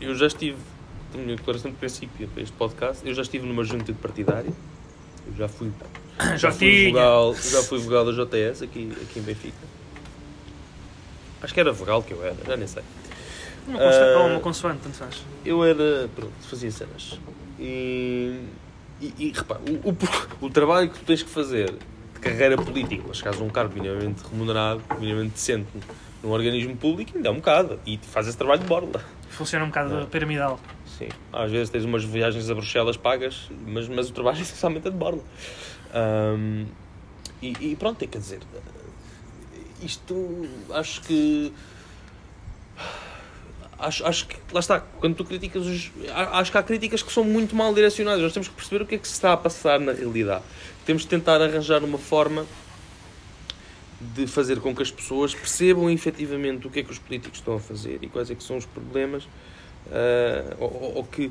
eu 0.00 0.14
já 0.14 0.26
estive. 0.28 0.56
A 1.14 1.18
minha 1.18 1.36
declaração 1.36 1.70
de 1.70 1.76
princípio 1.76 2.26
para 2.28 2.42
este 2.42 2.54
podcast, 2.56 3.06
eu 3.06 3.12
já 3.14 3.20
estive 3.22 3.46
numa 3.46 3.64
junta 3.64 3.92
de 3.92 3.98
partidária. 3.98 4.50
Eu 5.26 5.36
já 5.36 5.46
fui. 5.48 5.70
Já 6.38 6.50
fui 6.52 6.66
Jotinha. 6.68 6.88
vogal, 6.92 7.34
já 7.34 7.62
fui 7.64 7.78
vogal 7.80 8.04
da 8.04 8.12
JS 8.12 8.62
aqui, 8.62 8.90
aqui 9.02 9.18
em 9.18 9.22
Benfica. 9.22 9.81
Acho 11.42 11.52
que 11.54 11.60
era 11.60 11.72
vogal 11.72 12.02
que 12.02 12.12
eu 12.12 12.24
era, 12.24 12.36
já 12.46 12.56
nem 12.56 12.66
sei. 12.66 12.82
Uma, 13.66 13.78
Ah. 13.80 14.18
ou 14.18 14.26
uma 14.28 14.40
consoante, 14.40 14.80
tanto 14.82 14.96
faz. 14.96 15.22
Eu 15.44 15.64
era. 15.64 16.08
Pronto, 16.14 16.32
fazia 16.48 16.70
cenas. 16.70 17.18
E. 17.58 18.40
E, 19.00 19.12
e 19.18 19.32
repara, 19.32 19.60
o, 19.68 19.90
o, 19.90 19.96
o 20.46 20.50
trabalho 20.50 20.88
que 20.88 20.98
tu 21.00 21.04
tens 21.04 21.22
que 21.22 21.30
fazer 21.30 21.72
de 22.14 22.20
carreira 22.20 22.56
política 22.56 23.12
chegares 23.12 23.40
a 23.40 23.44
um 23.44 23.48
cargo 23.50 23.74
minimamente 23.74 24.22
remunerado, 24.30 24.80
minimamente 25.00 25.32
decente 25.34 25.66
num 26.22 26.30
organismo 26.30 26.76
público, 26.76 27.16
ainda 27.16 27.28
é 27.28 27.32
um 27.32 27.36
bocado. 27.36 27.80
E 27.84 27.98
fazes 27.98 28.28
esse 28.30 28.38
trabalho 28.38 28.60
de 28.60 28.66
borla. 28.68 29.02
Funciona 29.28 29.64
um 29.64 29.68
bocado 29.68 30.06
piramidal. 30.06 30.60
Sim. 30.86 31.08
Às 31.32 31.50
vezes 31.50 31.70
tens 31.70 31.84
umas 31.84 32.04
viagens 32.04 32.48
a 32.48 32.54
Bruxelas 32.54 32.96
pagas, 32.96 33.50
mas, 33.66 33.88
mas 33.88 34.08
o 34.08 34.12
trabalho 34.12 34.40
essencialmente 34.40 34.86
é 34.86 34.90
de 34.90 34.96
borla. 34.96 35.22
Ahm, 35.92 36.66
e, 37.40 37.72
e 37.72 37.76
pronto, 37.76 38.06
quer 38.06 38.18
dizer, 38.18 38.38
isto 39.84 40.48
acho 40.70 41.00
que. 41.02 41.52
Acho, 43.78 44.06
acho 44.06 44.26
que, 44.28 44.36
lá 44.52 44.60
está, 44.60 44.78
quando 44.80 45.16
tu 45.16 45.24
criticas 45.24 45.66
os. 45.66 45.90
Acho 46.14 46.52
que 46.52 46.58
há 46.58 46.62
críticas 46.62 47.02
que 47.02 47.12
são 47.12 47.24
muito 47.24 47.56
mal 47.56 47.74
direcionadas. 47.74 48.22
Nós 48.22 48.32
temos 48.32 48.48
que 48.48 48.54
perceber 48.54 48.82
o 48.84 48.86
que 48.86 48.94
é 48.94 48.98
que 48.98 49.08
se 49.08 49.14
está 49.14 49.32
a 49.32 49.36
passar 49.36 49.80
na 49.80 49.92
realidade. 49.92 50.44
Temos 50.86 51.02
de 51.02 51.08
tentar 51.08 51.42
arranjar 51.42 51.82
uma 51.82 51.98
forma 51.98 52.46
de 54.14 54.26
fazer 54.26 54.60
com 54.60 54.74
que 54.74 54.82
as 54.82 54.90
pessoas 54.90 55.34
percebam 55.34 55.90
efetivamente 55.90 56.66
o 56.66 56.70
que 56.70 56.80
é 56.80 56.82
que 56.82 56.90
os 56.92 56.98
políticos 56.98 57.38
estão 57.38 57.54
a 57.56 57.60
fazer 57.60 57.98
e 58.02 58.08
quais 58.08 58.30
é 58.30 58.34
que 58.34 58.42
são 58.42 58.56
os 58.56 58.66
problemas 58.66 59.22
ou, 60.58 60.66
ou- 60.72 60.96
ou 60.96 61.04
que 61.04 61.30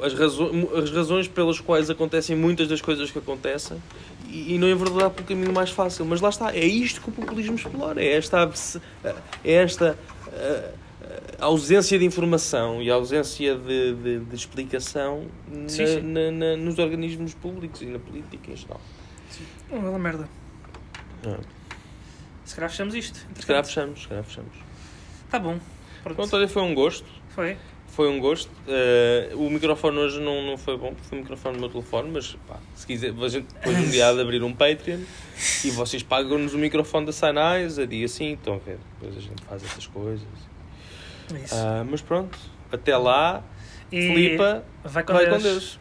as, 0.00 0.12
razo 0.14 0.50
as 0.76 0.90
razões 0.90 1.28
pelas 1.28 1.60
quais 1.60 1.88
acontecem 1.90 2.36
muitas 2.36 2.68
das 2.68 2.80
coisas 2.80 3.10
que 3.10 3.18
acontecem 3.18 3.80
e, 4.28 4.54
e 4.54 4.58
não 4.58 4.68
enverdar 4.68 5.10
pelo 5.10 5.26
caminho 5.26 5.52
mais 5.52 5.70
fácil. 5.70 6.04
Mas 6.04 6.20
lá 6.20 6.28
está, 6.28 6.54
é 6.54 6.64
isto 6.64 7.00
que 7.00 7.08
o 7.08 7.12
populismo 7.12 7.54
explora, 7.56 8.02
é 8.02 8.16
esta, 8.16 8.42
abs- 8.42 8.78
é 9.44 9.52
esta 9.52 9.98
ah, 10.28 10.70
ah, 11.40 11.44
ausência 11.46 11.98
de 11.98 12.04
informação 12.04 12.82
e 12.82 12.90
a 12.90 12.94
ausência 12.94 13.54
de, 13.56 13.94
de- 13.94 14.18
de 14.20 14.34
explicação 14.36 15.26
na- 15.46 15.68
Sim, 15.68 15.86
sim. 15.86 16.00
na- 16.00 16.30
na- 16.30 16.56
nos 16.56 16.78
organismos 16.78 17.34
públicos 17.34 17.82
e 17.82 17.86
na 17.86 17.98
política 17.98 18.50
em 18.50 18.56
geral. 18.56 18.80
Uma 19.70 19.80
bela 19.82 19.98
merda. 19.98 20.28
Ah. 21.26 21.38
Se 22.44 22.54
calhar 22.54 22.70
fechamos 22.70 22.94
isto. 22.94 23.18
Se 23.38 23.46
calhar 23.46 23.64
fechamos, 23.64 24.02
se 24.02 24.08
calhar 24.08 24.22
fechamos. 24.24 24.52
Tá 25.30 25.38
bom. 25.38 25.58
Pronto. 26.02 26.16
Pronto, 26.16 26.36
olha, 26.36 26.46
foi 26.46 26.62
um 26.62 26.74
gosto. 26.74 27.06
Foi. 27.30 27.56
Foi 27.94 28.08
um 28.08 28.18
gosto. 28.18 28.50
Eh, 28.66 29.30
o 29.34 29.48
microfone 29.48 29.98
hoje 29.98 30.20
não, 30.20 30.42
não 30.42 30.58
foi 30.58 30.76
bom, 30.76 30.88
porque 30.92 31.08
foi 31.08 31.18
o 31.18 31.20
microfone 31.20 31.54
do 31.54 31.60
meu 31.60 31.68
telefone, 31.68 32.10
mas 32.10 32.36
pá, 32.48 32.58
se 32.74 32.84
quiser, 32.84 33.12
a 33.16 33.28
gente 33.28 33.46
depois 33.54 33.78
um 33.78 33.88
dia 33.88 34.08
há 34.08 34.12
de 34.12 34.20
abrir 34.20 34.42
um 34.42 34.52
Patreon 34.52 34.98
e 35.64 35.70
vocês 35.70 36.02
pagam-nos 36.02 36.54
o 36.54 36.58
microfone 36.58 37.06
da 37.06 37.12
Sinais, 37.12 37.78
a 37.78 37.86
dia 37.86 38.04
assim, 38.06 38.32
estão 38.32 38.54
a 38.54 38.58
ver. 38.58 38.78
Depois 38.98 39.16
a 39.16 39.20
gente 39.20 39.42
faz 39.44 39.62
essas 39.62 39.86
coisas. 39.86 40.26
É 41.32 41.38
Isso. 41.38 41.54
Ah, 41.54 41.84
mas 41.88 42.02
pronto, 42.02 42.36
até 42.72 42.96
lá, 42.96 43.44
e 43.92 44.00
Filipa, 44.00 44.64
vai 44.82 45.04
com 45.04 45.12
vai 45.12 45.26
Deus. 45.26 45.36
com 45.36 45.42
Deus. 45.42 45.80